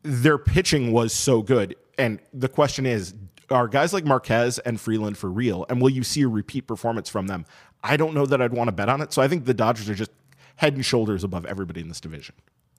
[0.02, 1.77] their pitching was so good.
[1.98, 3.15] And the question is,
[3.51, 5.66] are guys like Marquez and Freeland for real?
[5.69, 7.44] And will you see a repeat performance from them?
[7.82, 9.12] I don't know that I'd want to bet on it.
[9.12, 10.11] So I think the Dodgers are just
[10.56, 12.35] head and shoulders above everybody in this division.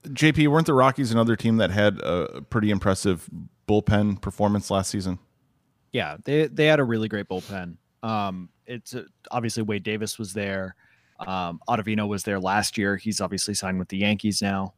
[0.08, 3.28] JP, weren't the Rockies another team that had a pretty impressive
[3.68, 5.18] bullpen performance last season?
[5.92, 7.76] Yeah, they they had a really great bullpen.
[8.02, 10.74] Um, it's uh, obviously Wade Davis was there.
[11.18, 12.96] Um, Ottavino was there last year.
[12.96, 14.74] He's obviously signed with the Yankees now,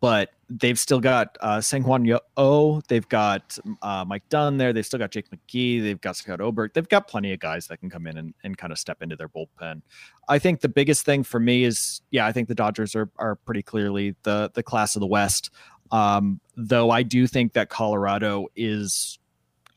[0.00, 2.80] but they've still got uh, Sang Juan Yo.
[2.88, 4.72] They've got uh, Mike Dunn there.
[4.72, 5.82] They've still got Jake McGee.
[5.82, 6.72] They've got Scott Oberg.
[6.72, 9.16] They've got plenty of guys that can come in and, and kind of step into
[9.16, 9.82] their bullpen.
[10.28, 13.36] I think the biggest thing for me is, yeah, I think the Dodgers are are
[13.36, 15.50] pretty clearly the the class of the West.
[15.90, 19.18] Um, though I do think that Colorado is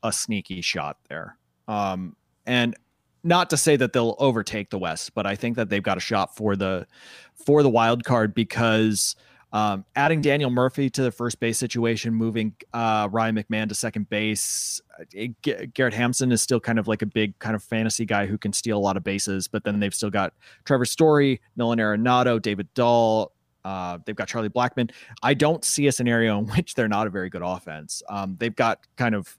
[0.02, 1.36] a sneaky shot there.
[1.68, 2.16] Um,
[2.46, 2.74] and
[3.22, 6.00] not to say that they'll overtake the West, but I think that they've got a
[6.00, 6.86] shot for the
[7.34, 9.14] for the wild card because
[9.56, 14.06] um, adding Daniel Murphy to the first base situation, moving uh, Ryan McMahon to second
[14.10, 14.82] base.
[15.00, 15.04] uh,
[15.42, 18.36] G- Garrett Hampson is still kind of like a big kind of fantasy guy who
[18.36, 20.34] can steal a lot of bases, but then they've still got
[20.66, 23.32] Trevor Story, Nolan Arenado, David Dahl.
[23.64, 24.90] Uh, they've got Charlie Blackmon.
[25.22, 28.02] I don't see a scenario in which they're not a very good offense.
[28.10, 29.38] Um, they've got kind of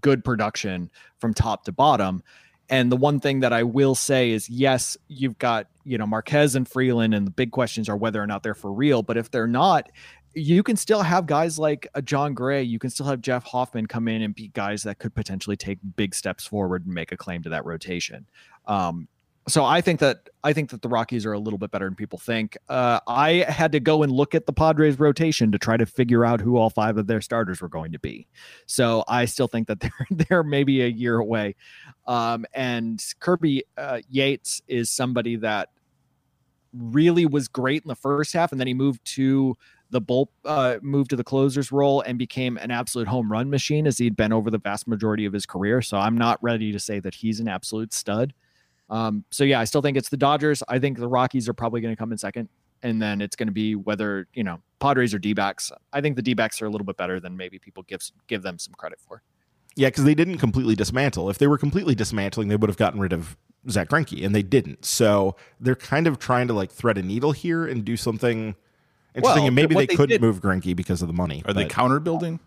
[0.00, 2.22] good production from top to bottom.
[2.70, 6.54] And the one thing that I will say is, yes, you've got you know Marquez
[6.54, 9.02] and Freeland, and the big questions are whether or not they're for real.
[9.02, 9.90] But if they're not,
[10.34, 12.62] you can still have guys like a Jon Gray.
[12.62, 15.78] You can still have Jeff Hoffman come in and be guys that could potentially take
[15.96, 18.26] big steps forward and make a claim to that rotation.
[18.66, 19.08] Um,
[19.48, 21.94] so I think that I think that the Rockies are a little bit better than
[21.94, 22.56] people think.
[22.68, 26.24] Uh, I had to go and look at the Padres rotation to try to figure
[26.24, 28.26] out who all five of their starters were going to be.
[28.66, 31.56] So I still think that they're they're maybe a year away.
[32.06, 35.70] Um, and Kirby uh, Yates is somebody that
[36.72, 39.56] really was great in the first half, and then he moved to
[39.90, 43.86] the bull uh, moved to the closer's role and became an absolute home run machine
[43.86, 45.80] as he'd been over the vast majority of his career.
[45.80, 48.34] So I'm not ready to say that he's an absolute stud.
[48.90, 50.62] Um, so yeah, I still think it's the Dodgers.
[50.68, 52.48] I think the Rockies are probably going to come in second,
[52.82, 55.70] and then it's going to be whether you know Padres or D-backs.
[55.92, 58.58] I think the D-backs are a little bit better than maybe people give give them
[58.58, 59.22] some credit for.
[59.76, 61.30] Yeah, because they didn't completely dismantle.
[61.30, 63.36] If they were completely dismantling, they would have gotten rid of
[63.70, 64.84] Zack Greinke, and they didn't.
[64.84, 68.56] So they're kind of trying to like thread a needle here and do something
[69.14, 69.40] Interesting.
[69.40, 71.42] Well, and maybe they, they couldn't did- move Greinke because of the money.
[71.46, 72.40] Are they counter building?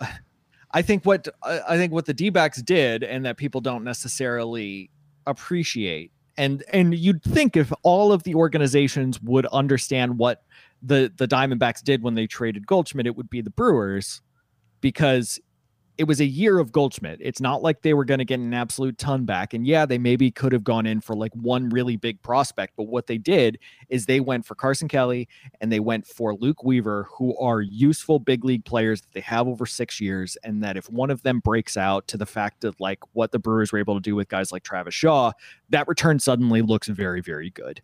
[0.70, 4.90] I think what I I think what the D-backs did and that people don't necessarily
[5.26, 6.12] appreciate.
[6.36, 10.42] And and you'd think if all of the organizations would understand what
[10.82, 14.20] the the Diamondbacks did when they traded Goldschmidt it would be the Brewers
[14.80, 15.40] because
[15.96, 17.18] it was a year of Goldschmidt.
[17.20, 19.54] It's not like they were going to get an absolute ton back.
[19.54, 22.74] And yeah, they maybe could have gone in for like one really big prospect.
[22.76, 23.58] But what they did
[23.88, 25.28] is they went for Carson Kelly
[25.60, 29.46] and they went for Luke Weaver, who are useful big league players that they have
[29.46, 30.36] over six years.
[30.42, 33.38] And that if one of them breaks out to the fact of like what the
[33.38, 35.30] Brewers were able to do with guys like Travis Shaw,
[35.70, 37.80] that return suddenly looks very, very good.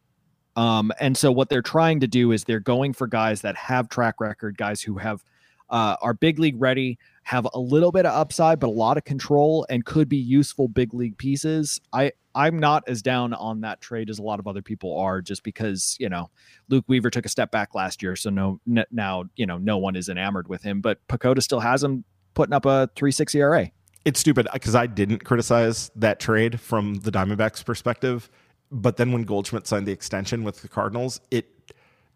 [0.57, 3.89] Um, and so what they're trying to do is they're going for guys that have
[3.89, 5.23] track record, guys who have
[5.70, 9.05] uh, are big league ready, have a little bit of upside, but a lot of
[9.05, 11.80] control and could be useful big league pieces.
[11.92, 15.20] I I'm not as down on that trade as a lot of other people are,
[15.20, 16.30] just because you know
[16.68, 19.78] Luke Weaver took a step back last year, so no n- now you know no
[19.78, 23.34] one is enamored with him, but PECOTA still has him putting up a three six
[23.34, 23.70] ERA.
[24.05, 28.30] it's stupid because I didn't criticize that trade from the Diamondbacks' perspective,
[28.70, 31.47] but then when Goldschmidt signed the extension with the Cardinals, it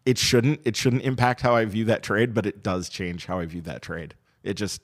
[0.05, 3.39] it shouldn't it shouldn't impact how I view that trade, but it does change how
[3.39, 4.13] I view that trade.
[4.43, 4.81] It just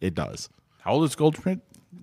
[0.00, 0.48] it does.
[0.80, 1.60] How old is Goldschmidt?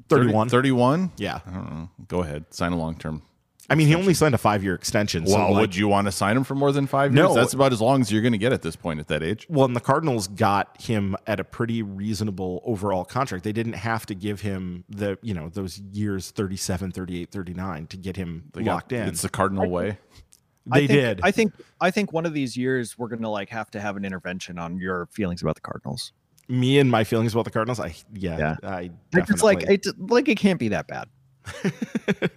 [0.09, 0.49] 31.
[0.49, 1.11] 31?
[1.17, 1.89] Yeah, I don't know.
[2.07, 2.45] Go ahead.
[2.53, 3.21] Sign a long term.
[3.67, 5.25] I mean he only signed a five year extension.
[5.25, 7.29] So Well, like- would you want to sign him for more than five years?
[7.29, 7.33] No.
[7.33, 9.47] That's about as long as you're going to get at this point at that age.
[9.49, 13.43] Well, and the Cardinals got him at a pretty reasonable overall contract.
[13.43, 17.97] They didn't have to give him the, you know, those years 37, 38, 39 to
[17.97, 19.07] get him They got- locked in.
[19.07, 19.97] It's the Cardinal way.
[20.67, 21.19] They I think, did.
[21.23, 24.05] I think I think one of these years we're gonna like have to have an
[24.05, 26.11] intervention on your feelings about the Cardinals.
[26.47, 28.55] Me and my feelings about the Cardinals, I yeah, Yeah.
[28.63, 31.07] I Like, It's like it's like it can't be that bad.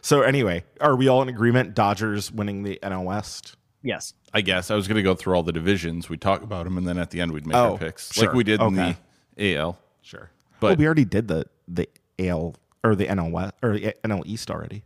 [0.00, 1.74] So anyway, are we all in agreement?
[1.74, 3.56] Dodgers winning the NL West.
[3.82, 4.14] Yes.
[4.32, 6.08] I guess I was going to go through all the divisions.
[6.08, 8.26] We talk about them, and then at the end we'd make Oh, our picks, sure.
[8.26, 8.66] like we did Okay.
[8.66, 8.96] in
[9.36, 9.78] the AL.
[10.00, 10.30] Sure,
[10.60, 11.88] But- well, we already did the the
[12.18, 12.54] AL
[12.84, 14.84] or the NL West or the NL East already.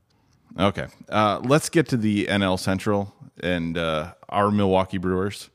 [0.58, 5.50] Okay, uh, let's get to the NL Central and uh, our Milwaukee Brewers.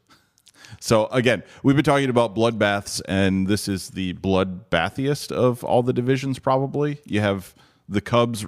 [0.80, 5.92] So again, we've been talking about bloodbaths, and this is the bloodbathiest of all the
[5.92, 6.38] divisions.
[6.38, 7.56] Probably you have
[7.90, 8.46] the Cubs.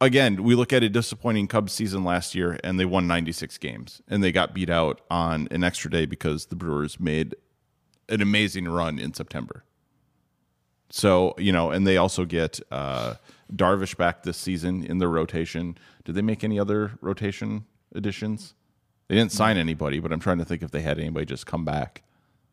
[0.00, 4.00] Again, we look at a disappointing Cubs season last year, and they won 96 games,
[4.08, 7.34] and they got beat out on an extra day because the Brewers made
[8.08, 9.64] an amazing run in September.
[10.90, 13.14] So you know, and they also get uh,
[13.54, 15.76] Darvish back this season in their rotation.
[16.04, 18.54] Did they make any other rotation additions?
[19.08, 21.64] They didn't sign anybody, but I'm trying to think if they had anybody just come
[21.64, 22.02] back.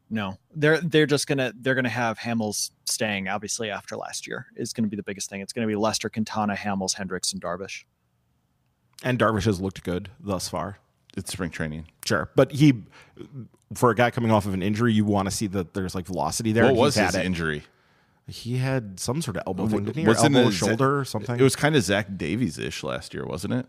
[0.09, 3.27] No, they're they're just gonna they're gonna have Hamels staying.
[3.27, 5.41] Obviously, after last year is going to be the biggest thing.
[5.41, 7.83] It's going to be Lester, Quintana, Hamels, Hendricks, and Darvish.
[9.03, 10.77] And Darvish has looked good thus far.
[11.17, 11.87] It's spring training.
[12.05, 12.83] Sure, but he,
[13.73, 16.05] for a guy coming off of an injury, you want to see that there's like
[16.05, 16.63] velocity there.
[16.65, 17.25] what and was he's his had it.
[17.25, 17.63] injury?
[18.27, 20.05] He had some sort of elbow thing, didn't he?
[20.05, 21.39] Or Wasn't elbow, it Za- shoulder, or something.
[21.39, 23.67] It was kind of Zach Davies ish last year, wasn't it?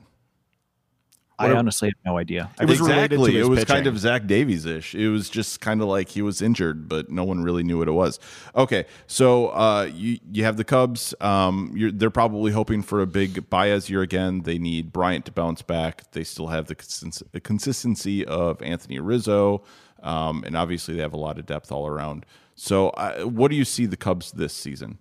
[1.38, 2.48] I What- honestly have no idea.
[2.58, 3.32] It was related to exactly.
[3.34, 4.94] his it was kind of Zach Davies ish.
[4.94, 7.88] It was just kind of like he was injured, but no one really knew what
[7.88, 8.18] it was.
[8.54, 11.14] Okay, so uh, you you have the Cubs.
[11.20, 14.44] Um, you're, they're probably hoping for a big Baez year again.
[14.44, 16.10] They need Bryant to bounce back.
[16.12, 19.62] They still have the consist- the consistency of Anthony Rizzo,
[20.02, 22.24] um, and obviously they have a lot of depth all around.
[22.56, 24.98] So, uh, what do you see the Cubs this season?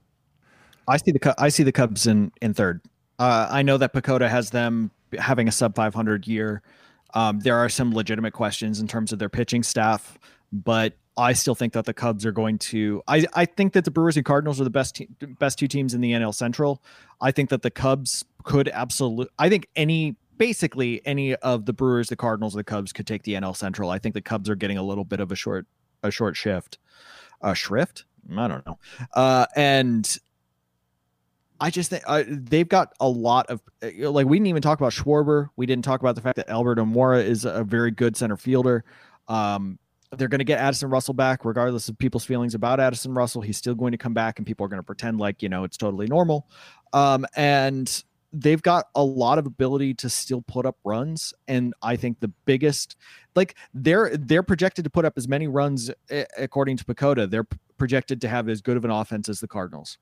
[0.88, 2.82] I see the I see the Cubs in in third.
[3.18, 6.62] Uh, I know that PECOTA has them having a sub 500 year.
[7.14, 10.20] Um, there are some legitimate questions in terms of their pitching staff,
[10.52, 13.02] but I still think that the Cubs are going to.
[13.08, 15.08] I, I think that the Brewers and Cardinals are the best te-
[15.40, 16.84] best two teams in the NL Central.
[17.22, 19.28] I think that the Cubs could absolutely.
[19.40, 23.24] I think any basically any of the Brewers, the Cardinals, or the Cubs could take
[23.24, 23.90] the NL Central.
[23.90, 25.68] I think the Cubs are getting a little bit of a short
[26.04, 26.80] a short shift,
[27.42, 28.06] a shrift.
[28.36, 28.80] I don't know,
[29.14, 30.18] uh, and
[31.60, 34.80] I just think uh, they've got a lot of uh, like we didn't even talk
[34.80, 35.50] about Schwarber.
[35.56, 38.84] We didn't talk about the fact that Albert Almora is a very good center fielder.
[39.28, 39.80] Um,
[40.12, 43.42] they're going to get Addison Russell back, regardless of people's feelings about Addison Russell.
[43.42, 45.64] He's still going to come back, and people are going to pretend like you know
[45.64, 46.48] it's totally normal.
[46.94, 48.04] Um, and
[48.40, 51.34] they've got a lot of ability to still put up runs.
[51.48, 52.96] And I think the biggest,
[53.36, 55.92] like they're they're projected to put up as many runs
[56.38, 57.30] according to PECOTA.
[57.30, 57.48] They're
[57.78, 59.98] projected to have as good of an offense as the Cardinals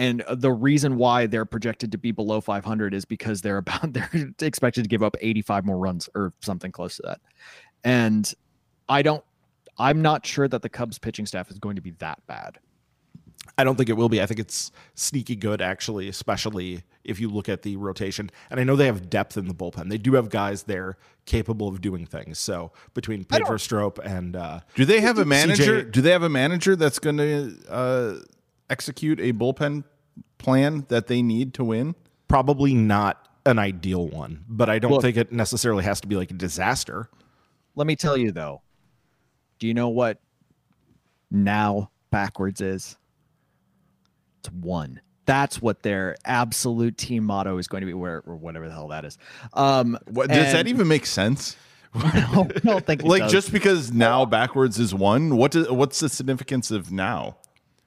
[0.00, 3.92] and uh, the reason why they're projected to be below 500 is because they're about
[3.92, 4.10] they're
[4.40, 7.20] expected to give up 85 more runs or something close to that
[7.84, 8.34] and
[8.88, 9.22] i don't
[9.78, 12.58] i'm not sure that the cubs pitching staff is going to be that bad
[13.58, 14.22] I don't think it will be.
[14.22, 18.30] I think it's sneaky good, actually, especially if you look at the rotation.
[18.50, 19.90] And I know they have depth in the bullpen.
[19.90, 20.96] They do have guys there
[21.26, 22.38] capable of doing things.
[22.38, 25.82] So between Pedro Strop and uh, Do they have a CJ manager?
[25.82, 28.14] Do they have a manager that's going to uh,
[28.70, 29.84] execute a bullpen
[30.38, 31.94] plan that they need to win?
[32.30, 36.14] probably not an ideal one, but I don't Look- think it necessarily has to be
[36.16, 37.10] like a disaster.
[37.74, 38.62] Let me tell you though.
[39.58, 40.20] Do you know what
[41.30, 42.96] now backwards is?
[44.40, 45.00] It's one.
[45.26, 48.88] That's what their absolute team motto is going to be, where or whatever the hell
[48.88, 49.16] that is.
[49.52, 51.56] Um, What, does that even make sense?
[51.94, 52.26] I
[52.64, 53.32] don't think it Like does.
[53.32, 57.36] just because now backwards is one, what does, what's the significance of now?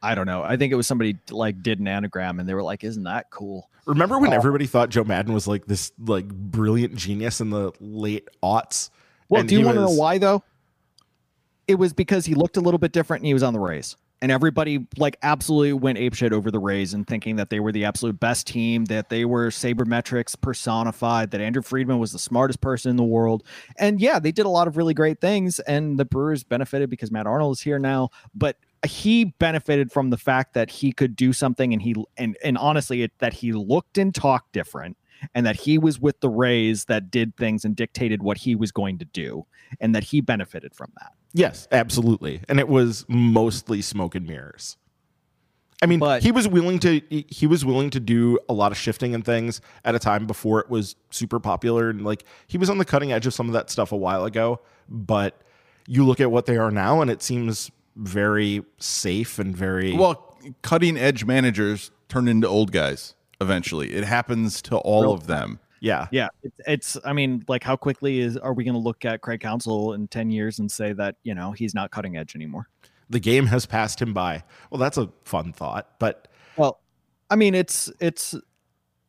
[0.01, 0.43] I don't know.
[0.43, 3.29] I think it was somebody like did an anagram and they were like, "Isn't that
[3.29, 7.71] cool?" Remember when everybody thought Joe Maddon was like this like brilliant genius in the
[7.79, 8.89] late aughts?
[9.29, 10.43] Well, do you he want to know why though?
[11.67, 13.95] It was because he looked a little bit different and he was on the Rays.
[14.23, 17.83] And everybody like absolutely went apeshit over the Rays and thinking that they were the
[17.83, 22.89] absolute best team, that they were sabermetrics personified, that Andrew Friedman was the smartest person
[22.89, 23.43] in the world.
[23.77, 27.11] And yeah, they did a lot of really great things, and the Brewers benefited because
[27.11, 28.11] Matt Arnold is here now.
[28.33, 28.55] But
[28.85, 33.01] he benefited from the fact that he could do something and he and and honestly
[33.01, 34.95] it, that he looked and talked different
[35.35, 38.71] and that he was with the Rays that did things and dictated what he was
[38.71, 39.45] going to do
[39.81, 41.11] and that he benefited from that.
[41.33, 42.41] Yes, absolutely.
[42.47, 44.77] And it was mostly smoke and mirrors.
[45.81, 48.77] I mean, But- he was willing to he was willing to do a lot of
[48.77, 52.69] shifting and things at a time before it was super popular and like he was
[52.69, 55.41] on the cutting edge of some of that stuff a while ago, but
[55.87, 60.37] you look at what they are now and it seems very safe and very Well,
[60.61, 63.91] cutting edge managers turn into old guys eventually.
[63.93, 65.59] It happens to all of them.
[65.83, 66.07] Yeah.
[66.11, 69.19] Yeah, it's, it's I mean, like how quickly is are we going to look at
[69.19, 72.69] Craig Counsell in 10 years and say that, you know, he's not cutting edge anymore?
[73.09, 74.45] The game has passed him by.
[74.71, 76.79] Well, that's a fun thought, but Well,
[77.29, 78.33] I mean, it's it's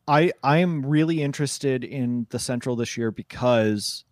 [0.05, 4.03] I I am really interested in the Central this year because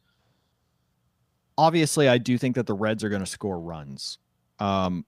[1.58, 4.20] obviously I do think that the Reds are going to score runs.
[4.60, 5.06] Um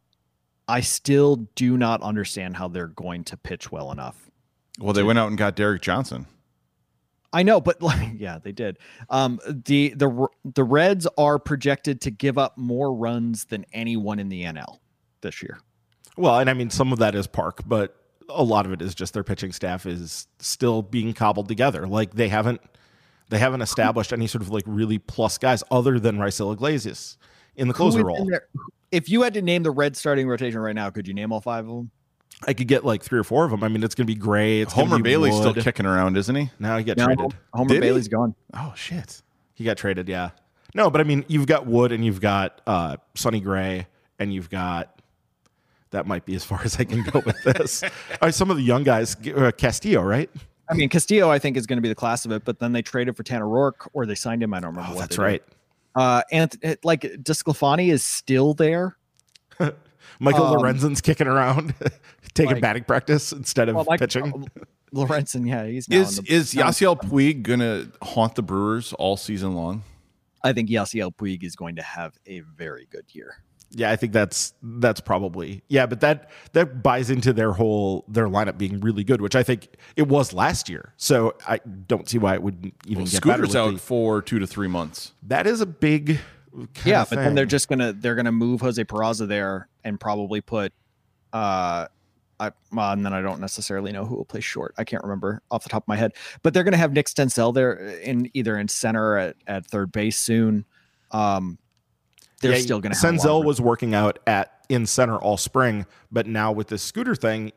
[0.68, 4.30] I still do not understand how they're going to pitch well enough.
[4.78, 6.28] Well, they went out and got Derek Johnson.
[7.36, 8.80] I know, but like, yeah, they did.
[9.10, 14.30] Um, the the the Reds are projected to give up more runs than anyone in
[14.30, 14.80] the NL
[15.22, 15.60] this year.
[16.18, 17.98] Well, and I mean, some of that is Park, but
[18.30, 21.86] a lot of it is just their pitching staff is still being cobbled together.
[21.86, 22.62] Like they haven't
[23.30, 27.18] they haven't established any sort of like really plus guys other than Raisel Iglesias
[27.58, 28.30] in the closer role.
[28.92, 31.42] If you had to name the Red starting rotation right now, could you name all
[31.42, 31.92] five of them?
[32.48, 33.64] I could get like three or four of them.
[33.64, 34.62] I mean, it's going to be Gray.
[34.62, 36.50] It's Homer be Bailey's still kicking around, isn't he?
[36.60, 37.34] Now he got No, traded.
[37.54, 37.80] Homer Did he?
[37.82, 38.36] Bailey's gone.
[38.54, 39.22] Oh shit.
[39.54, 40.08] He got traded.
[40.10, 40.32] Yeah.
[40.74, 43.88] No, but I mean, you've got Wood and you've got uh, Sonny Gray
[44.20, 44.92] and you've got.
[45.92, 47.84] That might be as far as I can go with this.
[48.22, 50.30] uh, some of the young guys, uh, Castillo, right?
[50.70, 52.74] I mean, Castillo, I think, is going to be the class of it, but then
[52.74, 54.54] they traded for Tanner Roark or they signed him.
[54.54, 54.90] I don't remember.
[54.92, 55.28] Oh, what that's they did.
[55.30, 55.44] right.
[55.96, 58.98] Uh, and it- like DeSclafani is still there.
[60.20, 61.74] Michael Um, Lorenzen's kicking around,
[62.36, 64.48] taking like- batting practice instead of Well, Mike, pitching.
[64.94, 69.84] Lorenzen, yeah, he's Is the, is Yasiel Puig gonna haunt the Brewers all season long?
[70.44, 73.38] I think Yasiel Puig is going to have a very good year.
[73.72, 78.28] Yeah, I think that's that's probably yeah, but that that buys into their whole their
[78.28, 79.68] lineup being really good, which I think
[79.98, 80.94] it was last year.
[80.98, 81.58] So I
[81.88, 83.44] don't see why it would even Well, get better.
[83.44, 85.12] Scooter's with out the- for two to three months.
[85.24, 86.20] that is a big
[86.54, 90.00] kind yeah, of but then they're just gonna they're gonna move Jose Peraza there and
[90.00, 90.72] probably put
[91.34, 91.88] uh
[92.40, 94.74] I, well, and then I don't necessarily know who will play short.
[94.78, 96.14] I can't remember off the top of my head.
[96.44, 99.66] But they're going to have Nick Senzel there in either in center or at, at
[99.66, 100.66] third base soon.
[101.12, 101.58] Um,
[102.42, 105.18] they're Yeah, still going to have a lot Senzel was working out at in center
[105.18, 107.52] all spring, but now with this scooter thing,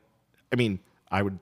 [0.52, 0.78] I mean,
[1.10, 1.38] I would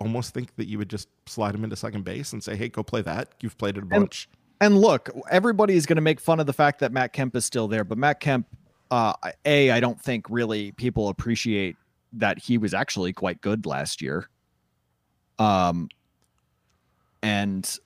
[0.00, 2.82] almost think that you would just slide him into second base and say, "Hey, go
[2.82, 3.28] play that.
[3.40, 4.28] You've played it a bunch."
[4.60, 7.44] And look, everybody is going to make fun of the fact that Matt Kemp is
[7.44, 8.46] still there, but Matt Kemp,
[8.90, 9.12] uh,
[9.44, 11.76] a, I don't think really people appreciate
[12.18, 14.28] that he was actually quite good last year.
[15.38, 15.88] Um,
[17.22, 17.78] and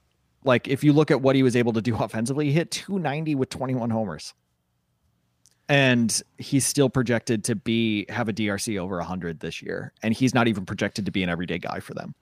[0.44, 3.34] like if you look at what he was able to do offensively, he hit 290
[3.34, 4.34] with 21 homers,
[5.68, 10.34] and he's still projected to be have a DRC over 100 this year, and he's
[10.34, 12.14] not even projected to be an everyday guy for them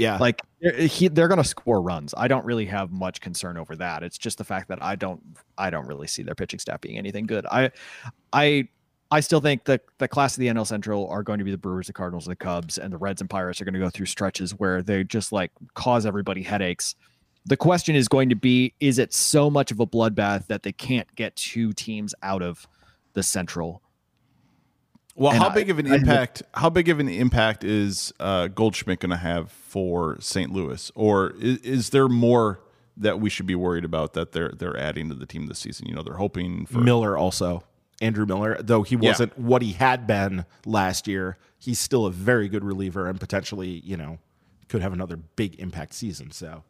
[0.00, 2.14] yeah, like he, they're going to score runs.
[2.16, 4.02] I don't really have much concern over that.
[4.02, 5.20] It's just the fact that I don't
[5.58, 7.44] I don't really see their pitching staff being anything good.
[7.44, 7.70] I
[8.32, 8.68] I
[9.10, 11.58] I still think that the class of the NL Central are going to be the
[11.58, 13.90] Brewers, the Cardinals, and the Cubs, and the Reds and Pirates are going to go
[13.90, 16.94] through stretches where they just like cause everybody headaches.
[17.46, 20.72] The question is going to be: Is it so much of a bloodbath that they
[20.72, 22.68] can't get two teams out of
[23.14, 23.82] the Central?
[25.16, 26.42] Well, And how I- big of an I- impact?
[26.54, 30.52] How big of an impact is uh, Goldschmidt going to have for St.
[30.52, 32.60] Louis, or is, is there more
[32.96, 35.88] that we should be worried about that they're they're adding to the team this season?
[35.88, 37.64] You know, they're hoping for Miller also.
[38.00, 42.48] Andrew Miller, though he wasn't what he had been last year, he's still a very
[42.48, 44.18] good reliever and potentially, you know,
[44.68, 46.30] could have another big impact season.
[46.30, 46.64] So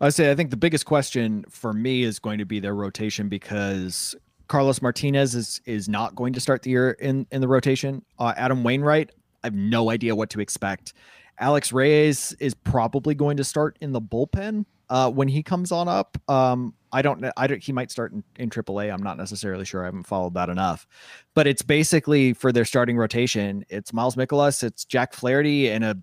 [0.00, 3.28] I say I think the biggest question for me is going to be their rotation
[3.28, 4.14] because
[4.48, 8.04] Carlos Martinez is is not going to start the year in in the rotation.
[8.18, 9.10] Uh, Adam Wainwright,
[9.42, 10.92] I have no idea what to expect.
[11.38, 15.88] Alex Reyes is probably going to start in the bullpen uh, when he comes on
[15.88, 16.18] up.
[16.28, 17.32] Um, I don't know.
[17.36, 17.62] I don't.
[17.62, 18.92] He might start in, in AAA.
[18.92, 19.82] I'm not necessarily sure.
[19.82, 20.86] I haven't followed that enough.
[21.34, 23.64] But it's basically for their starting rotation.
[23.68, 25.96] It's Miles Mikolas, it's Jack Flaherty, and a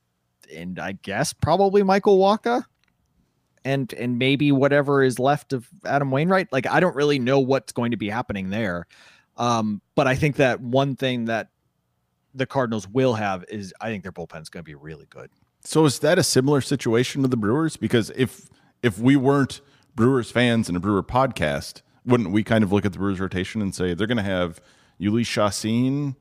[0.53, 2.65] and I guess probably Michael Wacha
[3.65, 6.51] and and maybe whatever is left of Adam Wainwright.
[6.51, 8.85] Like I don't really know what's going to be happening there.
[9.37, 11.49] Um, but I think that one thing that
[12.35, 15.29] the Cardinals will have is I think their bullpen's going to be really good.
[15.63, 17.77] So is that a similar situation to the Brewers?
[17.77, 18.47] Because if
[18.83, 19.61] if we weren't
[19.95, 23.61] Brewers fans and a Brewer podcast, wouldn't we kind of look at the Brewers rotation
[23.61, 24.61] and say they're going to have
[24.99, 26.15] Jhoulys Chacín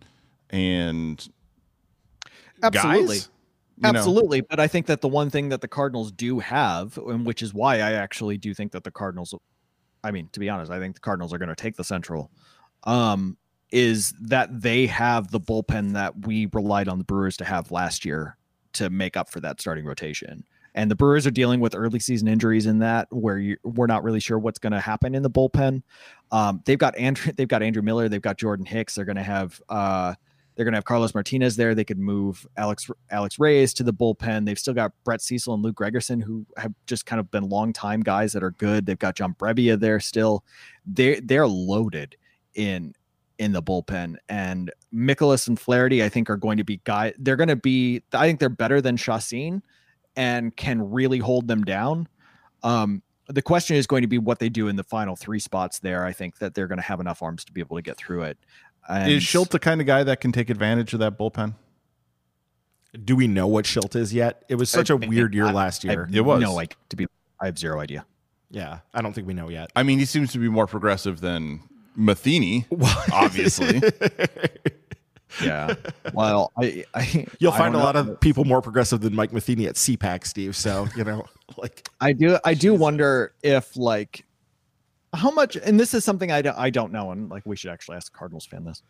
[0.49, 1.29] and
[2.63, 3.17] Absolutely.
[3.17, 3.29] guys?
[3.79, 3.99] You know?
[3.99, 7.43] Absolutely, but I think that the one thing that the Cardinals do have, and which
[7.43, 9.35] is why I actually do think that the Cardinals,
[10.05, 12.31] I mean, to be honest, I think the Cardinals are going to take the Central,
[12.85, 13.37] um,
[13.73, 18.05] is that they have the bullpen that we relied on the Brewers to have last
[18.05, 18.37] year
[18.75, 20.45] to make up for that starting rotation.
[20.75, 24.03] And the Brewers are dealing with early season injuries in that, where you, we're not
[24.03, 25.83] really sure what's going to happen in the bullpen.
[26.31, 28.95] Um, they've got Andrew, they've got Andrew Miller, they've got Jordan Hicks.
[28.95, 30.15] They're going to have uh,
[30.55, 31.75] they're going to have Carlos Martinez there.
[31.75, 34.45] They could move Alex Alex Reyes to the bullpen.
[34.45, 37.73] They've still got Brett Cecil and Luke Gregerson, who have just kind of been long
[37.73, 38.87] time guys that are good.
[38.87, 40.45] They've got John Brebbia there still.
[40.87, 42.17] They they're loaded
[42.55, 42.95] in
[43.39, 44.17] in the bullpen.
[44.29, 47.15] And Mikolas and Flaherty, I think, are going to be guy.
[47.19, 48.03] They're going to be.
[48.13, 49.63] I think they're better than Chacín
[50.17, 52.09] and can really hold them down.
[52.63, 55.79] Um, the question is going to be what they do in the final three spots
[55.79, 56.05] there.
[56.05, 58.23] I think that they're going to have enough arms to be able to get through
[58.23, 58.39] it.
[58.89, 61.55] And Is Shildt the kind of guy that can take advantage of that bullpen?
[63.05, 64.45] do we know what Shildt is yet?
[64.49, 66.09] It was such a weird year last I year.
[66.13, 66.41] It was.
[66.41, 67.07] no like to be.
[67.41, 68.05] I have zero idea.
[68.51, 69.71] yeah, I don't think we know yet.
[69.75, 71.61] I mean, he seems to be more progressive than
[71.97, 72.67] Matheny,
[73.13, 73.81] obviously.
[75.43, 75.75] Yeah.
[76.15, 79.67] well, I, I You'll I find a lot of people more progressive than Mike Matheny
[79.67, 80.57] at CPAC, Steve.
[80.57, 81.25] So, you know,
[81.57, 82.39] like I do.
[82.45, 84.25] I do wonder if like
[85.15, 85.57] how much.
[85.57, 86.59] And this is something I don't.
[86.59, 87.11] I don't know.
[87.11, 88.83] And like we should actually ask a Cardinals fan this.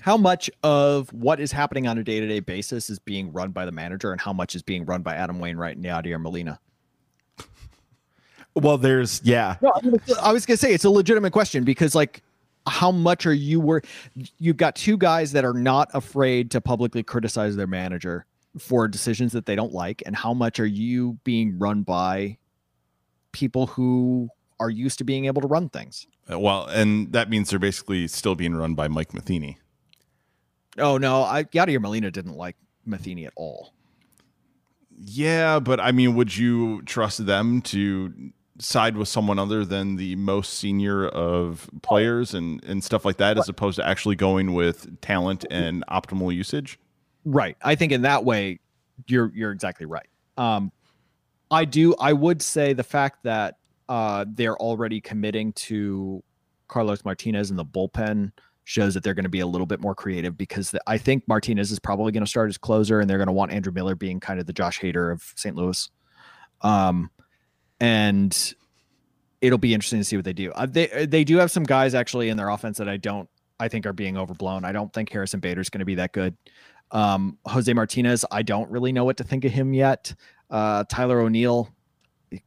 [0.00, 3.50] How much of what is happening on a day to day basis is being run
[3.50, 6.58] by the manager, and how much is being run by Adam Wainwright and Yadier Molina?
[8.54, 9.56] well, there's yeah.
[9.60, 12.22] No, I, mean, it's- I was gonna say it's a legitimate question because like
[12.66, 13.82] how much are you wor
[14.38, 18.26] you've got two guys that are not afraid to publicly criticize their manager
[18.58, 22.36] for decisions that they don't like and how much are you being run by
[23.32, 24.28] people who
[24.58, 28.06] are used to being able to run things Uh, well, and that means they're basically
[28.08, 29.58] still being run by Mike Matheny.
[30.78, 33.72] oh no i yadier molina didn't like matheny at all
[35.02, 38.12] Yeah, but I mean, would you trust them to
[38.60, 43.38] side with someone other than the most senior of players and, and stuff like that,
[43.38, 46.78] as opposed to actually going with talent and optimal usage?
[47.24, 47.56] Right.
[47.62, 48.60] I think in that way,
[49.06, 50.06] you're you're exactly right.
[50.36, 50.72] Um,
[51.50, 51.94] I do.
[51.96, 53.56] I would say the fact that
[53.88, 56.22] uh, they're already committing to
[56.68, 58.32] Carlos Martinez in the bullpen
[58.64, 61.26] shows that they're going to be a little bit more creative because the, I think
[61.26, 63.96] Martinez is probably going to start as closer, and they're going to want Andrew Miller
[63.96, 65.56] being kind of the Josh Hader of St.
[65.56, 65.90] Louis.
[66.60, 67.10] Um,
[67.80, 68.54] and
[69.40, 70.52] it'll be interesting to see what they do.
[70.52, 73.28] Uh, they they do have some guys actually in their offense that I don't
[73.58, 74.64] I think are being overblown.
[74.64, 76.36] I don't think Harrison Bader's going to be that good.
[76.92, 80.14] Um, Jose Martinez, I don't really know what to think of him yet.
[80.50, 81.68] Uh, Tyler O'Neill,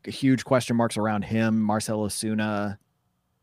[0.05, 1.61] huge question marks around him.
[1.61, 2.77] Marcell Ozuna,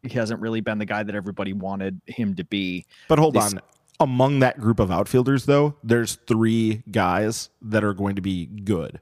[0.03, 2.85] he hasn't really been the guy that everybody wanted him to be.
[3.09, 3.61] But hold This- on.
[3.99, 8.99] Among that group of outfielders, though, there's three guys that are going to be good.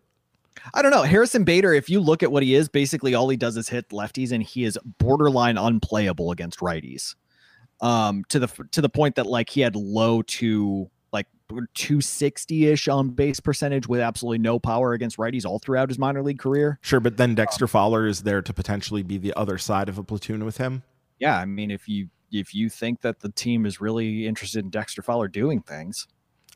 [0.74, 1.02] I don't know.
[1.02, 3.88] Harrison Bader, if you look at what he is, basically all he does is hit
[3.90, 7.14] lefties, and he is borderline unplayable against righties.
[7.80, 12.88] Um, to the to the point that like he had low to like 260 ish
[12.88, 16.78] on base percentage with absolutely no power against righties all throughout his minor league career.
[16.82, 20.02] Sure, but then Dexter Fowler is there to potentially be the other side of a
[20.02, 20.82] platoon with him.
[21.20, 24.70] Yeah, I mean, if you if you think that the team is really interested in
[24.70, 26.06] Dexter Fowler doing things,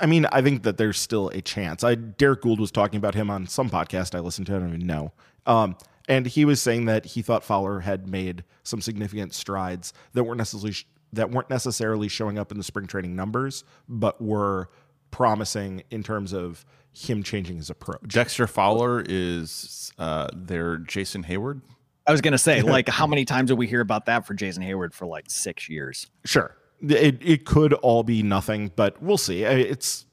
[0.01, 1.85] I mean, I think that there's still a chance.
[1.85, 4.57] I Derrick Goold was talking about him on some podcast I listened to.
[4.57, 5.13] I don't even know.
[5.47, 5.77] Um,
[6.09, 10.39] and he was saying that he thought Fowler had made some significant strides that weren't
[10.39, 10.77] necessarily
[11.13, 14.71] that weren't necessarily showing up in the spring training numbers, but were
[15.11, 18.01] promising in terms of him changing his approach.
[18.09, 21.61] Dexter Fowler is uh, their Jason Heyward.
[22.07, 24.63] I was gonna say, like, how many times did we hear about that for Jason
[24.63, 26.09] Heyward for like six years?
[26.25, 29.43] Sure, it it could all be nothing, but we'll see.
[29.45, 30.07] It's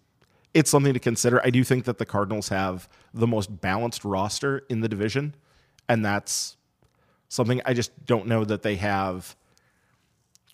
[0.54, 1.42] it's something to consider.
[1.46, 5.36] I do think that the Cardinals have the most balanced roster in the division,
[5.88, 6.58] and that's
[7.28, 9.36] something I just don't know that they have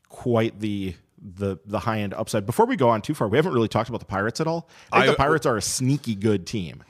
[0.10, 0.96] quite the
[1.38, 2.46] the the high end upside.
[2.46, 4.70] Before we go on too far, we haven't really talked about the Pirates at all.
[4.92, 6.84] I think I- the Pirates are a sneaky good team.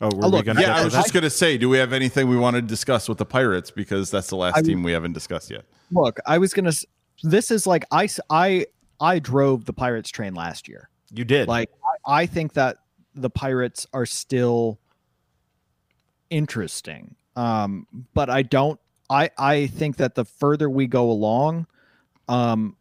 [0.00, 1.00] Oh, were Oh, we look, gonna Yeah, I was that?
[1.02, 3.72] just going to say, do we have anything we want to discuss with the Pirates?
[3.72, 5.64] Because that's the last team we haven't discussed yet.
[5.90, 6.68] Look, I was gonna.
[6.68, 6.84] s-
[7.22, 8.66] This is like I I
[9.00, 10.88] I drove the Pirates train last year.
[11.10, 11.48] you did.
[11.48, 11.70] Like
[12.06, 12.78] I, I think that
[13.14, 14.78] the Pirates are still
[16.30, 17.16] interesting.
[17.36, 18.80] Um, but I don't
[19.10, 21.66] I I think that the further we go along,
[22.28, 22.76] um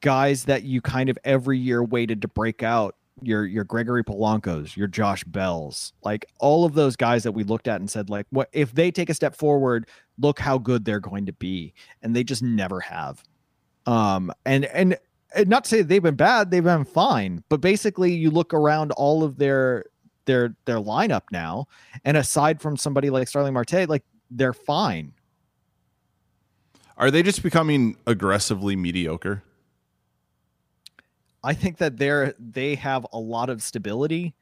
[0.00, 4.76] guys that you kind of every year waited to break out your your Gregory Polanco's,
[4.76, 8.26] your Josh Bells, like all of those guys that we looked at and said like
[8.30, 9.88] what if they take a step forward,
[10.18, 13.22] look how good they're going to be and they just never have.
[13.86, 14.96] Um and and
[15.46, 19.24] not to say they've been bad, they've been fine, but basically you look around all
[19.24, 19.84] of their
[20.26, 21.66] their their lineup now
[22.04, 25.12] and aside from somebody like Starling Marte, like they're fine.
[26.96, 29.42] Are they just becoming aggressively mediocre?
[31.44, 34.34] I think that they're they have a lot of stability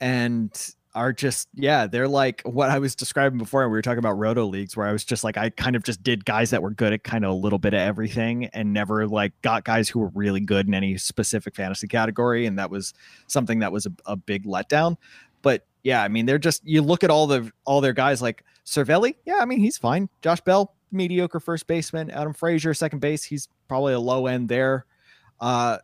[0.00, 0.50] and
[0.94, 4.46] are just yeah, they're like what I was describing before we were talking about roto
[4.46, 6.92] leagues where I was just like I kind of just did guys that were good
[6.92, 10.10] at kind of a little bit of everything and never like got guys who were
[10.14, 12.92] really good in any specific fantasy category and that was
[13.28, 14.96] something that was a, a big letdown.
[15.42, 18.44] But yeah, I mean they're just you look at all the all their guys like
[18.66, 20.08] Cervelli, yeah, I mean he's fine.
[20.22, 22.10] Josh Bell, mediocre first baseman.
[22.10, 24.86] Adam Frazier, second base, he's probably a low end there.
[25.40, 25.78] Uh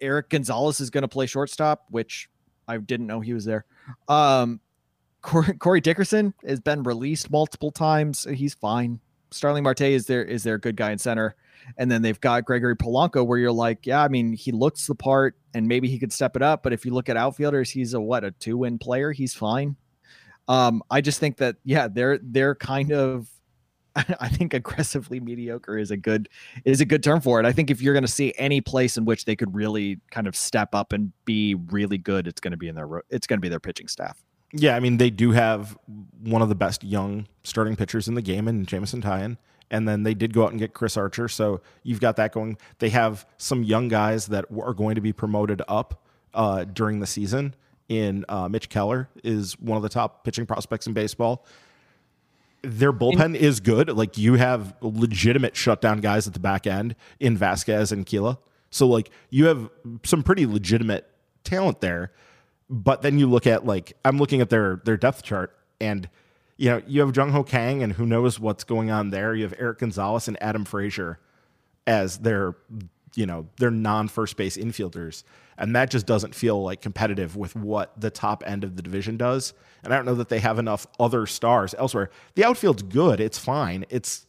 [0.00, 2.28] Erik Gonzalez is going to play shortstop, which
[2.68, 3.64] I didn't know he was there.
[4.08, 4.60] Um,
[5.22, 8.26] Corey, Dickerson has been released multiple times.
[8.30, 9.00] He's fine.
[9.30, 11.34] Starling Marte is there is there a good guy in center,
[11.78, 14.94] and then they've got Gregory Polanco, where you're like, yeah, I mean, he looks the
[14.94, 16.62] part, and maybe he could step it up.
[16.62, 19.12] But if you look at outfielders, he's a what a two win player.
[19.12, 19.76] He's fine.
[20.46, 23.28] Um, I just think that yeah, they're they're kind of
[24.20, 26.28] I think aggressively mediocre is a good
[26.64, 27.46] is a good term for it.
[27.46, 30.26] I think if you're going to see any place in which they could really kind
[30.26, 33.38] of step up and be really good, it's going to be in their it's going
[33.38, 34.22] to be their pitching staff.
[34.52, 35.78] Yeah, I mean they do have
[36.22, 39.36] one of the best young starting pitchers in the game in Jameson Taillon.
[39.70, 41.26] And then they did go out and get Chris Archer.
[41.26, 42.58] So you've got that going.
[42.78, 46.04] They have some young guys that are going to be promoted up
[46.34, 47.54] uh, during the season.
[47.88, 51.44] In uh, Mitch Keller is one of the top pitching prospects in baseball.
[52.64, 53.88] Their bullpen is good.
[53.90, 58.38] Like you have legitimate shutdown guys at the back end in Vazquez and Kela.
[58.70, 59.70] So like you have
[60.04, 61.08] some pretty legitimate
[61.44, 62.12] talent there.
[62.68, 66.08] But then you look at like I'm looking at their their depth chart, and
[66.56, 69.34] you know you have Jung Ho Kang, and who knows what's going on there.
[69.34, 71.18] You have Erik Gonzalez and Adam Frazier
[71.86, 72.56] as their
[73.14, 75.24] you know they're non first base infielders,
[75.58, 79.16] and that just doesn't feel like competitive with what the top end of the division
[79.16, 79.54] does.
[79.82, 82.10] And I don't know that they have enough other stars elsewhere.
[82.34, 83.84] The outfield's good; it's fine.
[83.90, 84.26] It's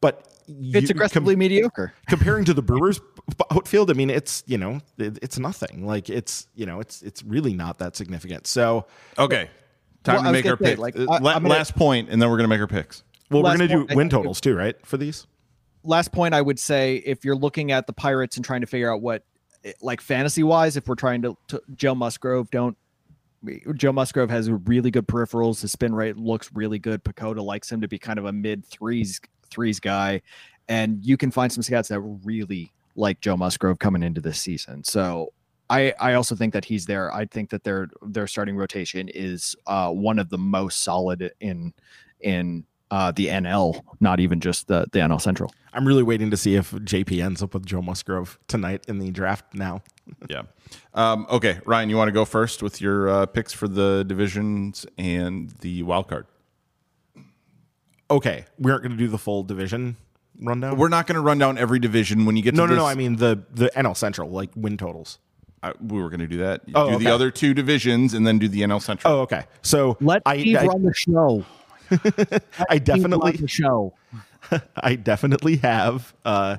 [0.00, 1.92] but you- It's aggressively com- mediocre.
[2.08, 3.00] comparing to the Brewers
[3.50, 5.86] outfield, I mean, it's you know, it, it's nothing.
[5.86, 8.46] Like it's you know, it's it's really not that significant.
[8.46, 8.86] So,
[9.18, 9.50] Okay.
[10.04, 10.78] Time Well, to make our say, picks.
[10.78, 13.02] like, Uh, I- la- gonna- last point, and then we're going to make our picks.
[13.30, 14.76] well, we're gonna do point, I win totals too, right?
[14.86, 15.26] For these,
[15.86, 18.92] last point I would say if you're looking at the Pirates and trying to figure
[18.92, 19.24] out what
[19.80, 22.76] like fantasy wise, if we're trying to, to Joe Musgrove, don't
[23.74, 25.60] Joe Musgrove has really good peripherals.
[25.60, 27.04] His spin rate looks really good.
[27.04, 30.20] PECOTA likes him to be kind of a mid threes threes guy,
[30.68, 34.82] and you can find some scouts that really like Joe Musgrove coming into this season.
[34.84, 35.32] So
[35.70, 37.12] I I also think that he's there.
[37.12, 41.72] I think that their their starting rotation is uh, one of the most solid in
[42.20, 45.52] in uh, the NL, not even just the the NL Central.
[45.72, 49.10] I'm really waiting to see if JP ends up with Joe Musgrove tonight in the
[49.10, 49.44] draft.
[49.54, 49.82] Now,
[50.28, 50.42] Yeah.
[50.94, 54.86] Um, okay, Ryan, you want to go first with your uh, picks for the divisions
[54.98, 56.26] and the wild card?
[58.10, 59.96] okay, we aren't gonna do the full division
[60.40, 60.76] rundown.
[60.76, 62.82] We're not going to run down every division when you get no, to no, this.
[62.82, 62.86] no.
[62.86, 65.18] I mean the the NL Central, like win totals.
[65.62, 66.62] I, we were going to do that.
[66.74, 67.04] Oh, do okay.
[67.04, 69.12] the other two divisions and then do the NL Central.
[69.12, 69.46] Oh, okay.
[69.62, 71.44] So Let I, Steve I, run the show.
[72.70, 73.94] I definitely the show.
[74.76, 76.58] I definitely have uh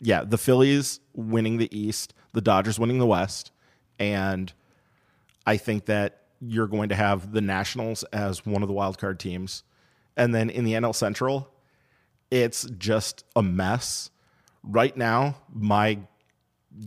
[0.00, 3.50] yeah, the Phillies winning the East, the Dodgers winning the West,
[3.98, 4.52] and
[5.46, 9.18] I think that you're going to have the Nationals as one of the wild card
[9.18, 9.62] teams.
[10.16, 11.50] And then in the NL Central,
[12.30, 14.10] it's just a mess.
[14.62, 15.98] right now, my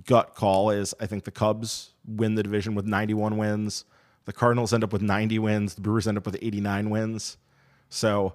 [0.05, 3.85] gut call is I think the Cubs win the division with 91 wins.
[4.25, 5.75] The Cardinals end up with 90 wins.
[5.75, 7.37] The Brewers end up with 89 wins.
[7.89, 8.33] So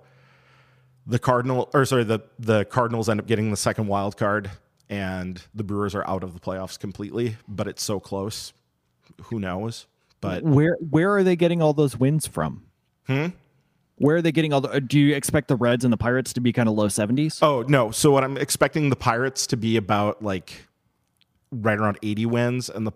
[1.07, 4.51] the Cardinal or sorry, the the Cardinals end up getting the second wild card
[4.91, 8.53] and the Brewers are out of the playoffs completely, but it's so close.
[9.25, 9.87] Who knows?
[10.21, 12.65] But where where are they getting all those wins from?
[13.07, 13.27] Hmm?
[13.97, 14.81] Where are they getting all the?
[14.81, 17.39] Do you expect the Reds and the Pirates to be kind of low seventies?
[17.43, 17.91] Oh no!
[17.91, 20.67] So what I'm expecting the Pirates to be about like
[21.53, 22.93] right around 80 wins, and the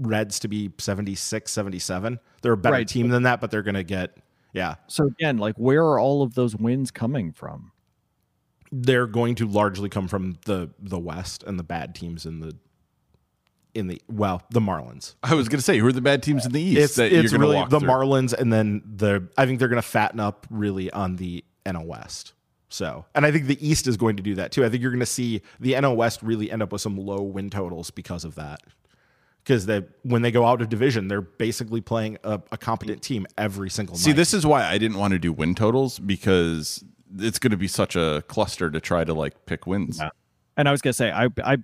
[0.00, 2.18] Reds to be 76, 77.
[2.40, 2.88] They're a better Right.
[2.88, 4.16] team than that, but they're gonna get
[4.58, 4.74] yeah.
[4.88, 7.70] So again, like where are all of those wins coming from?
[8.72, 12.56] They're going to largely come from the the West and the bad teams in the
[13.72, 15.14] in the well the Marlins.
[15.22, 17.12] I was going to say, who are the bad teams in the East It's that
[17.12, 17.88] it's you're really walk the through?
[17.88, 22.32] Marlins, and then the I think they're gonna fatten up really on the NL West.
[22.68, 24.64] So, and I think the East is going to do that too.
[24.64, 27.22] I think you're going to see the NL West really end up with some low
[27.22, 28.60] win totals because of that.
[29.48, 33.26] Because they, when they go out of division, they're basically playing a, a competent team
[33.38, 34.00] every single night.
[34.00, 34.16] See, night.
[34.16, 36.84] this is why I didn't want to do win totals because
[37.18, 40.00] it's going to be such a cluster to try to like pick wins.
[40.00, 40.10] Yeah.
[40.58, 41.56] And I was gonna say, I I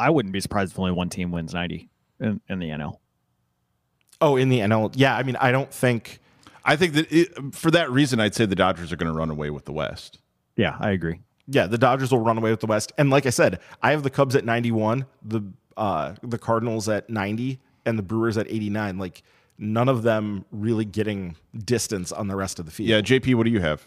[0.00, 2.96] I wouldn't be surprised if only one team wins ninety in, in the NL.
[4.20, 5.16] oh, in the NL, yeah.
[5.16, 6.18] I mean, I don't think.
[6.64, 9.30] I think that it, for that reason, I'd say the Dodgers are going to run
[9.30, 10.18] away with the West.
[10.56, 11.20] Yeah, I agree.
[11.46, 12.90] Yeah, the Dodgers will run away with the West.
[12.96, 15.42] And like I said, I have the Cubs at 91, the
[15.76, 18.98] uh, the Cardinals at 90, and the Brewers at 89.
[18.98, 19.22] Like
[19.58, 22.88] none of them really getting distance on the rest of the field.
[22.88, 23.86] Yeah, JP, what do you have?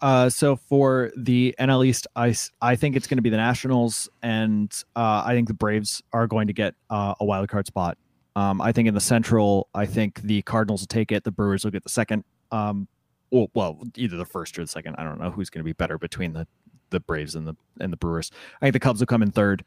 [0.00, 4.08] Uh, so for the NL East, I, I think it's going to be the Nationals,
[4.22, 7.96] and uh, I think the Braves are going to get uh, a wild card spot.
[8.34, 11.24] Um, I think in the Central, I think the Cardinals will take it.
[11.24, 12.24] The Brewers will get the second.
[12.52, 12.88] Um,
[13.30, 14.96] well, well, either the first or the second.
[14.98, 16.46] I don't know who's going to be better between the
[16.90, 18.30] the Braves and the and the Brewers.
[18.60, 19.64] I think the Cubs will come in third,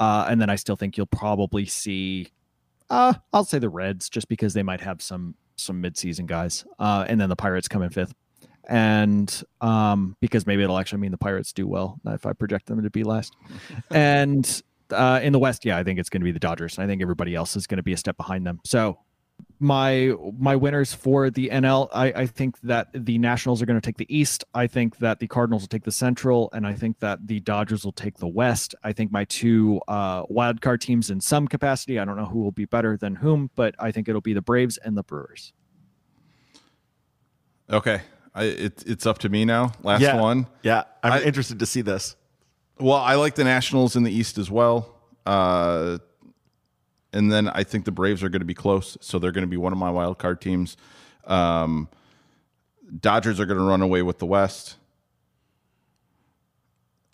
[0.00, 2.28] uh, and then I still think you'll probably see.
[2.88, 7.04] Uh, I'll say the Reds, just because they might have some some midseason guys, uh,
[7.06, 8.14] and then the Pirates come in fifth
[8.68, 12.82] and um, because maybe it'll actually mean the Pirates do well if I project them
[12.82, 13.34] to be last.
[13.90, 16.78] and uh, in the West, yeah, I think it's going to be the Dodgers.
[16.78, 18.60] I think everybody else is going to be a step behind them.
[18.64, 18.98] So
[19.60, 23.86] my my winners for the NL, I, I think that the Nationals are going to
[23.86, 24.42] take the East.
[24.54, 27.84] I think that the Cardinals will take the Central, and I think that the Dodgers
[27.84, 28.74] will take the West.
[28.82, 31.98] I think my two uh, wild card teams in some capacity.
[31.98, 34.42] I don't know who will be better than whom, but I think it'll be the
[34.42, 35.52] Braves and the Brewers.
[37.68, 38.00] Okay,
[38.34, 39.72] I, it, it's up to me now.
[39.82, 40.46] Last yeah, one.
[40.62, 42.16] Yeah, I'm I- interested to see this.
[42.78, 44.96] Well, I like the Nationals in the East as well.
[45.26, 45.98] Uh,
[47.12, 49.48] and then I think the Braves are going to be close, so they're going to
[49.50, 50.76] be one of my wild card teams.
[51.26, 51.88] Um,
[53.00, 54.76] Dodgers are going to run away with the West.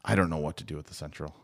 [0.04, 1.34] I don't know what to do with the Central.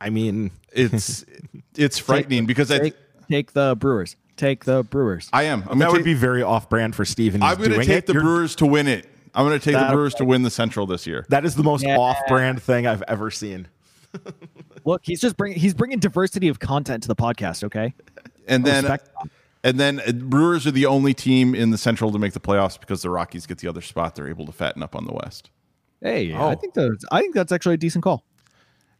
[0.00, 1.24] I mean, It's
[1.76, 2.94] it's frightening because I Take,
[3.28, 4.16] take the Brewers.
[4.36, 5.28] Take the Brewers.
[5.32, 5.64] I am.
[5.68, 7.34] I'm that gonna would be very off-brand for Steve.
[7.34, 8.06] And he's I'm going to take it.
[8.06, 9.06] the You're- Brewers to win it.
[9.34, 11.26] I'm going to take the That- Brewers to win the Central this year.
[11.28, 11.98] That is the most Yeah.
[11.98, 13.68] off-brand thing I've ever seen.
[14.84, 17.64] Look, he's just bringing he's bringing diversity of content to the podcast.
[17.64, 17.94] Okay,
[18.48, 18.98] And then
[19.62, 22.78] and then uh, Brewers are the only team in the Central to make the playoffs
[22.80, 24.14] because the Rockies get the other spot.
[24.16, 25.50] They're able to fatten up on the West.
[26.00, 26.48] hey, Oh.
[26.48, 28.24] I think that's I think that's actually a decent call.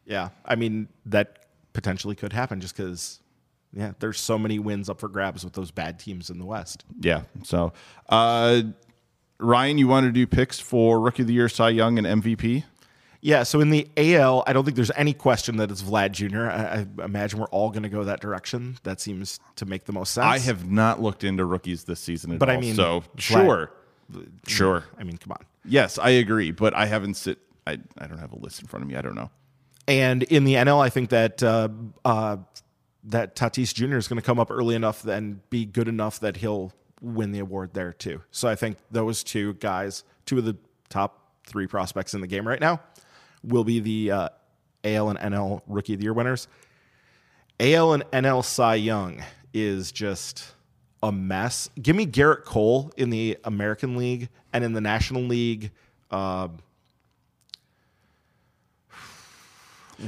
[0.05, 3.19] Yeah, I mean that potentially could happen just because.
[3.73, 6.83] Yeah, there's so many wins up for grabs with those bad teams in the West.
[6.99, 7.21] Yeah.
[7.43, 7.71] So,
[8.09, 8.63] uh,
[9.39, 12.65] Ryan, you want to do picks for Rookie of the Year, Cy Young, and MVP?
[13.21, 16.49] Yeah, so in the AL, I don't think there's any question that it's Vlad Jr.
[16.49, 18.77] I, I imagine we're all going to go that direction.
[18.83, 20.25] That seems to make the most sense.
[20.25, 23.71] I have not looked into rookies this season at But I mean, so Vlad- sure,
[24.47, 24.85] sure.
[24.97, 25.45] I mean, come on.
[25.63, 27.37] Yes, I agree, but I haven't sit.
[27.67, 28.95] I I don't have a list in front of me.
[28.95, 29.29] I don't know.
[29.87, 31.69] And in the NL, I think that uh,
[32.03, 32.37] uh,
[33.03, 33.97] that Tatis Jr.
[33.97, 37.39] is going to come up early enough and be good enough that he'll win the
[37.39, 38.21] award there too.
[38.31, 40.57] So I think those two guys, two of the
[40.89, 42.79] top three prospects in the game right now,
[43.43, 44.29] will be the uh,
[44.83, 46.47] AL and NL Rookie of the Year winners.
[47.59, 49.21] AL and NL Cy Young
[49.53, 50.53] is just
[51.03, 51.69] a mess.
[51.81, 55.71] Give me Gerrit Cole in the American League and in the National League.
[56.09, 56.47] Uh,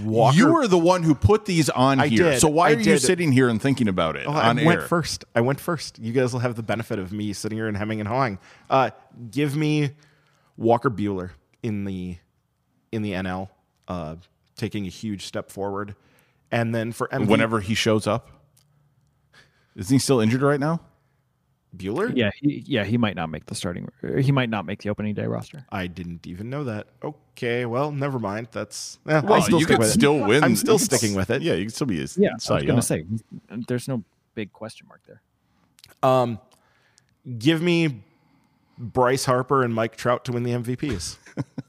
[0.03, 2.31] Walker You were the one who put these on I here.
[2.31, 2.39] did.
[2.41, 4.67] So why I are you sitting here and thinking about it Oh, on I air?
[4.67, 5.23] went first.
[5.35, 5.99] I went first.
[5.99, 8.39] You guys will have the benefit of me sitting here and hemming and hawing.
[8.71, 8.89] Uh,
[9.29, 9.91] give me
[10.57, 11.31] Walker Buehler
[11.61, 12.17] in the
[12.93, 13.49] in the NL,
[13.87, 14.15] uh,
[14.55, 15.95] taking a huge step forward,
[16.51, 18.29] and then for MVP, Whenever he shows up,
[19.75, 20.79] isn't he still injured right now?
[21.75, 22.11] Buehler?
[22.15, 23.89] Yeah, he, yeah, he might not make the starting.
[24.19, 25.65] He might not make the opening day roster.
[25.71, 26.85] I didn't even know that.
[27.03, 28.49] Okay, well, never mind.
[28.51, 29.93] That's eh, Well, I'll still you stick could with it.
[29.93, 30.43] still win.
[30.43, 31.41] I'm still You sticking with it.
[31.41, 33.05] Yeah, you can still be a Yeah, Cy I was gonna say,
[33.67, 34.03] there's no
[34.35, 35.21] big question mark there.
[36.07, 36.39] Um,
[37.39, 38.03] give me
[38.77, 41.17] Bryce Harper and Mike Trout to win the MVPs.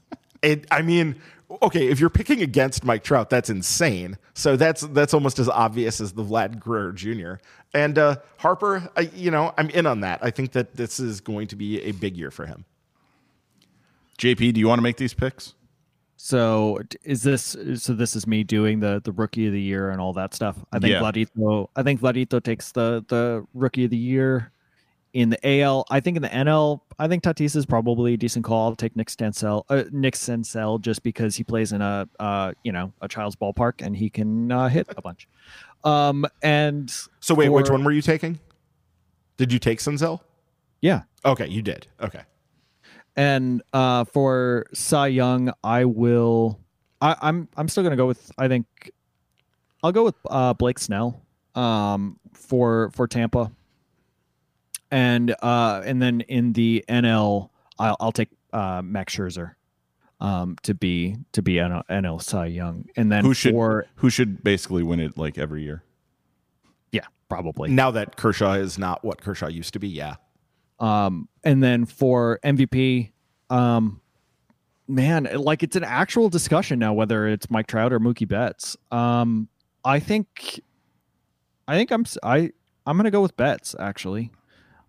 [0.45, 1.15] it, I mean,
[1.61, 4.17] okay, if you're picking against Mike Trout, that's insane.
[4.33, 7.35] So that's that's almost as obvious as the Vlad Guerrero Jr.
[7.73, 10.19] And uh, Harper, I, you know, I'm in on that.
[10.23, 12.65] I think that this is going to be a big year for him.
[14.17, 15.53] JP, do you want to make these picks?
[16.15, 17.55] So is this?
[17.75, 20.57] So this is me doing the the rookie of the year and all that stuff.
[20.71, 21.01] I think Yeah.
[21.01, 21.67] Vladito.
[21.75, 24.51] I think Vladito takes the the rookie of the year.
[25.15, 28.43] In the AL, I think in the NL, I think Tatis is probably a decent
[28.43, 28.67] call.
[28.67, 32.73] I'll take Nick Stansel, uh, Nick Senzel, just because he plays in a uh, you
[32.73, 35.29] know a child's ballpark and he can uh, hit a bunch.
[35.85, 38.39] Um, and So wait, which one were you taking?
[39.37, 40.19] Did you take Senzel?
[40.81, 41.87] yeah, Okay, you did.
[42.01, 42.23] Okay.
[43.15, 46.59] And uh, for Cy Young, I will.
[46.99, 48.33] I, I'm I'm still gonna go with.
[48.37, 48.65] I think
[49.81, 51.21] I'll go with uh, Blake Snell
[51.55, 53.49] um, for for Tampa.
[54.95, 59.55] And uh, and then in the NL, I'll, I'll take uh, Max Scherzer
[60.21, 62.85] um, to be to be NL, NL Cy Young.
[62.95, 65.83] And then Who should for who should basically win it like every year?
[66.93, 67.71] yeah, probably.
[67.71, 70.15] Now that Kershaw is not what Kershaw used to be, yeah.
[70.79, 73.11] Um, and then for MVP,
[73.49, 73.99] um,
[74.87, 78.77] man, like it's an actual discussion now whether it's Mike Trout or Mookie Betts.
[78.91, 79.49] Um,
[79.83, 80.61] I think,
[81.67, 82.51] I think I'm s- I
[82.85, 84.31] I'm gonna go with Betts actually.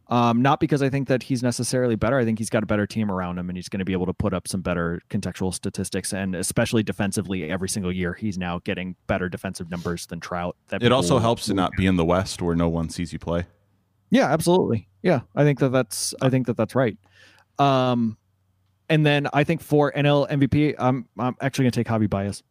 [0.08, 2.16] Um, not because I think that he's necessarily better.
[2.16, 4.06] I think he's got a better team around him, and he's going to be able
[4.06, 8.60] to put up some better contextual statistics, and especially defensively, every single year he's now
[8.60, 10.56] getting better defensive numbers than Trout.
[10.68, 13.18] That It also helps to not be in the West where no one sees you
[13.18, 13.46] play.
[14.10, 14.88] Yeah, absolutely.
[15.02, 16.96] Yeah, I think that that's I think that that's right.
[17.58, 18.16] Um,
[18.88, 22.42] and then I think for NL MVP, I'm I'm actually going to take Javi Baez.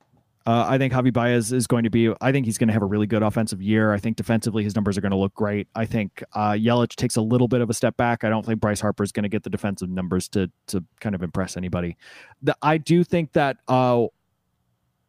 [0.48, 2.14] Uh, I think Javi Baez is going to be.
[2.22, 3.92] I think he's going to have a really good offensive year.
[3.92, 5.68] I think defensively his numbers are going to look great.
[5.74, 8.24] I think uh, Yelich takes a little bit of a step back.
[8.24, 11.16] I don't think Bryce Harper is going to get the defensive numbers to to kind
[11.16, 11.98] of impress anybody.
[12.44, 14.06] The, I do think that uh,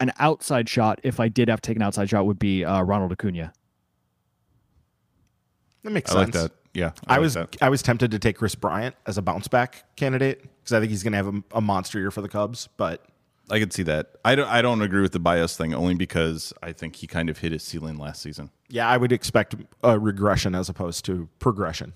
[0.01, 2.81] an outside shot, if I did have to take an outside shot, would be uh,
[2.83, 3.53] Ronald Acuna.
[5.83, 6.35] That makes I sense.
[6.35, 6.53] like that.
[6.73, 7.57] Yeah, I, like was that.
[7.61, 10.91] I was tempted to take Kris Bryant as a bounce back candidate because I think
[10.91, 12.69] he's going to have a, a monster year for the Cubs.
[12.77, 13.05] But
[13.51, 14.09] I could see that.
[14.25, 14.49] I don't.
[14.49, 17.53] I don't agree with the Baez thing only because I think he kind of hit
[17.53, 18.51] his ceiling last season.
[18.69, 19.55] yeah, I would expect
[19.85, 21.93] a regression as opposed to progression.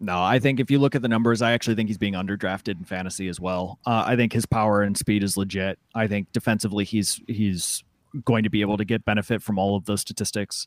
[0.00, 2.78] No, I think if you look at the numbers, I actually think he's being underdrafted
[2.78, 3.78] in fantasy as well.
[3.86, 5.78] Uh, I think his power and speed is legit.
[5.94, 7.82] I think defensively, he's he's
[8.24, 10.66] going to be able to get benefit from all of those statistics.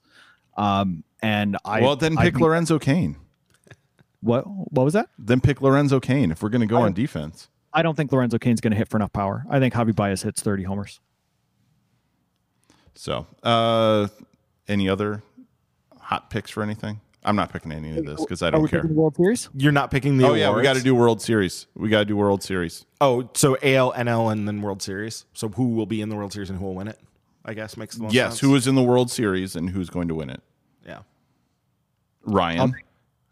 [0.58, 3.16] Um, and I well, then pick think- Lorenzo Cain.
[4.22, 5.10] what what was that?
[5.18, 7.48] Then pick Lorenzo Cain if we're going to go on defense.
[7.78, 9.46] I don't think Lorenzo Cain's going to hit for enough power.
[9.52, 11.00] I think Javi Baez hits thirty homers.
[12.96, 14.08] So, uh,
[14.68, 15.22] any other
[16.00, 17.02] hot picks for anything?
[17.24, 18.82] I'm not picking any of this because I don't we care.
[18.82, 19.50] taking the World Series?
[19.54, 21.68] You're not picking the Oh yeah, we got to do World Series.
[21.76, 22.84] We got to do World Series.
[23.00, 25.26] Oh, so AL, NL, and then World Series.
[25.34, 27.00] So who will be in the World Series and who will win it?
[27.46, 28.16] I guess makes the most sense.
[28.16, 28.40] yes, sense.
[28.40, 30.42] who is in the World Series and who's going to win it?
[30.84, 31.02] Yeah.
[32.24, 32.74] Ryan.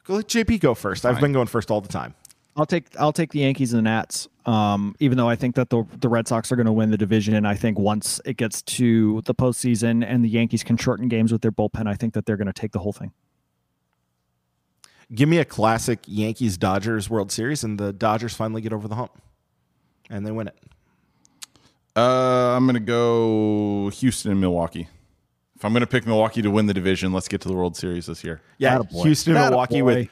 [0.04, 1.04] Go let JP go first.
[1.04, 2.14] I've been going first all the time.
[2.56, 4.28] I'll take I'll take the Yankees and the Nats.
[4.46, 6.98] Um, even though I think that the the Red Sox are going to win the
[6.98, 11.08] division, and I think once it gets to the postseason and the Yankees can shorten
[11.08, 13.12] games with their bullpen, I think that they're going to take the whole thing.
[15.14, 18.96] Give me a classic Yankees Dodgers World Series, and the Dodgers finally get over the
[18.96, 19.12] hump,
[20.10, 20.58] and they win it.
[21.96, 24.88] Uh, I'm going to go Houston and Milwaukee.
[25.56, 27.78] If I'm going to pick Milwaukee to win the division, let's get to the World
[27.78, 28.42] Series this year.
[28.58, 29.04] Yeah, Attaboy.
[29.04, 30.10] Houston, Milwaukee, with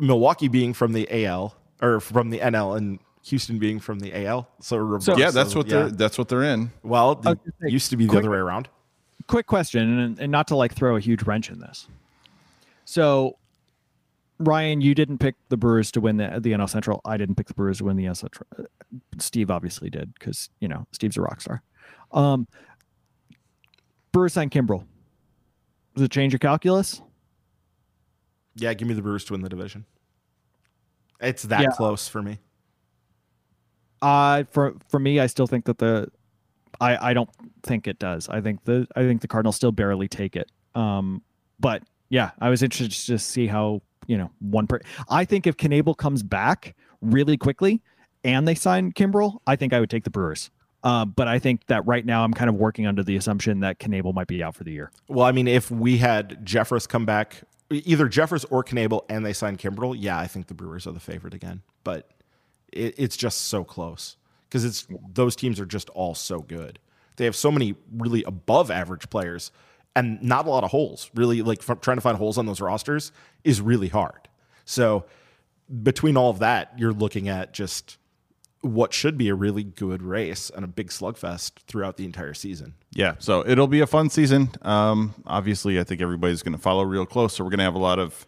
[0.00, 4.48] Milwaukee being from the AL or from the NL, and Houston being from the AL.
[4.60, 6.70] So, reverse Yeah, that's of- what they're that's what they're in.
[6.82, 8.68] Well, it was say, used to be the quick- other way around.
[9.28, 11.86] Quick question, and, and not to like throw a huge wrench in this.
[12.84, 13.38] So,
[14.38, 17.00] Ryan, you didn't pick the Brewers to win the the NL Central.
[17.04, 18.46] I didn't pick the Brewers to win the NL Central.
[18.58, 18.64] Uh,
[19.18, 21.62] Steve obviously did because you know Steve's a rock star.
[22.12, 22.46] Um,
[24.12, 24.84] Brewers signed Kimbrel.
[25.94, 27.00] Does it change your calculus?
[28.56, 29.84] Yeah, give me the Brewers to win the division.
[31.22, 31.68] It's that Yeah.
[31.70, 32.38] close for me.
[34.00, 36.08] Uh for for me, I still think that the
[36.80, 37.30] I I don't
[37.62, 38.28] think it does.
[38.28, 40.50] I think the I think the Cardinals still barely take it.
[40.74, 41.22] Um,
[41.60, 44.80] but yeah, I was interested to see how you know one per.
[45.08, 47.80] I think if Knebel comes back really quickly
[48.24, 50.50] and they sign Kimbrel, I think I would take the Brewers.
[50.84, 53.78] Uh, but I think that right now I'm kind of working under the assumption that
[53.78, 54.90] Knebel might be out for the year.
[55.06, 57.42] Well, I mean, if we had Jeffress come back,
[57.72, 61.00] either Jeffress or Knebel, and they sign Kimbrel, yeah, I think the Brewers are the
[61.00, 61.62] favorite again.
[61.84, 62.10] But
[62.72, 64.16] it, it's just so close
[64.48, 66.78] because it's those teams are just all so good.
[67.16, 69.52] They have so many really above average players
[69.94, 71.10] and not a lot of holes.
[71.14, 73.12] Really, like trying to find holes on those rosters
[73.44, 74.28] is really hard.
[74.64, 75.04] So
[75.82, 77.98] between all of that, you're looking at just
[78.62, 82.74] what should be a really good race and a big slugfest throughout the entire season.
[82.92, 84.50] Yeah, so it'll be a fun season.
[84.62, 87.74] Um, obviously, I think everybody's going to follow real close, so we're going to have
[87.74, 88.26] a lot of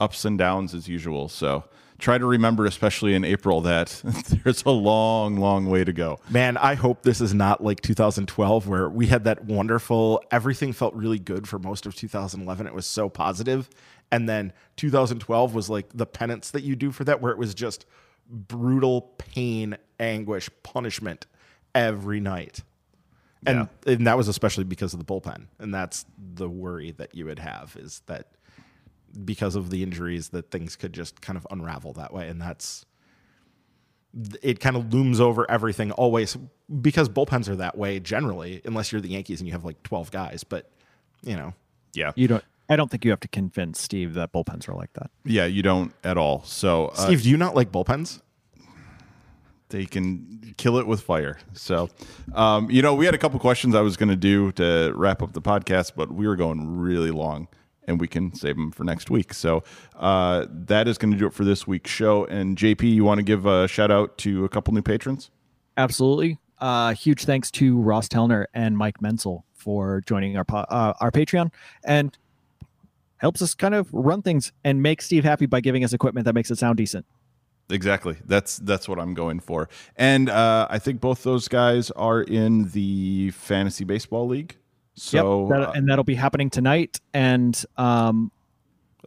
[0.00, 1.28] ups and downs as usual.
[1.28, 1.64] So
[1.98, 4.00] try to remember, especially in April, that
[4.44, 6.18] there's a long, long way to go.
[6.30, 10.94] Man, I hope this is not like 2012 where we had that wonderful, everything felt
[10.94, 12.66] really good for most of 2011.
[12.66, 13.68] It was so positive.
[14.10, 17.54] And then 2012 was like the penance that you do for that, where it was
[17.54, 17.86] just
[18.30, 21.26] brutal pain, anguish, punishment
[21.74, 22.62] every night.
[23.46, 25.46] And, and that was especially because of the bullpen.
[25.58, 28.28] And that's the worry that you would have is that
[29.24, 32.28] because of the injuries that things could just kind of unravel that way.
[32.28, 32.84] And that's
[34.42, 36.36] it kind of looms over everything always
[36.80, 40.10] because bullpens are that way generally, unless you're the Yankees and you have like 12
[40.10, 40.44] guys.
[40.44, 40.70] But,
[41.22, 41.54] you know,
[41.94, 42.44] Yeah, You don't.
[42.70, 45.10] I don't think you have to convince Steve that bullpens are like that.
[45.24, 46.42] yeah, you don't at all.
[46.44, 48.20] So uh, Steve, do you not like bullpens?
[49.70, 51.38] they can kill it with fire.
[51.52, 51.88] So,
[52.34, 55.22] um, you know, we had a couple questions I was going to do to wrap
[55.22, 57.48] up the podcast, but we were going really long,
[57.86, 59.32] and we can save them for next week.
[59.32, 59.62] So
[59.96, 62.24] uh, that is going to do it for this week's show.
[62.26, 65.30] And JP, you want to give a shout out to a couple new patrons?
[65.76, 66.38] Absolutely.
[66.58, 71.10] Uh, huge thanks to Ross Tellner and Mike Menzel for joining our po- uh, our
[71.10, 71.50] Patreon
[71.84, 72.16] and
[73.20, 76.34] helps us kind of run things and make Steve happy by giving us equipment that
[76.34, 77.04] makes it sound decent.
[77.68, 78.16] Exactly.
[78.24, 79.68] That's that's what I'm going for.
[79.94, 84.56] And uh, I think both those guys are in the fantasy baseball league.
[84.94, 88.32] So yep, that, uh, and that'll be happening tonight, and um,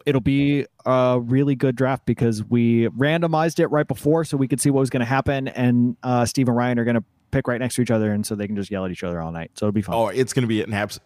[0.06, 4.60] it'll be a really good draft because we randomized it right before, so we could
[4.60, 5.48] see what was going to happen.
[5.48, 8.24] And uh, Steve and Ryan are going to pick right next to each other, and
[8.26, 9.50] so they can just yell at each other all night.
[9.54, 9.94] So it'll be fun.
[9.94, 11.00] Oh, it's going to be an abs-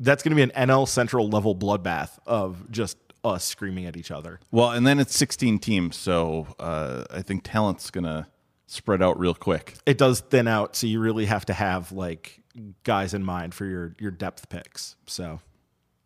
[0.00, 4.10] that's going to be an NL Central level bloodbath of just us screaming at each
[4.10, 4.40] other.
[4.50, 8.28] well, and then it's 16 teams, so uh, I think talent's gonna
[8.66, 9.74] spread out real quick.
[9.84, 12.40] It does thin out, so you really have to have like
[12.82, 14.96] guys in mind for your your depth picks.
[15.06, 15.40] So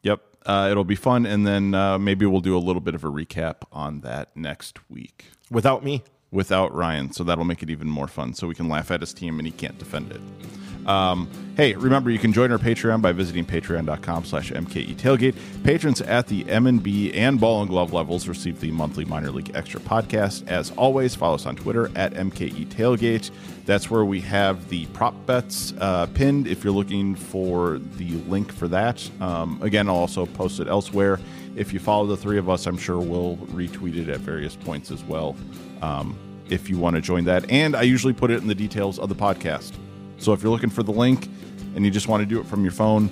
[0.02, 0.20] Yep.
[0.44, 3.08] Uh, it'll be fun, and then uh, maybe we'll do a little bit of a
[3.08, 8.08] recap on that next week without me, without Ryan, so that'll make it even more
[8.08, 8.34] fun.
[8.34, 10.20] So we can laugh at his team, and he can't defend it.
[10.86, 15.34] Um, hey, remember you can join our Patreon by visiting patreon.com slash MKE tailgate.
[15.62, 19.80] Patrons at the M&B and ball and glove levels receive the monthly minor league extra
[19.80, 20.46] podcast.
[20.48, 23.30] As always, follow us on Twitter at MKE tailgate.
[23.64, 28.52] That's where we have the prop bets uh, pinned if you're looking for the link
[28.52, 29.08] for that.
[29.20, 31.18] Um, again, I'll also post it elsewhere.
[31.56, 34.90] If you follow the three of us, I'm sure we'll retweet it at various points
[34.90, 35.36] as well.
[35.82, 37.50] Um, if you want to join that.
[37.50, 39.72] And I usually put it in the details of the podcast.
[40.18, 41.28] So if you're looking for the link
[41.74, 43.10] and you just want to do it from your phone,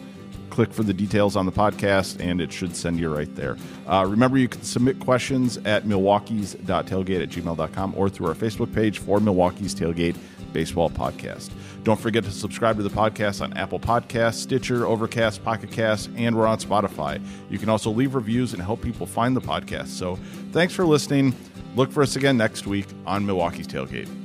[0.53, 3.57] click for the details on the podcast and it should send you right there.
[3.87, 8.99] Uh, remember, you can submit questions at milwaukee's.tailgate at gmail.com or through our Facebook page
[8.99, 10.17] for Milwaukee's Tailgate
[10.53, 11.51] Baseball Podcast.
[11.85, 16.37] Don't forget to subscribe to the podcast on Apple Podcasts, Stitcher, Overcast, Pocket Cast, and
[16.37, 17.21] we're on Spotify.
[17.49, 19.89] You can also leave reviews and help people find the podcast.
[19.89, 20.19] So
[20.53, 21.35] thanks for listening.
[21.75, 24.22] Look for us again next week on Milwaukee's Tailgate.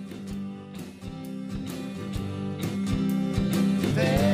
[3.99, 4.26] everything.